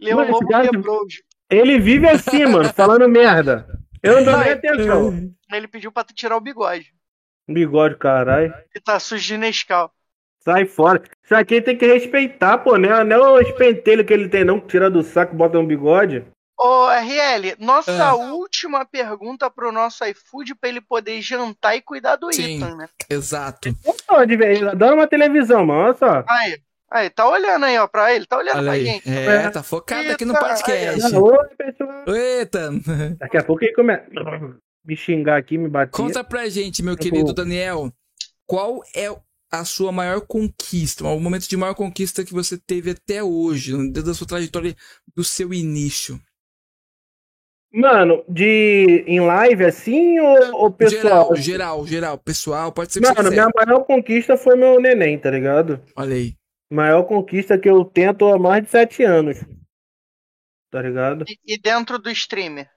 [0.00, 1.00] Leão Mano, Lobo cara- quebrou.
[1.48, 3.68] Ele vive assim, mano, falando merda.
[4.02, 5.30] Eu não dou nem atenção.
[5.52, 6.92] Ele pediu pra tu tirar o bigode.
[7.48, 8.52] Bigode, caralho.
[8.72, 9.92] Que tá sujo de Nescau.
[10.44, 11.02] Sai fora.
[11.24, 12.76] Isso aqui tem que respeitar, pô.
[12.76, 15.36] Não é, não é o espentelho que ele tem, não, que tira do saco e
[15.36, 16.24] bota um bigode.
[16.58, 18.14] Ô, RL, nossa Ah.
[18.14, 22.56] última pergunta pro nosso iFood pra ele poder jantar e cuidar do Sim.
[22.56, 22.88] Ethan, né?
[23.10, 23.74] Exato.
[24.10, 24.56] Onde, velho?
[24.58, 25.80] Ele adora uma televisão, mano.
[25.86, 26.24] Olha só.
[26.28, 26.58] Aí,
[26.90, 28.84] aí, tá olhando aí, ó, pra ele, tá olhando Olha pra aí.
[28.84, 29.08] gente.
[29.10, 31.16] É, tá focado aqui no Eita, podcast.
[31.16, 32.04] Oi, pessoal.
[32.14, 32.70] Eita.
[33.18, 34.40] Daqui a pouco ele começa a
[34.84, 35.90] me xingar aqui, me bater.
[35.96, 37.90] Conta pra gente, meu Eu querido Daniel,
[38.46, 39.10] qual é
[39.52, 44.04] a sua maior conquista, o momento de maior conquista que você teve até hoje, dentro
[44.04, 44.74] da sua trajetória
[45.14, 46.18] do seu início?
[47.70, 51.34] Mano, de em live assim ou, ou pessoal?
[51.34, 55.18] Geral, geral, geral, pessoal, pode ser que Mano, você minha maior conquista foi meu neném,
[55.18, 55.82] tá ligado?
[55.96, 56.34] Olha aí.
[56.70, 59.38] Maior conquista que eu tento há mais de sete anos.
[60.70, 61.24] Tá ligado?
[61.28, 62.70] E, e dentro do streamer?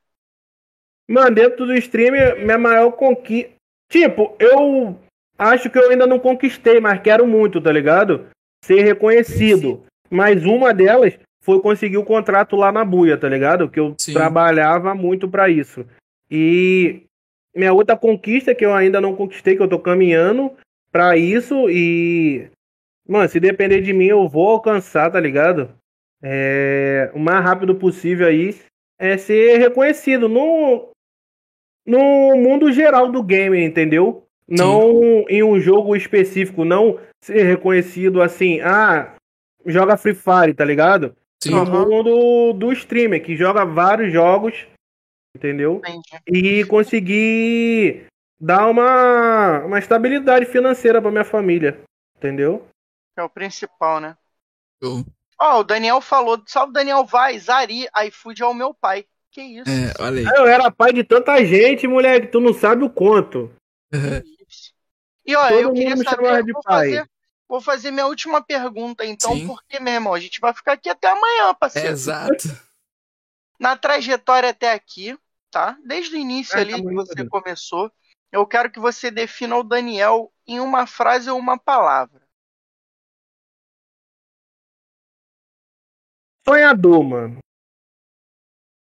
[1.07, 3.53] Mano, dentro do streamer, minha maior conquista.
[3.89, 4.99] Tipo, eu
[5.37, 8.27] acho que eu ainda não conquistei, mas quero muito, tá ligado?
[8.63, 9.83] Ser reconhecido.
[10.09, 13.69] Mas uma delas foi conseguir o contrato lá na Buia, tá ligado?
[13.69, 14.13] Que eu Sim.
[14.13, 15.85] trabalhava muito pra isso.
[16.29, 17.03] E
[17.55, 20.51] minha outra conquista que eu ainda não conquistei, que eu tô caminhando
[20.91, 22.49] pra isso e.
[23.07, 25.69] Mano, se depender de mim, eu vou alcançar, tá ligado?
[26.23, 28.55] É, o mais rápido possível aí
[28.97, 30.89] é ser reconhecido no,
[31.85, 34.24] no mundo geral do game, entendeu?
[34.47, 39.15] Não em um jogo específico, não ser reconhecido assim, ah,
[39.65, 41.15] joga Free Fire, tá ligado?
[41.43, 41.51] Sim.
[41.51, 44.67] No mundo do streamer, que joga vários jogos,
[45.35, 45.81] entendeu?
[45.83, 46.59] Entendi.
[46.59, 48.05] E conseguir
[48.39, 51.81] dar uma, uma estabilidade financeira pra minha família,
[52.17, 52.67] entendeu?
[53.17, 54.15] É o principal, né?
[55.39, 59.05] Ó, o Daniel falou, salve Daniel Vaz, Ari, iFood é o meu pai.
[59.31, 59.69] Que isso?
[59.69, 60.37] É, olha aí.
[60.37, 63.51] Eu era pai de tanta gente, moleque, tu não sabe o quanto.
[65.25, 66.89] E ó, Todo eu queria saber, de vou pai.
[66.89, 67.09] fazer,
[67.47, 69.47] vou fazer minha última pergunta então, Sim.
[69.47, 71.89] porque, meu irmão, a gente vai ficar aqui até amanhã, parceiro.
[71.89, 72.43] Exato.
[73.59, 75.17] Na trajetória até aqui,
[75.49, 75.77] tá?
[75.85, 77.29] Desde o início Ah, ali tá que você Deus.
[77.29, 77.91] começou,
[78.31, 82.21] eu quero que você defina o Daniel em uma frase ou uma palavra.
[86.47, 87.39] Sonhador, mano.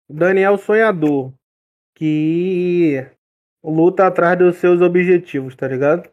[0.09, 1.33] Daniel sonhador.
[1.95, 3.05] Que
[3.63, 6.09] luta atrás dos seus objetivos, tá ligado?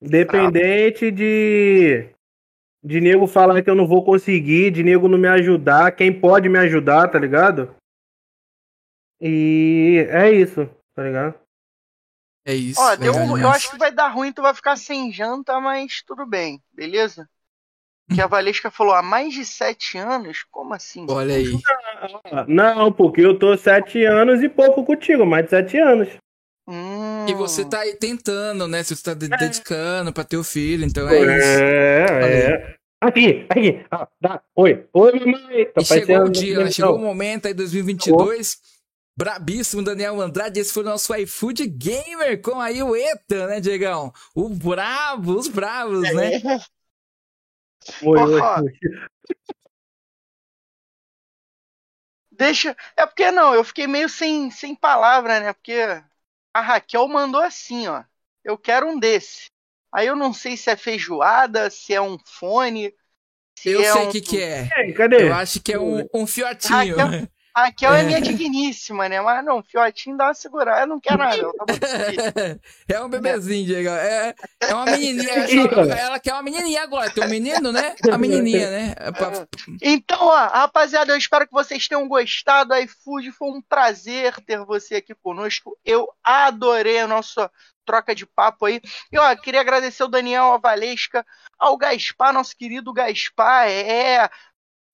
[0.00, 2.10] Independente de.
[2.82, 6.48] De nego falar que eu não vou conseguir, de nego não me ajudar, quem pode
[6.48, 7.74] me ajudar, tá ligado?
[9.20, 11.34] E é isso, tá ligado?
[12.46, 12.80] É isso.
[12.80, 13.56] Ó, deu, legal eu demais.
[13.56, 17.28] acho que vai dar ruim, tu vai ficar sem janta, mas tudo bem, beleza?
[18.14, 20.44] Que a Valesca falou, há mais de sete anos?
[20.48, 21.04] Como assim?
[21.10, 21.58] Olha aí.
[22.46, 26.08] Não, porque eu tô sete anos e pouco contigo, mais de sete anos.
[26.70, 28.82] Hum, E você tá aí tentando, né?
[28.82, 31.60] Você tá de- dedicando pra ter o filho, então é isso.
[31.62, 32.76] É, é.
[33.00, 33.86] Aqui, aqui.
[33.90, 34.42] Ah, dá.
[34.54, 35.64] Oi, oi, mamãe.
[35.66, 36.70] Tá E chegou o dia, né?
[36.70, 38.58] Chegou o momento aí, 2022.
[39.16, 44.12] Brabíssimo Daniel Andrade, esse foi o nosso iFood Gamer com aí o Eta, né, Diegão?
[44.34, 46.40] O bravo, os bravos, né?
[48.02, 48.40] Oi, oi.
[52.30, 52.76] Deixa.
[52.96, 55.52] É porque não, eu fiquei meio sem, sem palavra, né?
[55.52, 55.74] Porque
[56.58, 58.02] a Raquel mandou assim, ó.
[58.44, 59.50] Eu quero um desse.
[59.92, 62.92] Aí eu não sei se é feijoada, se é um fone,
[63.64, 64.68] Eu é sei o um- que, que é.
[64.78, 65.22] Ei, cadê?
[65.22, 66.96] Eu acho que é um, um fiotinho.
[66.96, 67.28] Raquel-
[67.62, 68.04] Raquel é É.
[68.04, 69.20] minha digníssima, né?
[69.20, 70.82] Mas não, fiotinho dá uma segurada.
[70.82, 71.36] Eu não quero nada.
[72.88, 73.88] É um bebezinho, Diego.
[73.90, 75.30] É, é uma menininha.
[75.98, 77.10] ela quer uma menininha agora.
[77.10, 77.94] Tem um menino, né?
[78.10, 78.94] A menininha, né?
[78.96, 79.46] É pra-
[79.82, 82.72] Então, ó, rapaziada, eu espero que vocês tenham gostado.
[82.72, 85.76] A iFood foi um prazer ter você aqui conosco.
[85.84, 87.50] Eu adorei a nossa
[87.84, 88.80] troca de papo aí.
[89.10, 91.24] E ó, queria agradecer o Daniel, a Valesca,
[91.58, 94.28] ao Gaspar, nosso querido Gaspar, é.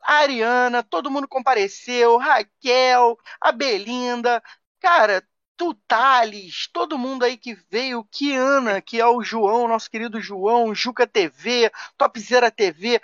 [0.05, 4.42] A Ariana, todo mundo compareceu, Raquel, a Belinda,
[4.81, 5.23] cara,
[5.57, 10.74] tu Thales, todo mundo aí que veio, Kiana, que é o João, nosso querido João,
[10.74, 13.00] Juca TV, Topzera TV,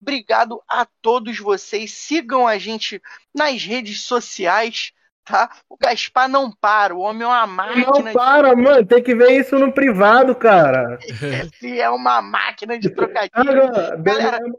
[0.00, 1.90] Obrigado a todos vocês.
[1.90, 3.00] Sigam a gente
[3.34, 4.92] nas redes sociais,
[5.24, 5.50] tá?
[5.68, 7.86] O Gaspar não para, o homem é uma máquina.
[7.86, 8.86] Não para, mano.
[8.86, 10.96] Tem que ver isso no privado, cara.
[11.00, 11.26] de...
[11.26, 13.32] Esse é uma máquina de trocadilho.
[13.34, 14.56] Agora, Galera- Daniel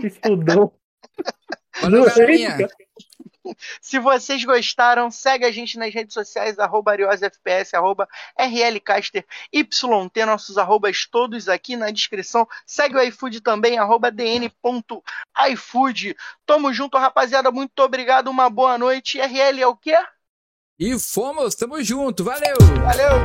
[0.00, 0.72] que estudou.
[1.80, 2.68] Valeu, galerinha.
[3.80, 9.82] Se vocês gostaram, segue a gente nas redes sociais, arroba ariosfps, arroba rlcaster, yt,
[10.26, 12.46] nossos arrobas todos aqui na descrição.
[12.66, 14.56] Segue o iFood também, arroba dn.ifood.
[16.44, 17.50] Tamo junto, rapaziada.
[17.50, 19.20] Muito obrigado, uma boa noite.
[19.20, 19.96] RL é o quê?
[20.78, 22.24] E fomos, tamo junto.
[22.24, 22.56] Valeu!
[22.84, 23.22] Valeu!